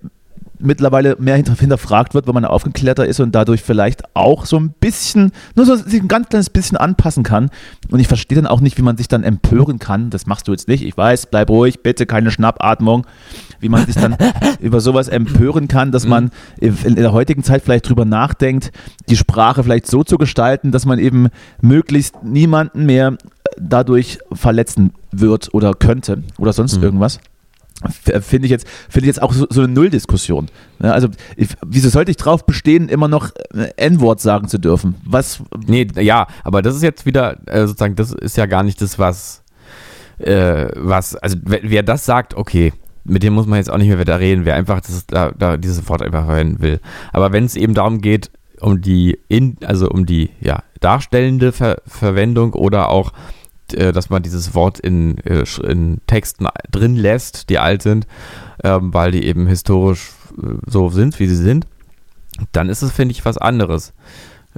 mittlerweile 0.60 1.16
mehr 1.20 1.36
hinter, 1.36 1.56
hinterfragt 1.56 2.14
wird, 2.14 2.28
wenn 2.28 2.34
man 2.34 2.46
aufgeklärter 2.46 3.06
ist 3.06 3.20
und 3.20 3.34
dadurch 3.34 3.62
vielleicht 3.62 4.04
auch 4.16 4.46
so 4.46 4.58
ein 4.60 4.72
bisschen, 4.80 5.32
nur 5.56 5.66
so 5.66 5.76
sich 5.76 6.02
ein 6.02 6.08
ganz 6.08 6.30
kleines 6.30 6.50
bisschen 6.50 6.78
anpassen 6.78 7.24
kann. 7.24 7.50
Und 7.90 8.00
ich 8.00 8.08
verstehe 8.08 8.36
dann 8.36 8.48
auch 8.48 8.62
nicht, 8.62 8.78
wie 8.78 8.82
man 8.82 8.98
sich 8.98 9.08
dann 9.08 9.24
empören 9.24 9.80
kann. 9.80 10.10
Das 10.10 10.26
machst 10.26 10.48
du 10.48 10.52
jetzt 10.52 10.68
nicht. 10.68 10.84
Ich 10.84 10.96
weiß, 10.98 11.28
bleib 11.28 11.50
ruhig, 11.50 11.82
bitte 11.82 12.06
keine 12.06 12.32
Schnappatmung. 12.32 13.06
Wie 13.60 13.70
man 13.70 13.86
sich 13.86 13.96
dann 13.96 14.16
über 14.60 14.80
sowas 14.80 15.08
empören 15.08 15.68
kann, 15.68 15.92
dass 15.92 16.06
man 16.06 16.32
in 16.60 16.78
in 16.84 16.96
der 16.96 17.12
heutigen 17.12 17.44
Zeit 17.44 17.62
vielleicht 17.64 17.88
drüber 17.90 18.06
nachdenkt, 18.06 18.72
die 19.10 19.18
Sprache 19.18 19.64
vielleicht 19.64 19.88
so 19.88 20.04
zu 20.04 20.18
gestalten, 20.18 20.72
dass 20.72 20.86
man 20.86 21.00
eben 21.00 21.28
möglichst 21.62 22.24
niemanden 22.24 22.86
mehr 22.86 23.18
dadurch 23.60 24.20
verletzen 24.32 24.94
wird 25.12 25.54
oder 25.54 25.74
könnte 25.74 26.24
oder 26.38 26.54
sonst 26.54 26.78
Mhm. 26.78 26.84
irgendwas. 26.84 27.20
F- 27.86 28.26
Finde 28.26 28.46
ich 28.46 28.52
jetzt, 28.52 28.68
finde 28.90 29.06
ich 29.06 29.16
jetzt 29.16 29.22
auch 29.22 29.32
so, 29.32 29.48
so 29.50 29.62
eine 29.62 29.72
Nulldiskussion. 29.72 30.48
Ja, 30.84 30.92
also, 30.92 31.08
ich, 31.38 31.50
wieso 31.66 31.90
sollte 31.90 32.12
ich 32.12 32.18
drauf 32.18 32.46
bestehen, 32.46 32.90
immer 32.90 33.08
noch 33.08 33.30
äh, 33.54 33.70
N-Wort 33.78 34.20
sagen 34.20 34.48
zu 34.48 34.58
dürfen? 34.60 34.96
Was, 35.06 35.42
Nee, 35.66 35.88
ja, 35.96 36.28
aber 36.44 36.62
das 36.62 36.76
ist 36.76 36.84
jetzt 36.84 37.06
wieder, 37.06 37.38
äh, 37.48 37.68
sozusagen, 37.68 37.96
das 37.96 38.12
ist 38.12 38.36
ja 38.38 38.46
gar 38.48 38.64
nicht 38.64 38.82
das, 38.82 39.00
was, 39.00 39.44
äh, 40.18 40.68
was, 40.76 41.16
also 41.16 41.38
wer, 41.44 41.62
wer 41.64 41.84
das 41.84 42.06
sagt, 42.06 42.34
okay, 42.36 42.74
mit 43.06 43.24
dem 43.24 43.34
muss 43.34 43.48
man 43.48 43.58
jetzt 43.58 43.72
auch 43.72 43.78
nicht 43.78 43.88
mehr 43.88 43.98
weiter 44.00 44.20
reden, 44.20 44.44
wer 44.46 44.56
einfach 44.56 44.82
das, 44.82 45.06
da, 45.08 45.32
da 45.32 45.56
dieses 45.58 45.88
Wort 45.88 46.02
einfach 46.02 46.26
verwenden 46.26 46.62
will. 46.62 46.80
Aber 47.14 47.32
wenn 47.32 47.46
es 47.46 47.56
eben 47.56 47.74
darum 47.74 48.02
geht, 48.02 48.30
um 48.60 48.82
die, 48.82 49.18
in, 49.30 49.56
also 49.64 49.90
um 49.90 50.06
die, 50.06 50.32
ja, 50.42 50.64
darstellende 50.82 51.54
Ver 51.54 51.82
Verwendung 51.88 52.54
oder 52.54 52.90
auch, 52.90 53.14
äh, 53.74 53.92
dass 53.92 54.10
man 54.10 54.22
dieses 54.24 54.54
Wort 54.54 54.80
in, 54.80 55.18
äh, 55.20 55.44
in 55.68 56.00
Texten 56.08 56.48
drin 56.72 56.96
lässt, 56.96 57.50
die 57.50 57.60
alt 57.60 57.82
sind, 57.82 58.08
ähm, 58.64 58.94
weil 58.94 59.12
die 59.12 59.26
eben 59.26 59.48
historisch 59.48 60.12
äh, 60.38 60.56
so 60.66 60.90
sind, 60.90 61.20
wie 61.20 61.28
sie 61.28 61.36
sind, 61.36 61.66
dann 62.52 62.70
ist 62.70 62.82
es, 62.82 62.92
finde 62.92 63.12
ich, 63.14 63.26
was 63.26 63.38
anderes. 63.38 63.94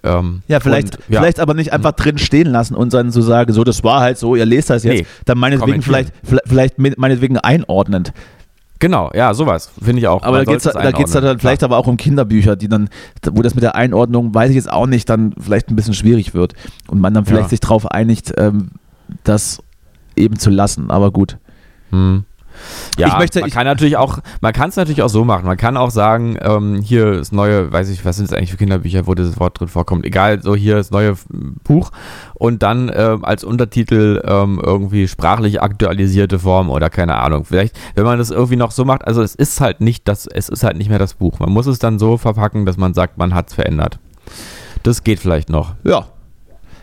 Ähm, 0.03 0.41
Ja, 0.47 0.59
vielleicht, 0.59 0.97
und, 0.97 1.09
ja, 1.09 1.20
vielleicht 1.20 1.39
aber 1.39 1.53
nicht 1.53 1.74
einfach 1.74 1.91
drin 1.91 2.18
stehen 2.18 2.47
lassen 2.47 2.76
und 2.76 2.93
dann 2.93 3.12
so 3.12 3.22
sagen, 3.22 3.53
so, 3.53 3.64
das 3.64 3.84
war 3.84 4.01
halt 4.01 4.18
so, 4.18 4.36
ihr 4.36 4.45
lest 4.45 4.70
das 4.70 4.84
jetzt, 4.84 4.99
Nee, 5.01 5.05
dann 5.26 5.38
meinetwegen 5.38 5.82
vielleicht, 5.82 6.14
vielleicht, 6.45 6.80
meinetwegen 6.80 7.38
einordnend. 7.38 8.14
Genau, 8.82 9.12
ja, 9.14 9.32
sowas 9.36 9.70
finde 9.80 9.99
ich 9.99 10.07
auch. 10.07 10.24
Aber 10.24 10.38
Man 10.38 10.45
da 10.45 10.51
geht 10.53 10.66
es 10.66 10.74
da 10.74 10.91
geht's 10.91 11.12
dann 11.12 11.38
vielleicht 11.38 11.62
aber 11.62 11.78
auch 11.78 11.86
um 11.86 11.97
Kinderbücher, 11.97 12.55
die 12.55 12.68
dann, 12.68 12.89
wo 13.32 13.43
das 13.43 13.53
mit 13.53 13.64
der 13.64 13.76
Einordnung, 13.76 14.34
weiß 14.34 14.49
ich 14.49 14.55
jetzt 14.55 14.72
auch 14.72 14.88
nicht, 14.88 15.07
dann 15.07 15.36
vielleicht 15.39 15.70
ein 15.70 15.76
bisschen 15.76 15.93
schwierig 15.93 16.34
wird 16.34 16.55
und 16.88 16.99
man 16.99 17.14
dann 17.14 17.26
vielleicht 17.26 17.43
Ja. 17.43 17.49
sich 17.49 17.59
darauf 17.59 17.86
einigt, 17.91 18.34
ähm, 18.38 18.72
das 19.24 19.62
eben 20.16 20.38
zu 20.38 20.49
lassen. 20.49 20.91
Aber 20.91 21.12
gut. 21.12 21.38
Hm. 21.91 22.26
Ja, 22.97 23.07
Ich 23.07 23.18
möchte- 23.18 23.39
man 23.39 23.47
ich- 23.47 23.53
kann 23.53 23.66
natürlich 23.66 23.95
auch, 23.95 24.20
man 24.41 24.51
kann 24.51 24.70
es 24.70 24.76
natürlich 24.76 25.01
auch 25.01 25.09
so 25.09 25.24
machen. 25.24 25.45
Man 25.45 25.55
kann 25.57 25.78
auch 25.78 25.89
sagen, 25.89 26.38
ähm, 26.41 26.82
hier 26.82 27.14
ist 27.14 27.32
neue, 27.32 27.72
weiß 27.72 27.89
ich, 27.89 28.03
was 28.03 28.18
sind 28.18 28.26
es 28.26 28.34
eigentlich 28.34 28.51
für 28.51 28.57
Kinderbücher, 28.57 29.07
wo 29.07 29.16
dieses 29.16 29.39
Wort 29.39 29.59
drin 29.59 29.70
vorkommt. 29.70 30.05
Egal, 30.05 30.43
so 30.43 30.53
hier 30.53 30.78
ist 30.78 30.91
neue 30.91 31.16
Buch 31.64 31.91
und 32.34 32.62
dann 32.62 32.91
ähm, 32.93 33.24
als 33.24 33.45
Untertitel 33.45 34.22
ähm, 34.26 34.62
irgendwie 34.64 35.07
sprachlich 35.07 35.62
aktualisierte 35.62 36.39
Form 36.39 36.70
oder 36.70 36.89
keine 36.89 37.16
Ahnung. 37.16 37.45
Vielleicht, 37.45 37.80
wenn 37.95 38.03
man 38.03 38.20
das 38.20 38.30
irgendwie 38.32 38.57
noch 38.57 38.72
so 38.72 38.84
macht, 38.84 39.07
also 39.07 39.22
es 39.24 39.34
ist 39.34 39.62
halt 39.62 39.80
nicht 39.80 40.07
das, 40.09 40.28
es 40.28 40.49
ist 40.49 40.64
halt 40.64 40.78
nicht 40.78 40.89
mehr 40.89 40.99
das 40.99 41.14
Buch. 41.16 41.39
Man 41.39 41.51
muss 41.51 41.68
es 41.68 41.80
dann 41.80 41.99
so 41.99 42.18
verpacken, 42.18 42.66
dass 42.66 42.76
man 42.78 42.93
sagt, 42.93 43.18
man 43.18 43.34
hat 43.34 43.47
es 43.47 43.53
verändert. 43.55 43.97
Das 44.84 45.03
geht 45.03 45.20
vielleicht 45.20 45.49
noch. 45.49 45.74
Ja. 45.86 46.07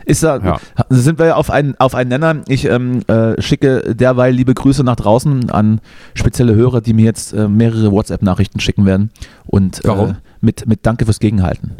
Ist 0.09 0.23
da, 0.23 0.37
Ja. 0.37 0.59
sind 0.89 1.19
wir 1.19 1.27
ja 1.27 1.35
auf 1.35 1.49
einen, 1.49 1.75
auf 1.79 1.95
einen 1.95 2.09
Nenner. 2.09 2.41
Ich 2.47 2.65
ähm, 2.65 3.01
äh, 3.07 3.41
schicke 3.41 3.95
derweil 3.95 4.33
liebe 4.33 4.53
Grüße 4.53 4.83
nach 4.83 4.95
draußen 4.95 5.49
an 5.49 5.81
spezielle 6.15 6.55
Hörer, 6.55 6.81
die 6.81 6.93
mir 6.93 7.05
jetzt 7.05 7.33
äh, 7.33 7.47
mehrere 7.47 7.91
WhatsApp-Nachrichten 7.91 8.59
schicken 8.59 8.85
werden. 8.85 9.11
Und? 9.45 9.85
Äh, 9.85 10.13
mit, 10.41 10.67
mit 10.67 10.85
Danke 10.85 11.05
fürs 11.05 11.19
Gegenhalten. 11.19 11.73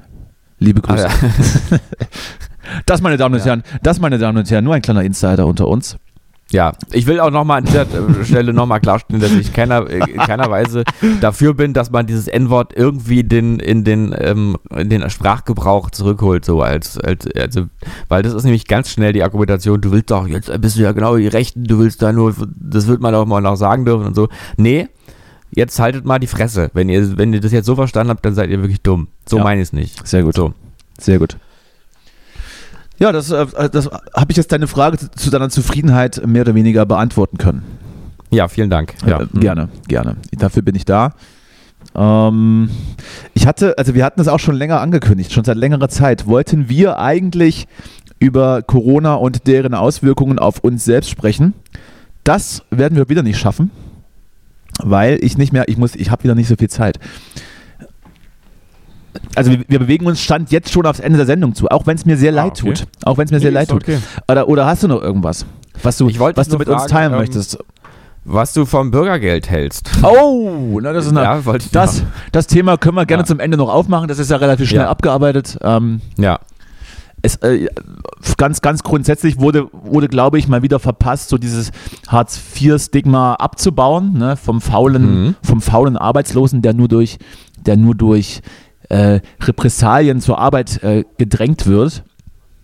Liebe 0.59 0.81
Grüße. 0.81 1.07
Ah, 1.07 1.11
ja. 1.71 1.77
Das, 2.85 3.01
meine 3.01 3.17
Damen 3.17 3.33
und 3.33 3.43
Herren, 3.43 3.63
das, 3.81 3.99
meine 3.99 4.19
Damen 4.19 4.37
und 4.37 4.51
Herren, 4.51 4.63
nur 4.63 4.75
ein 4.75 4.83
kleiner 4.83 5.03
Insider 5.03 5.47
unter 5.47 5.67
uns. 5.67 5.97
Ja, 6.51 6.73
ich 6.91 7.05
will 7.05 7.19
auch 7.19 7.29
nochmal 7.29 7.59
an 7.59 7.65
dieser 7.65 7.81
äh, 7.83 8.25
Stelle 8.25 8.53
nochmal 8.53 8.79
klarstellen, 8.79 9.21
dass 9.21 9.31
ich 9.33 9.53
keiner, 9.53 9.87
äh, 9.87 9.99
in 9.99 10.17
keiner 10.17 10.49
Weise 10.49 10.83
dafür 11.21 11.53
bin, 11.53 11.73
dass 11.73 11.91
man 11.91 12.07
dieses 12.07 12.27
N-Wort 12.27 12.73
irgendwie 12.75 13.23
den, 13.23 13.59
in, 13.59 13.83
den, 13.83 14.15
ähm, 14.17 14.57
in 14.75 14.89
den 14.89 15.07
Sprachgebrauch 15.11 15.91
zurückholt, 15.91 16.43
so 16.45 16.61
als, 16.61 16.97
als, 16.97 17.27
also, 17.35 17.65
weil 18.07 18.23
das 18.23 18.33
ist 18.33 18.45
nämlich 18.45 18.65
ganz 18.67 18.89
schnell 18.89 19.13
die 19.13 19.21
Argumentation, 19.21 19.79
du 19.79 19.91
willst 19.91 20.09
doch, 20.09 20.27
jetzt 20.27 20.49
bist 20.59 20.75
du 20.77 20.81
ja 20.81 20.91
genau 20.91 21.17
die 21.17 21.27
Rechten, 21.27 21.65
du 21.65 21.77
willst 21.77 22.01
da 22.01 22.11
nur, 22.11 22.33
das 22.55 22.87
wird 22.87 22.99
man 22.99 23.13
auch 23.13 23.27
mal 23.27 23.41
noch 23.41 23.55
sagen 23.55 23.85
dürfen 23.85 24.07
und 24.07 24.15
so. 24.15 24.27
Nee, 24.57 24.87
jetzt 25.51 25.79
haltet 25.79 26.05
mal 26.05 26.17
die 26.17 26.27
Fresse. 26.27 26.71
Wenn 26.73 26.89
ihr, 26.89 27.15
wenn 27.17 27.31
ihr 27.31 27.41
das 27.41 27.51
jetzt 27.51 27.67
so 27.67 27.75
verstanden 27.75 28.09
habt, 28.09 28.25
dann 28.25 28.33
seid 28.33 28.49
ihr 28.49 28.59
wirklich 28.61 28.81
dumm. 28.81 29.07
So 29.27 29.37
Ja. 29.37 29.43
meine 29.43 29.61
ich 29.61 29.67
es 29.67 29.73
nicht. 29.73 30.07
Sehr 30.07 30.23
gut. 30.23 30.35
So. 30.35 30.53
Sehr 30.99 31.19
gut. 31.19 31.37
Ja, 32.99 33.11
das, 33.11 33.31
äh, 33.31 33.69
das 33.71 33.87
habe 33.87 34.31
ich 34.31 34.37
jetzt 34.37 34.51
deine 34.51 34.67
Frage 34.67 34.97
zu- 35.15 35.29
deiner 35.29 35.49
Zufriedenheit 35.49 36.21
mehr 36.27 36.41
oder 36.43 36.55
weniger 36.55 36.85
beantworten 36.85 37.37
können. 37.37 37.63
Ja, 38.29 38.47
vielen 38.47 38.69
Dank. 38.69 38.93
Ja. 39.07 39.21
Äh, 39.21 39.27
gerne, 39.39 39.69
gerne. 39.87 40.17
Dafür 40.37 40.61
bin 40.61 40.75
ich 40.75 40.85
da. 40.85 41.13
Ähm, 41.95 42.69
ich 43.33 43.47
hatte, 43.47 43.77
also 43.77 43.95
wir 43.95 44.03
hatten 44.05 44.19
das 44.19 44.27
auch 44.27 44.39
schon 44.39 44.55
länger 44.55 44.81
angekündigt, 44.81 45.31
schon 45.31 45.43
seit 45.45 45.57
längerer 45.57 45.89
Zeit. 45.89 46.27
Wollten 46.27 46.69
wir 46.69 46.99
eigentlich 46.99 47.67
über 48.19 48.61
Corona 48.61 49.15
und 49.15 49.47
deren 49.47 49.73
Auswirkungen 49.73 50.37
auf 50.37 50.59
uns 50.59 50.83
selbst 50.85 51.09
sprechen? 51.09 51.53
Das 52.25 52.63
werden 52.69 52.95
wir 52.97 53.09
wieder 53.09 53.23
nicht 53.23 53.39
schaffen, 53.39 53.71
weil 54.83 55.17
ich 55.21 55.37
nicht 55.37 55.53
mehr, 55.53 55.67
ich 55.69 55.77
muss, 55.77 55.95
ich 55.95 56.11
habe 56.11 56.23
wieder 56.25 56.35
nicht 56.35 56.49
so 56.49 56.55
viel 56.57 56.69
Zeit. 56.69 56.99
Also 59.35 59.51
wir, 59.51 59.63
wir 59.67 59.79
bewegen 59.79 60.05
uns 60.05 60.21
Stand 60.21 60.51
jetzt 60.51 60.71
schon 60.71 60.85
aufs 60.85 60.99
Ende 60.99 61.17
der 61.17 61.25
Sendung 61.25 61.55
zu, 61.55 61.67
auch 61.69 61.87
wenn 61.87 61.95
es 61.95 62.05
mir 62.05 62.17
sehr 62.17 62.31
leid 62.31 62.61
okay. 62.61 62.73
tut. 62.73 62.87
Auch 63.05 63.17
wenn 63.17 63.25
es 63.25 63.31
mir 63.31 63.39
sehr 63.39 63.51
leid 63.51 63.69
tut. 63.69 63.83
Okay. 63.83 63.97
Oder, 64.29 64.47
oder 64.47 64.65
hast 64.65 64.83
du 64.83 64.87
noch 64.87 65.01
irgendwas, 65.01 65.45
was 65.81 65.97
du, 65.97 66.07
was 66.07 66.47
du 66.47 66.57
mit 66.57 66.67
uns 66.67 66.81
fragen, 66.83 66.91
teilen 66.91 67.13
ähm, 67.13 67.19
möchtest? 67.19 67.57
Was 68.25 68.53
du 68.53 68.65
vom 68.65 68.91
Bürgergeld 68.91 69.49
hältst. 69.49 69.89
Oh, 70.03 70.79
na, 70.81 70.93
das 70.93 71.05
ist 71.05 71.11
eine, 71.11 71.23
Ja, 71.23 71.45
wollte 71.45 71.65
ich 71.65 71.71
das, 71.71 72.03
das 72.31 72.47
Thema 72.47 72.77
können 72.77 72.95
wir 72.95 73.05
gerne 73.05 73.23
Ja. 73.23 73.25
zum 73.27 73.39
Ende 73.39 73.57
noch 73.57 73.69
aufmachen. 73.73 74.07
Das 74.07 74.19
ist 74.19 74.29
ja 74.29 74.37
relativ 74.37 74.67
schnell 74.69 74.81
Ja. 74.83 74.89
abgearbeitet. 74.89 75.57
Ähm, 75.61 76.01
Ja. 76.17 76.39
es, 77.23 77.37
äh, 77.37 77.67
ganz, 78.37 78.61
ganz 78.61 78.83
grundsätzlich 78.83 79.39
wurde, 79.39 79.67
wurde, 79.71 80.07
glaube 80.09 80.37
ich, 80.37 80.47
mal 80.47 80.61
wieder 80.61 80.79
verpasst, 80.79 81.29
so 81.29 81.37
dieses 81.37 81.71
Hartz-IV-Stigma 82.07 83.35
abzubauen, 83.35 84.13
ne, 84.13 84.37
vom 84.37 84.61
faulen, 84.61 85.23
Mhm. 85.25 85.35
vom 85.43 85.61
faulen 85.61 85.97
Arbeitslosen, 85.97 86.61
der 86.61 86.73
nur 86.73 86.87
durch, 86.87 87.17
der 87.65 87.77
nur 87.77 87.95
durch 87.95 88.41
äh, 88.89 89.21
Repressalien 89.41 90.21
zur 90.21 90.39
Arbeit 90.39 90.83
äh, 90.83 91.05
gedrängt 91.17 91.65
wird. 91.67 92.03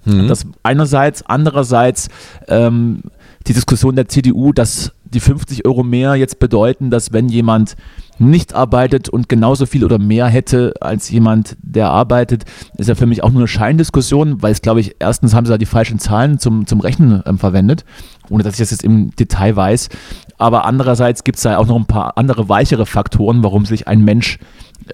Mhm. 0.06 0.28
Das 0.28 0.46
einerseits, 0.64 1.24
andererseits 1.26 2.10
ähm, 2.48 3.04
die 3.48 3.54
Diskussion 3.54 3.96
der 3.96 4.08
CDU, 4.08 4.54
dass 4.54 4.92
die 5.04 5.20
50 5.20 5.66
Euro 5.66 5.84
mehr 5.84 6.16
jetzt 6.16 6.40
bedeuten, 6.40 6.90
dass 6.90 7.14
wenn 7.14 7.30
jemand 7.30 7.76
nicht 8.18 8.54
arbeitet 8.54 9.10
und 9.10 9.30
genauso 9.30 9.66
viel 9.66 9.84
oder 9.84 10.00
mehr 10.00 10.28
hätte 10.28 10.74
als 10.80 11.10
jemand, 11.10 11.58
der 11.62 11.90
arbeitet, 11.90 12.46
ist 12.78 12.88
ja 12.88 12.96
für 12.96 13.06
mich 13.06 13.24
auch 13.24 13.30
nur 13.30 13.42
eine 13.42 13.48
Scheindiskussion, 13.48 14.42
weil 14.42 14.52
es 14.52 14.62
glaube 14.62 14.80
ich, 14.80 14.96
erstens 15.00 15.34
haben 15.34 15.46
sie 15.46 15.52
da 15.52 15.58
die 15.58 15.66
falschen 15.66 16.00
Zahlen 16.00 16.40
zum, 16.40 16.66
zum 16.66 16.80
Rechnen 16.80 17.22
ähm, 17.26 17.38
verwendet, 17.38 17.86
ohne 18.30 18.44
dass 18.44 18.54
ich 18.54 18.60
das 18.60 18.72
jetzt 18.72 18.84
im 18.84 19.12
Detail 19.16 19.56
weiß. 19.56 19.90
Aber 20.38 20.66
andererseits 20.66 21.24
gibt 21.24 21.38
es 21.38 21.44
da 21.44 21.58
auch 21.58 21.68
noch 21.68 21.78
ein 21.78 21.86
paar 21.86 22.18
andere 22.18 22.50
weichere 22.50 22.86
Faktoren, 22.86 23.44
warum 23.44 23.66
sich 23.66 23.88
ein 23.88 24.02
Mensch 24.02 24.40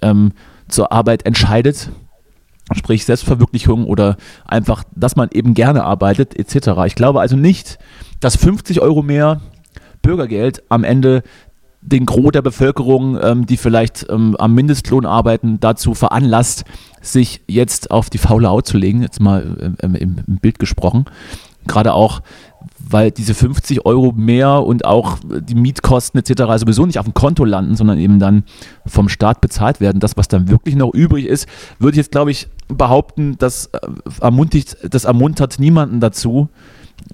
ähm, 0.02 0.34
zur 0.72 0.92
Arbeit 0.92 1.26
entscheidet 1.26 1.92
sprich 2.74 3.06
Selbstverwirklichung 3.06 3.86
oder 3.86 4.18
einfach, 4.46 4.84
dass 4.96 5.16
man 5.16 5.30
eben 5.34 5.54
gerne 5.54 5.84
arbeitet, 5.84 6.38
etc. 6.38 6.70
Ich 6.86 6.96
glaube 6.96 7.22
also 7.22 7.36
nicht, 7.36 7.80
dass 8.20 8.36
50 8.36 8.82
Euro 8.82 9.02
mehr 9.02 9.42
Bürgergeld 10.02 10.64
am 10.70 10.84
Ende 10.84 11.24
den 11.82 12.06
Gros 12.06 12.32
der 12.32 12.42
Bevölkerung, 12.42 13.18
ähm, 13.22 13.46
die 13.46 13.58
vielleicht 13.58 14.06
ähm, 14.10 14.36
am 14.38 14.54
Mindestlohn 14.54 15.06
arbeiten, 15.06 15.60
dazu 15.60 15.94
veranlasst, 15.94 16.64
sich 17.02 17.42
jetzt 17.48 17.90
auf 17.92 18.10
die 18.10 18.20
faule 18.20 18.50
Haut 18.50 18.68
zu 18.68 18.78
legen, 18.78 19.02
jetzt 19.02 19.20
mal 19.20 19.76
ähm, 19.82 19.96
im, 19.96 20.16
im 20.28 20.38
Bild 20.38 20.60
gesprochen. 20.60 21.06
Gerade 21.68 21.94
auch, 21.94 22.22
weil 22.80 23.12
diese 23.12 23.34
50 23.34 23.86
Euro 23.86 24.12
mehr 24.12 24.64
und 24.64 24.86
auch 24.86 25.18
die 25.24 25.56
Mietkosten 25.56 26.20
etc. 26.20 26.44
sowieso 26.58 26.86
nicht 26.86 27.00
auf 27.00 27.06
dem 27.06 27.14
Konto 27.14 27.46
landen, 27.46 27.76
sondern 27.76 27.98
eben 27.98 28.20
dann 28.20 28.44
vom 28.86 29.10
Staat 29.10 29.42
bezahlt 29.42 29.80
werden. 29.80 30.00
Das, 30.00 30.18
was 30.18 30.28
dann 30.28 30.50
wirklich 30.50 30.76
noch 30.76 30.94
übrig 30.94 31.26
ist, 31.26 31.48
würde 31.80 31.96
ich 31.96 31.98
jetzt, 31.98 32.12
glaube 32.12 32.32
ich, 32.32 32.48
behaupten, 32.68 33.38
das, 33.38 33.68
äh, 33.68 33.80
ermutigt, 34.22 34.78
das 34.90 35.06
ermuntert 35.06 35.60
niemanden 35.60 36.00
dazu, 36.00 36.50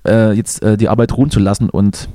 äh, 0.05 0.33
jetzt 0.33 0.61
äh, 0.61 0.77
die 0.77 0.89
Arbeit 0.89 1.15
ruhen 1.15 1.31
zu 1.31 1.39
lassen 1.39 1.69
und 1.69 2.09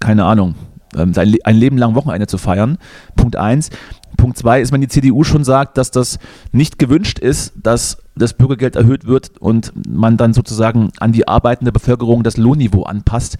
keine 0.00 0.24
Ahnung, 0.24 0.54
ähm, 0.96 1.14
sein 1.14 1.34
ein 1.44 1.56
Leben 1.56 1.78
lang 1.78 1.94
Wochenende 1.94 2.26
zu 2.26 2.38
feiern. 2.38 2.78
Punkt 3.16 3.36
eins. 3.36 3.70
Punkt 4.16 4.36
zwei 4.36 4.60
ist, 4.60 4.72
wenn 4.72 4.80
die 4.80 4.88
CDU 4.88 5.24
schon 5.24 5.42
sagt, 5.44 5.78
dass 5.78 5.90
das 5.90 6.18
nicht 6.52 6.78
gewünscht 6.78 7.18
ist, 7.18 7.54
dass 7.62 7.98
das 8.14 8.34
Bürgergeld 8.34 8.76
erhöht 8.76 9.06
wird 9.06 9.30
und 9.40 9.72
man 9.88 10.16
dann 10.16 10.34
sozusagen 10.34 10.90
an 11.00 11.12
die 11.12 11.26
arbeitende 11.26 11.72
Bevölkerung 11.72 12.22
das 12.22 12.36
Lohnniveau 12.36 12.82
anpasst. 12.82 13.38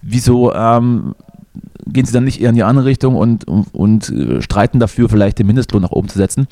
Wieso 0.00 0.52
ähm, 0.54 1.14
gehen 1.86 2.06
sie 2.06 2.12
dann 2.12 2.24
nicht 2.24 2.40
eher 2.40 2.50
in 2.50 2.54
die 2.54 2.62
andere 2.62 2.84
Richtung 2.86 3.16
und, 3.16 3.46
und, 3.48 3.74
und 3.74 4.08
äh, 4.10 4.40
streiten 4.42 4.78
dafür, 4.78 5.08
vielleicht 5.08 5.38
den 5.40 5.46
Mindestlohn 5.48 5.82
nach 5.82 5.90
oben 5.90 6.08
zu 6.08 6.18
setzen? 6.18 6.46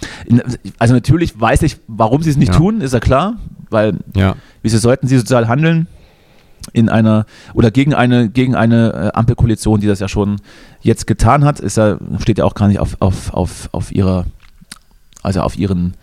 Also 0.79 0.95
natürlich 0.95 1.41
weiß 1.41 1.63
ich, 1.63 1.79
warum 1.87 2.23
sie 2.23 2.31
es 2.31 2.37
nicht 2.37 2.53
Ja. 2.53 2.59
tun, 2.59 2.81
ist 2.81 2.93
ja 2.93 3.01
klar, 3.01 3.37
weil 3.71 3.95
Ja. 4.15 4.35
Wieso 4.63 4.79
sollten 4.79 5.07
sie 5.07 5.17
sozial 5.17 5.49
handeln 5.49 5.87
in 6.73 6.89
einer 6.89 7.27
oder 7.55 7.71
gegen 7.71 7.95
eine 7.95 8.29
gegen 8.29 8.55
eine 8.55 8.93
äh, 9.15 9.19
Ampelkoalition, 9.19 9.81
die 9.81 9.87
das 9.87 10.01
ja 10.01 10.09
schon 10.09 10.37
jetzt 10.83 11.07
getan 11.07 11.45
hat, 11.45 11.61
ist 11.61 11.77
ja 11.77 11.99
steht 12.19 12.39
ja 12.39 12.45
auch 12.45 12.55
gar 12.55 12.69
nicht 12.69 12.79
auf 12.81 12.97
auf 13.01 13.33
auf 13.35 13.69
auf 13.73 13.93
ihrer 13.93 14.27
also 15.23 15.41
auf 15.41 15.57
ihren 15.59 15.95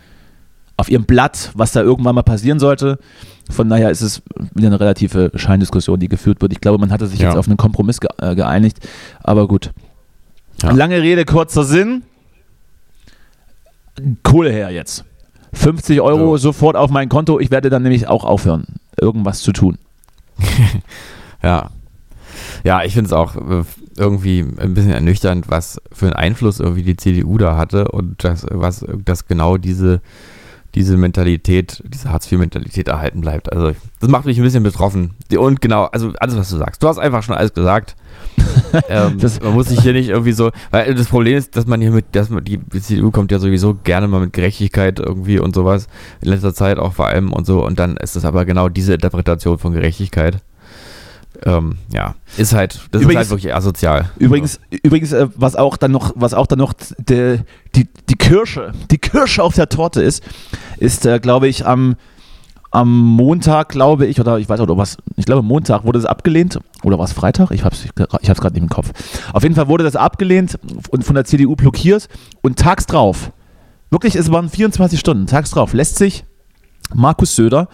auf 0.77 0.89
ihrem 0.89 1.05
Blatt, 1.05 1.51
was 1.55 1.71
da 1.71 1.81
irgendwann 1.81 2.13
mal 2.15 2.21
passieren 2.23 2.59
sollte. 2.59 2.99
Von 3.49 3.67
daher 3.69 3.89
ist 3.89 4.01
es 4.01 4.21
wieder 4.53 4.67
eine 4.67 4.79
relative 4.79 5.31
Scheindiskussion, 5.33 5.99
die 5.99 6.07
geführt 6.09 6.41
wird. 6.41 6.51
Ich 6.53 6.61
glaube, 6.61 6.77
man 6.77 6.91
hatte 6.91 7.07
sich 7.07 7.19
Ja. 7.19 7.29
jetzt 7.29 7.37
auf 7.37 7.47
einen 7.47 7.57
Kompromiss 7.57 7.97
äh, 8.19 8.35
geeinigt, 8.35 8.87
aber 9.23 9.47
gut. 9.47 9.71
Ja. 10.61 10.71
Lange 10.71 11.01
Rede, 11.01 11.23
kurzer 11.25 11.63
Sinn. 11.63 12.03
Kohle 14.23 14.51
her 14.51 14.69
jetzt. 14.69 15.03
50 15.53 16.01
Euro 16.01 16.37
So. 16.37 16.49
sofort 16.49 16.75
auf 16.75 16.91
mein 16.91 17.09
Konto. 17.09 17.39
Ich 17.39 17.49
werde 17.51 17.69
dann 17.69 17.81
nämlich 17.83 18.07
auch 18.07 18.23
aufhören, 18.25 18.65
irgendwas 18.99 19.39
zu 19.41 19.51
tun. 19.53 19.77
Ja. 21.43 21.69
Ja, 22.63 22.83
ich 22.83 22.93
finde 22.93 23.07
es 23.07 23.13
auch 23.13 23.35
äh, 23.35 23.63
irgendwie 23.95 24.41
ein 24.41 24.73
bisschen 24.73 24.91
ernüchternd, 24.91 25.49
was 25.49 25.81
für 25.91 26.07
einen 26.07 26.15
Einfluss 26.15 26.59
irgendwie 26.59 26.83
die 26.83 26.97
CDU 26.97 27.37
da 27.37 27.57
hatte 27.57 27.89
und 27.89 28.23
das, 28.23 28.45
was 28.49 28.85
das 29.05 29.27
genau 29.27 29.57
diese, 29.57 30.01
diese 30.77 30.95
Mentalität, 30.97 31.83
diese 31.87 32.11
Hartz-IV-Mentalität 32.11 32.87
erhalten 32.87 33.21
bleibt. 33.21 33.51
Also 33.51 33.71
das 33.99 34.09
macht 34.09 34.25
mich 34.25 34.37
ein 34.37 34.43
bisschen 34.43 34.63
betroffen. 34.63 35.15
Und 35.37 35.61
genau, 35.61 35.85
also 35.85 36.13
alles, 36.19 36.37
was 36.37 36.49
du 36.49 36.57
sagst. 36.57 36.83
Du 36.83 36.87
hast 36.87 36.97
einfach 36.99 37.23
schon 37.23 37.35
alles 37.35 37.53
gesagt. 37.53 37.95
ähm, 38.89 39.17
Das- 39.19 39.41
man 39.41 39.53
muss 39.53 39.69
sich 39.69 39.81
hier 39.81 39.93
nicht 39.93 40.09
irgendwie 40.09 40.31
so, 40.33 40.51
weil 40.71 40.93
das 40.95 41.07
Problem 41.07 41.37
ist, 41.37 41.55
dass 41.55 41.65
man 41.67 41.81
hier 41.81 41.91
mit, 41.91 42.05
dass 42.13 42.29
man, 42.29 42.43
die 42.43 42.59
CDU 42.79 43.11
kommt 43.11 43.31
ja 43.31 43.39
sowieso 43.39 43.73
gerne 43.83 44.07
mal 44.07 44.19
mit 44.21 44.33
Gerechtigkeit 44.33 44.99
irgendwie 44.99 45.39
und 45.39 45.55
sowas, 45.55 45.87
in 46.21 46.29
letzter 46.29 46.53
Zeit 46.53 46.77
auch 46.77 46.93
vor 46.93 47.07
allem 47.07 47.33
und 47.33 47.45
so, 47.45 47.65
und 47.65 47.79
dann 47.79 47.97
ist 47.97 48.15
das 48.15 48.25
aber 48.25 48.45
genau 48.45 48.69
diese 48.69 48.93
Interpretation 48.93 49.57
von 49.57 49.73
Gerechtigkeit. 49.73 50.37
Ähm, 51.43 51.77
ja, 51.93 52.15
ist 52.37 52.53
halt, 52.53 52.79
das 52.91 53.01
Übrigens- 53.03 53.11
ist 53.11 53.17
halt 53.17 53.29
wirklich 53.29 53.53
asozial. 53.53 54.09
Übrigens, 54.17 54.59
übrigens 54.83 55.11
äh, 55.11 55.27
was 55.35 55.55
auch 55.55 55.77
dann 55.77 55.91
noch, 55.91 56.13
was 56.15 56.33
auch 56.33 56.47
dann 56.47 56.57
noch 56.59 56.73
de, 56.97 57.41
die, 57.75 57.87
die 58.09 58.15
Kirsche, 58.15 58.71
die 58.89 58.97
Kirsche 58.97 59.43
auf 59.43 59.53
der 59.53 59.69
Torte 59.69 60.01
ist, 60.01 60.23
ist, 60.77 61.05
äh, 61.05 61.19
glaube 61.19 61.47
ich, 61.47 61.65
am, 61.67 61.95
am 62.71 62.91
Montag, 62.99 63.69
glaube 63.69 64.07
ich, 64.07 64.19
oder 64.19 64.39
ich 64.39 64.49
weiß 64.49 64.59
nicht, 64.59 64.67
oder 64.69 64.77
was, 64.79 64.97
ich 65.15 65.25
glaube 65.25 65.43
Montag 65.43 65.83
wurde 65.83 65.99
es 65.99 66.05
abgelehnt, 66.05 66.59
oder 66.83 66.97
war 66.97 67.05
es 67.05 67.13
Freitag? 67.13 67.51
Ich 67.51 67.63
habe 67.63 67.75
es 67.75 67.85
ich 67.85 68.29
hab's 68.29 68.41
gerade 68.41 68.55
nicht 68.55 68.63
im 68.63 68.69
Kopf. 68.69 68.91
Auf 69.31 69.43
jeden 69.43 69.53
Fall 69.55 69.67
wurde 69.67 69.83
das 69.83 69.95
abgelehnt 69.95 70.57
und 70.89 71.03
von 71.03 71.13
der 71.15 71.25
CDU 71.25 71.55
blockiert 71.55 72.09
und 72.41 72.57
tags 72.57 72.87
drauf, 72.87 73.31
wirklich, 73.91 74.15
es 74.15 74.31
waren 74.31 74.49
24 74.49 74.99
Stunden, 74.99 75.27
tags 75.27 75.51
drauf, 75.51 75.73
lässt 75.73 75.97
sich 75.97 76.25
Markus 76.93 77.35
Söder 77.35 77.67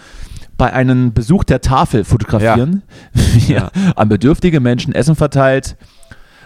bei 0.57 0.71
einem 0.71 1.13
Besuch 1.13 1.43
der 1.43 1.61
Tafel 1.61 2.03
fotografieren, 2.03 2.83
wie 3.13 3.53
er 3.53 3.71
an 3.95 4.09
bedürftige 4.09 4.59
Menschen 4.59 4.93
Essen 4.93 5.15
verteilt. 5.15 5.75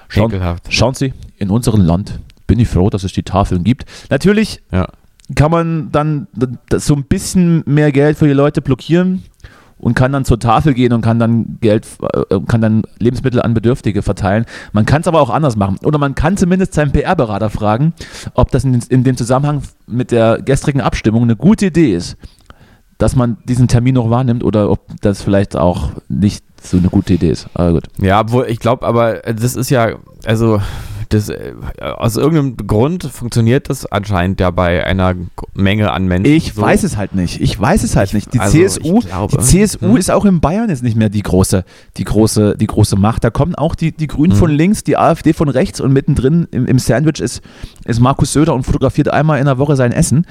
Schauen, 0.10 0.32
schauen 0.70 0.94
Sie, 0.94 1.14
in 1.38 1.50
unserem 1.50 1.82
Land 1.82 2.20
bin 2.48 2.60
ich 2.60 2.70
froh, 2.70 2.90
dass 2.90 3.04
es 3.04 3.12
die 3.14 3.24
Tafeln 3.24 3.64
gibt. 3.64 3.86
Natürlich 4.10 4.62
Ja. 4.72 4.88
kann 5.36 5.52
man 5.52 5.92
dann 5.92 6.28
so 6.74 6.96
ein 6.96 7.04
bisschen 7.04 7.64
mehr 7.66 7.92
Geld 7.92 8.18
für 8.18 8.28
die 8.28 8.34
Leute 8.34 8.62
blockieren 8.62 9.24
und 9.80 9.94
kann 9.96 10.14
dann 10.14 10.24
zur 10.26 10.40
Tafel 10.40 10.74
gehen 10.74 10.94
und 10.94 11.02
kann 11.02 11.20
dann 11.20 11.58
Geld, 11.60 11.86
äh, 12.30 12.40
kann 12.48 12.62
dann 12.62 12.84
Lebensmittel 13.00 13.42
an 13.42 13.54
Bedürftige 13.54 14.02
verteilen. 14.02 14.46
Man 14.72 14.86
kann 14.86 15.02
es 15.02 15.08
aber 15.08 15.20
auch 15.22 15.30
anders 15.30 15.56
machen. 15.58 15.78
Oder 15.84 16.00
man 16.00 16.16
kann 16.16 16.38
zumindest 16.38 16.74
seinen 16.74 16.92
PR-Berater 16.94 17.50
fragen, 17.50 17.94
ob 18.34 18.50
das 18.52 18.64
in, 18.64 18.80
in 18.90 19.04
dem 19.04 19.18
Zusammenhang 19.18 19.62
mit 19.86 20.12
der 20.12 20.42
gestrigen 20.42 20.82
Abstimmung 20.82 21.24
eine 21.24 21.36
gute 21.36 21.68
Idee 21.68 21.94
ist, 21.94 22.16
dass 22.98 23.16
man 23.16 23.38
diesen 23.46 23.68
Termin 23.68 23.96
noch 23.96 24.10
wahrnimmt 24.10 24.44
oder 24.44 24.70
ob 24.70 24.80
das 25.02 25.22
vielleicht 25.22 25.56
auch 25.56 25.92
nicht 26.10 26.44
so 26.62 26.78
eine 26.78 26.90
gute 26.90 27.14
Idee 27.14 27.30
ist. 27.30 27.48
Aber 27.54 27.74
gut. 27.74 27.88
Ja, 28.00 28.20
obwohl 28.22 28.46
ich 28.48 28.60
glaube, 28.60 28.86
aber 28.86 29.20
das 29.20 29.56
ist 29.56 29.70
ja, 29.70 29.98
also 30.26 30.60
das, 31.10 31.30
äh, 31.30 31.54
aus 31.80 32.18
irgendeinem 32.18 32.58
Grund 32.68 33.04
funktioniert 33.04 33.70
das 33.70 33.86
anscheinend 33.86 34.40
ja 34.40 34.52
bei 34.52 34.86
einer 34.86 35.16
Menge 35.54 35.92
an 35.92 36.06
Menschen. 36.06 36.34
Ich 36.34 36.54
so. 36.54 36.62
weiß 36.62 36.84
es 36.84 36.98
halt 36.98 37.16
nicht. 37.16 37.42
Ich 37.42 37.60
weiß 37.60 37.84
es 37.84 37.96
halt 37.96 38.14
nicht. 38.14 38.34
Die 38.34 38.40
also, 38.40 38.58
CSU, 38.58 39.02
die 39.02 39.38
CSU 39.38 39.88
Hm. 39.90 39.98
ist 39.98 40.12
auch 40.12 40.26
in 40.26 40.40
Bayern 40.42 40.70
jetzt 40.70 40.84
nicht 40.84 40.98
mehr 40.98 41.10
die 41.10 41.22
große, 41.24 41.64
die 41.98 42.04
große, 42.04 42.58
die 42.58 42.68
große 42.68 42.96
Macht. 42.96 43.24
Da 43.24 43.30
kommen 43.30 43.56
auch 43.56 43.76
die, 43.76 43.92
die 43.92 44.08
Grünen 44.08 44.34
Hm. 44.34 44.40
von 44.40 44.52
links, 44.52 44.84
die 44.84 44.98
AfD 44.98 45.34
von 45.34 45.50
rechts 45.50 45.80
und 45.80 45.94
mittendrin 45.94 46.48
im, 46.52 46.66
im 46.66 46.80
Sandwich 46.80 47.20
ist, 47.22 47.42
ist 47.86 48.00
Markus 48.00 48.34
Söder 48.34 48.54
und 48.54 48.64
fotografiert 48.64 49.10
einmal 49.10 49.40
in 49.40 49.46
der 49.46 49.58
Woche 49.58 49.76
sein 49.76 49.92
Essen. 49.92 50.26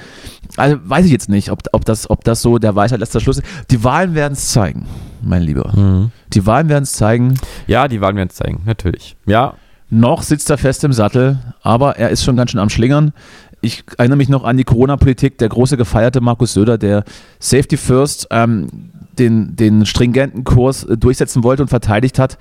Also 0.56 0.76
weiß 0.84 1.06
ich 1.06 1.12
jetzt 1.12 1.28
nicht, 1.28 1.50
ob, 1.50 1.62
ob, 1.72 1.84
das, 1.84 2.08
ob 2.10 2.24
das 2.24 2.42
so 2.42 2.58
der 2.58 2.74
Weisheit 2.76 3.00
letzter 3.00 3.20
Schluss 3.20 3.38
ist. 3.38 3.46
Die 3.70 3.82
Wahlen 3.82 4.14
werden 4.14 4.34
es 4.34 4.50
zeigen, 4.50 4.86
mein 5.22 5.42
Lieber. 5.42 5.72
Mhm. 5.74 6.10
Die 6.32 6.44
Wahlen 6.46 6.68
werden 6.68 6.84
es 6.84 6.92
zeigen. 6.92 7.34
Ja, 7.66 7.88
die 7.88 8.00
werden 8.00 8.16
wir 8.16 8.22
uns 8.24 8.34
zeigen, 8.34 8.62
natürlich. 8.66 9.16
Ja, 9.26 9.54
Noch 9.88 10.22
sitzt 10.22 10.50
er 10.50 10.58
fest 10.58 10.82
im 10.84 10.92
Sattel, 10.92 11.38
aber 11.62 11.96
er 11.96 12.10
ist 12.10 12.24
schon 12.24 12.36
ganz 12.36 12.50
schön 12.50 12.60
am 12.60 12.70
Schlingern. 12.70 13.12
Ich 13.60 13.84
erinnere 13.98 14.16
mich 14.16 14.28
noch 14.28 14.44
an 14.44 14.56
die 14.56 14.64
Corona-Politik, 14.64 15.38
der 15.38 15.48
große 15.48 15.76
gefeierte 15.76 16.20
Markus 16.20 16.52
Söder, 16.52 16.76
der 16.76 17.04
Safety 17.38 17.76
First 17.76 18.26
ähm, 18.30 18.90
den, 19.18 19.56
den 19.56 19.86
stringenten 19.86 20.44
Kurs 20.44 20.84
äh, 20.84 20.96
durchsetzen 20.96 21.42
wollte 21.42 21.62
und 21.62 21.68
verteidigt 21.68 22.18
hat. 22.18 22.38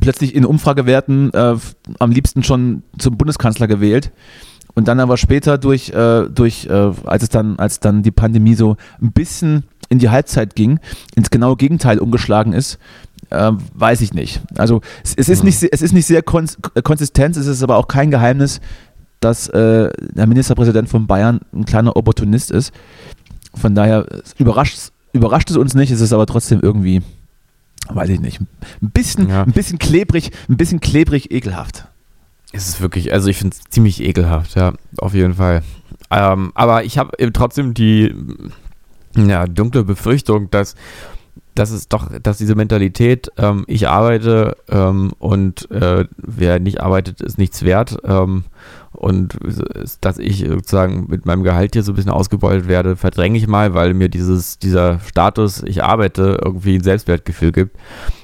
Plötzlich 0.00 0.34
in 0.34 0.44
Umfragewerten 0.44 1.32
äh, 1.32 1.56
am 1.98 2.10
liebsten 2.10 2.42
schon 2.42 2.82
zum 2.98 3.16
Bundeskanzler 3.16 3.66
gewählt. 3.66 4.12
Und 4.74 4.86
dann 4.86 5.00
aber 5.00 5.16
später 5.16 5.58
durch, 5.58 5.90
äh, 5.90 6.28
durch 6.28 6.66
äh, 6.66 6.92
als 7.04 7.24
es 7.24 7.28
dann, 7.28 7.58
als 7.58 7.80
dann 7.80 8.02
die 8.02 8.12
Pandemie 8.12 8.54
so 8.54 8.76
ein 9.02 9.10
bisschen 9.12 9.64
in 9.88 9.98
die 9.98 10.10
Halbzeit 10.10 10.54
ging, 10.54 10.78
ins 11.16 11.30
genaue 11.30 11.56
Gegenteil 11.56 11.98
umgeschlagen 11.98 12.52
ist, 12.52 12.78
äh, 13.30 13.52
weiß 13.74 14.00
ich 14.02 14.12
nicht. 14.14 14.40
Also 14.58 14.80
es, 15.04 15.14
es, 15.16 15.28
ist, 15.28 15.40
Mhm. 15.42 15.46
nicht, 15.46 15.62
es 15.72 15.82
ist 15.82 15.92
nicht 15.92 16.06
sehr 16.06 16.22
kons 16.22 16.58
äh, 16.74 16.82
konsistent, 16.82 17.36
es 17.36 17.46
ist 17.46 17.62
aber 17.62 17.76
auch 17.76 17.88
kein 17.88 18.10
Geheimnis, 18.10 18.60
dass 19.20 19.48
äh, 19.48 19.90
der 20.14 20.26
Ministerpräsident 20.26 20.88
von 20.88 21.06
Bayern 21.06 21.40
ein 21.52 21.64
kleiner 21.64 21.96
Opportunist 21.96 22.50
ist. 22.50 22.72
Von 23.54 23.74
daher 23.74 24.06
überrascht, 24.38 24.78
überrascht 25.12 25.50
es 25.50 25.56
uns 25.56 25.74
nicht, 25.74 25.90
es 25.90 26.00
ist 26.00 26.12
aber 26.12 26.26
trotzdem 26.26 26.60
irgendwie, 26.62 27.02
weiß 27.88 28.08
ich 28.10 28.20
nicht, 28.20 28.40
ein 28.40 28.90
bisschen, 28.90 29.28
Ja. 29.28 29.42
ein 29.42 29.52
bisschen 29.52 29.78
klebrig, 29.78 30.30
ein 30.48 30.56
bisschen 30.56 30.80
klebrig 30.80 31.30
ekelhaft. 31.32 31.86
es 32.52 32.68
ist 32.68 32.80
wirklich, 32.80 33.12
also 33.12 33.28
ich 33.28 33.36
finde 33.38 33.56
es 33.56 33.62
ziemlich 33.70 34.02
ekelhaft, 34.02 34.54
ja, 34.56 34.72
auf 34.98 35.14
jeden 35.14 35.34
Fall. 35.34 35.62
Ähm, 36.10 36.50
aber 36.54 36.84
ich 36.84 36.96
habe 36.98 37.10
eben 37.18 37.32
trotzdem 37.32 37.74
die 37.74 38.14
ja, 39.16 39.46
dunkle 39.46 39.84
Befürchtung, 39.84 40.50
dass, 40.50 40.74
dass 41.60 41.70
es 41.70 41.88
doch, 41.88 42.08
dass 42.22 42.38
diese 42.38 42.54
Mentalität, 42.54 43.30
ähm, 43.36 43.64
ich 43.66 43.86
arbeite 43.86 44.56
ähm, 44.70 45.12
und 45.18 45.70
äh, 45.70 46.06
wer 46.16 46.58
nicht 46.58 46.80
arbeitet, 46.80 47.20
ist 47.20 47.36
nichts 47.36 47.62
wert. 47.62 47.98
Ähm, 48.02 48.44
und 48.92 49.36
dass 50.00 50.18
ich 50.18 50.38
sozusagen 50.48 51.06
mit 51.08 51.26
meinem 51.26 51.42
Gehalt 51.42 51.74
hier 51.74 51.82
so 51.82 51.92
ein 51.92 51.96
bisschen 51.96 52.10
ausgebeutet 52.12 52.66
werde, 52.66 52.96
verdränge 52.96 53.36
ich 53.36 53.46
mal, 53.46 53.74
weil 53.74 53.92
mir 53.92 54.08
dieses, 54.08 54.58
dieser 54.58 55.00
Status, 55.00 55.62
ich 55.62 55.84
arbeite, 55.84 56.38
irgendwie 56.42 56.76
ein 56.76 56.82
Selbstwertgefühl 56.82 57.52
gibt. 57.52 57.76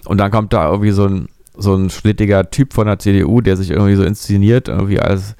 Und 0.07 0.17
dann 0.17 0.31
kommt 0.31 0.55
da 0.55 0.71
irgendwie 0.71 0.93
so 0.93 1.05
ein, 1.07 1.29
so 1.59 1.75
ein 1.75 1.91
schlittiger 1.91 2.51
Typ 2.51 2.73
von 2.73 2.87
der 2.87 2.99
CDU, 2.99 3.43
der 3.43 3.59
sich 3.59 3.71
irgendwie 3.71 3.97
so 3.97 4.03
inszeniert, 4.03 4.69
irgendwie 4.69 4.99
als, 4.99 5.37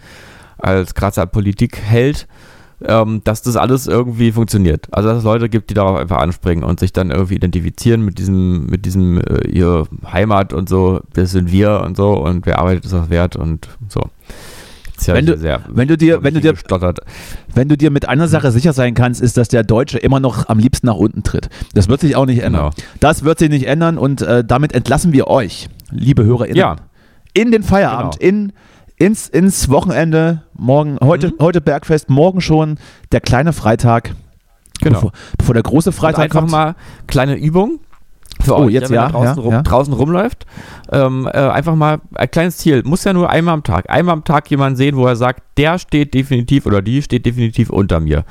als 0.59 0.95
krasser 0.95 1.25
Politik 1.25 1.79
hält, 1.79 2.29
ähm, 2.85 3.23
dass 3.25 3.43
das 3.43 3.57
alles 3.57 3.87
irgendwie 3.87 4.33
funktioniert. 4.33 4.87
Also 4.91 5.09
dass 5.09 5.19
es 5.19 5.25
Leute 5.25 5.49
gibt, 5.49 5.71
die 5.71 5.75
darauf 5.75 5.97
einfach 5.99 6.19
anspringen 6.19 6.63
und 6.65 6.79
sich 6.81 6.93
dann 6.93 7.11
irgendwie 7.11 7.37
identifizieren 7.37 8.03
mit 8.05 8.19
diesem, 8.19 8.67
mit 8.67 8.85
diesem 8.85 9.21
äh, 9.21 9.47
ihr 9.49 9.87
Heimat 10.13 10.53
und 10.53 10.69
so, 10.69 11.01
das 11.15 11.31
sind 11.33 11.51
wir 11.53 11.81
und 11.81 11.97
so 11.97 12.13
und 12.13 12.45
wer 12.47 12.59
arbeitet 12.59 12.85
ist 12.85 12.95
auch 12.95 13.09
wert 13.11 13.37
und 13.37 13.69
so. 13.89 14.01
Jetzt 14.93 15.09
Wenn 15.09 15.27
du- 15.27 15.37
sehr, 15.37 15.61
wenn 15.69 15.89
du 15.89 15.97
dir- 15.99 16.23
wenn 16.23 16.33
du 16.35 16.41
dir- 16.41 16.53
gestottert. 16.55 17.01
Wenn 17.55 17.69
du 17.69 17.77
dir 17.77 17.91
mit 17.91 18.09
einer 18.09 18.29
Sache 18.29 18.51
sicher 18.51 18.73
sein 18.73 18.95
kannst, 18.95 19.21
ist, 19.21 19.37
dass 19.37 19.49
der 19.49 19.63
Deutsche 19.63 19.99
immer 19.99 20.21
noch 20.21 20.49
am 20.49 20.59
liebsten 20.59 20.87
nach 20.87 20.95
unten 20.97 21.23
tritt. 21.23 21.51
Das 21.75 21.89
wird 21.89 22.01
sich 22.01 22.17
auch 22.17 22.25
nicht 22.27 22.39
ändern. 22.43 22.71
Genau. 22.75 22.85
Das 23.01 23.23
wird 23.23 23.39
sich 23.39 23.51
nicht 23.51 23.67
ändern 23.67 23.99
und 23.99 24.23
äh, 24.23 24.43
damit 24.43 24.73
entlassen 24.75 25.13
wir 25.13 25.27
euch, 25.27 25.69
liebe 25.91 26.25
HörerInnen, 26.25 26.57
Ja. 26.57 26.77
in 27.35 27.51
den 27.53 27.63
Feierabend, 27.63 28.19
Genau. 28.19 28.29
in, 28.29 28.53
ins, 28.97 29.29
ins 29.29 29.69
Wochenende. 29.69 30.43
Morgen, 30.55 30.99
heute, 31.03 31.29
Mhm. 31.29 31.35
heute 31.41 31.61
Bergfest, 31.61 32.09
morgen 32.11 32.41
schon 32.41 32.79
der 33.13 33.21
kleine 33.21 33.53
Freitag. 33.53 34.15
Genau. 34.81 34.97
Bevor, 34.97 35.13
bevor 35.39 35.55
der 35.55 35.63
große 35.63 35.91
Und 35.91 35.95
Freitag 35.97 36.25
einfach 36.25 36.41
kommt. 36.41 36.51
mal 36.53 36.75
kleine 37.07 37.35
Übung 37.37 37.81
für 38.43 38.55
Oh, 38.57 38.65
euch, 38.65 38.73
jetzt 38.75 38.91
wenn 38.91 38.97
ja, 38.97 39.09
draußen, 39.09 39.37
ja, 39.37 39.43
rum, 39.43 39.53
ja. 39.53 39.63
draußen 39.63 39.93
rumläuft. 39.95 40.45
Ähm, 40.93 41.27
äh, 41.33 41.39
einfach 41.39 41.75
mal 41.75 42.01
ein 42.15 42.31
kleines 42.31 42.59
Ziel. 42.59 42.83
Muss 42.85 43.05
ja 43.05 43.13
nur 43.15 43.31
einmal 43.31 43.55
am 43.55 43.63
Tag. 43.63 43.89
Einmal 43.89 44.13
am 44.13 44.25
Tag 44.25 44.51
jemanden 44.51 44.77
sehen, 44.77 44.97
wo 44.97 45.07
er 45.07 45.17
sagt, 45.17 45.43
der 45.57 45.79
steht 45.79 46.13
definitiv 46.13 46.67
oder 46.67 46.83
die 46.83 47.01
steht 47.03 47.25
definitiv 47.25 47.71
unter 47.71 48.01
mir. 48.01 48.25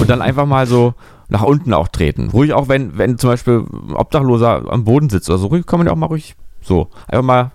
Und 0.00 0.10
dann 0.10 0.20
einfach 0.22 0.46
mal 0.46 0.66
so 0.66 0.94
nach 1.28 1.42
unten 1.42 1.72
auch 1.72 1.88
treten. 1.88 2.30
Ruhig 2.30 2.52
auch, 2.52 2.68
wenn, 2.68 2.98
wenn 2.98 3.16
zum 3.18 3.30
Beispiel 3.30 3.64
ein 3.70 3.94
Obdachloser 3.94 4.64
am 4.68 4.84
Boden 4.84 5.08
sitzt 5.08 5.30
oder 5.30 5.38
so, 5.38 5.46
ruhig 5.46 5.64
kann 5.66 5.78
man 5.78 5.86
ja 5.86 5.92
auch 5.92 5.96
mal 5.96 6.06
ruhig 6.06 6.34
so. 6.60 6.88
Einfach 7.06 7.24
mal 7.24 7.52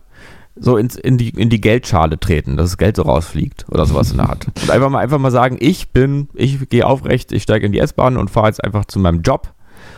so 0.59 0.77
ins, 0.77 0.95
in, 0.95 1.17
die, 1.17 1.29
in 1.29 1.49
die 1.49 1.61
Geldschale 1.61 2.19
treten, 2.19 2.57
dass 2.57 2.71
das 2.71 2.77
Geld 2.77 2.95
so 2.95 3.03
rausfliegt 3.03 3.65
oder 3.69 3.85
sowas 3.85 4.11
in 4.11 4.17
der 4.17 4.29
Art. 4.29 4.47
Und 4.61 4.69
einfach 4.71 4.89
mal, 4.89 4.99
einfach 4.99 5.19
mal 5.19 5.31
sagen, 5.31 5.57
ich 5.59 5.89
bin, 5.89 6.29
ich 6.33 6.69
gehe 6.69 6.85
aufrecht, 6.85 7.31
ich 7.31 7.43
steige 7.43 7.65
in 7.65 7.71
die 7.71 7.79
S-Bahn 7.79 8.17
und 8.17 8.29
fahre 8.29 8.47
jetzt 8.47 8.63
einfach 8.63 8.85
zu 8.85 8.99
meinem 8.99 9.21
Job. 9.21 9.53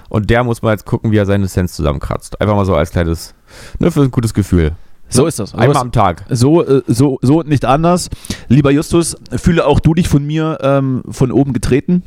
Und 0.10 0.30
der 0.30 0.44
muss 0.44 0.62
mal 0.62 0.72
jetzt 0.72 0.86
gucken, 0.86 1.12
wie 1.12 1.18
er 1.18 1.26
seine 1.26 1.48
Cents 1.48 1.76
zusammenkratzt. 1.76 2.42
Einfach 2.42 2.56
mal 2.56 2.66
so 2.66 2.76
als 2.76 2.92
kleines, 2.92 3.34
ne, 3.80 3.92
für 3.92 4.02
ein 4.02 4.12
gutes 4.12 4.34
Gefühl. 4.34 4.72
so 5.08 5.26
ist 5.28 5.40
das. 5.40 5.54
Einmal 5.56 5.78
am 5.78 5.92
Tag. 5.92 6.26
So, 6.30 6.64
äh, 6.66 6.82
so, 6.88 7.20
so 7.22 7.40
und 7.40 7.48
nicht 7.50 7.66
anders. 7.66 8.10
Lieber 8.48 8.72
Justus, 8.72 9.16
fühle 9.36 9.66
auch 9.66 9.80
du 9.80 9.94
dich 9.94 10.08
von 10.08 10.26
mir 10.26 10.58
ähm, 10.62 11.04
von 11.10 11.32
oben 11.32 11.54
getreten. 11.54 12.04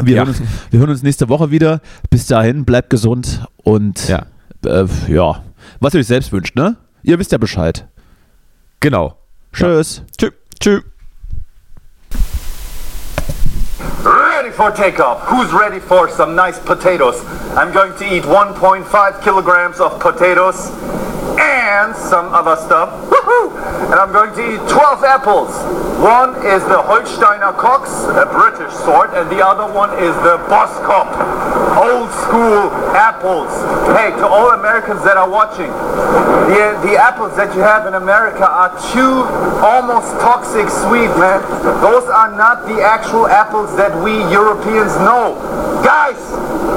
Wir, 0.00 0.16
Ja. 0.16 0.22
hören 0.22 0.28
uns, 0.30 0.42
wir 0.70 0.80
hören 0.80 0.90
uns 0.90 1.02
nächste 1.02 1.28
Woche 1.28 1.50
wieder. 1.50 1.80
Bis 2.10 2.26
dahin, 2.26 2.64
bleibt 2.64 2.90
gesund 2.90 3.44
und 3.64 4.08
Ja. 4.08 4.26
äh, 4.64 4.86
ja, 5.08 5.42
was 5.80 5.94
ihr 5.94 6.00
euch 6.00 6.06
selbst 6.06 6.32
wünscht, 6.32 6.56
ne? 6.56 6.76
Ihr 7.02 7.18
wisst 7.18 7.32
ja 7.32 7.38
Bescheid. 7.38 7.86
Genau. 8.80 9.16
Tschüss. 9.52 10.02
Tschüss. 10.18 10.32
Tschüss. 10.60 10.82
Ready 14.04 14.50
for 14.50 14.70
takeoff. 14.70 15.22
Who's 15.30 15.52
ready 15.52 15.80
for 15.80 16.08
some 16.08 16.34
nice 16.34 16.58
potatoes? 16.58 17.22
I'm 17.56 17.72
going 17.72 17.94
to 17.96 18.04
eat 18.04 18.24
1.5 18.24 19.22
kilograms 19.22 19.80
of 19.80 19.98
potatoes 20.00 20.70
and 21.38 21.94
some 21.94 22.32
other 22.34 22.56
stuff. 22.56 22.90
And 23.90 23.94
I'm 23.94 24.12
going 24.12 24.34
to 24.34 24.54
eat 24.54 24.62
12 24.68 25.04
apples. 25.04 25.50
One 26.00 26.34
is 26.46 26.62
the 26.64 26.80
Holsteiner 26.80 27.56
Cox, 27.56 27.90
a 28.08 28.24
British 28.24 28.72
sort, 28.84 29.10
and 29.14 29.28
the 29.30 29.44
other 29.44 29.70
one 29.72 29.90
is 29.98 30.14
the 30.24 30.38
Boskop. 30.48 31.10
Old 31.76 32.10
school 32.24 32.70
apples. 32.96 33.50
Hey, 33.96 34.10
to 34.18 34.26
all 34.26 34.50
Americans 34.50 35.02
that 35.04 35.16
are 35.16 35.28
watching, 35.28 35.70
the, 36.48 36.78
the 36.82 36.96
apples 36.96 37.36
that 37.36 37.54
you 37.54 37.60
have 37.60 37.86
in 37.86 37.94
America 37.94 38.48
are 38.48 38.70
too 38.92 39.22
almost 39.62 40.12
toxic 40.20 40.68
sweet, 40.68 41.12
man. 41.20 41.40
Those 41.80 42.08
are 42.08 42.34
not 42.36 42.66
the 42.66 42.82
actual 42.82 43.26
apples 43.26 43.76
that 43.76 43.92
we 44.02 44.18
Europeans 44.32 44.96
know. 45.04 45.36
Guys, 45.84 46.18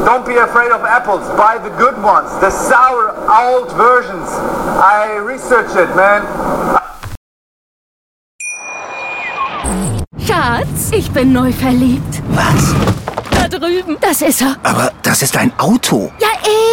don't 0.05 0.25
be 0.25 0.37
afraid 0.37 0.71
of 0.71 0.83
apples. 0.83 1.27
Buy 1.37 1.57
the 1.57 1.69
good 1.77 1.97
ones, 2.03 2.29
the 2.39 2.49
sour 2.49 3.15
old 3.27 3.71
versions. 3.73 4.29
I 4.77 5.17
researched 5.17 5.75
it, 5.75 5.95
man. 5.95 6.21
Schatz, 10.19 10.91
ich 10.91 11.11
bin 11.11 11.33
neu 11.33 11.51
verliebt. 11.51 12.21
Was? 12.29 12.73
Da 13.33 13.47
drüben. 13.47 13.97
Das 14.01 14.21
ist 14.21 14.41
er. 14.41 14.55
Aber 14.63 14.91
das 15.03 15.21
ist 15.21 15.35
ein 15.37 15.51
Auto. 15.57 16.11
Ja, 16.19 16.29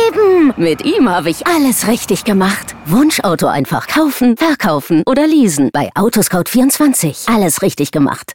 eben. 0.09 0.53
Mit 0.57 0.85
ihm 0.85 1.09
habe 1.09 1.31
ich 1.31 1.47
alles 1.47 1.87
richtig 1.89 2.25
gemacht. 2.25 2.75
Wunschauto 2.87 3.47
einfach 3.47 3.87
kaufen, 3.87 4.37
verkaufen 4.37 5.03
oder 5.07 5.27
leasen. 5.27 5.71
Bei 5.73 5.91
Autoscout24. 5.95 7.33
Alles 7.35 7.63
richtig 7.63 7.93
gemacht. 7.93 8.29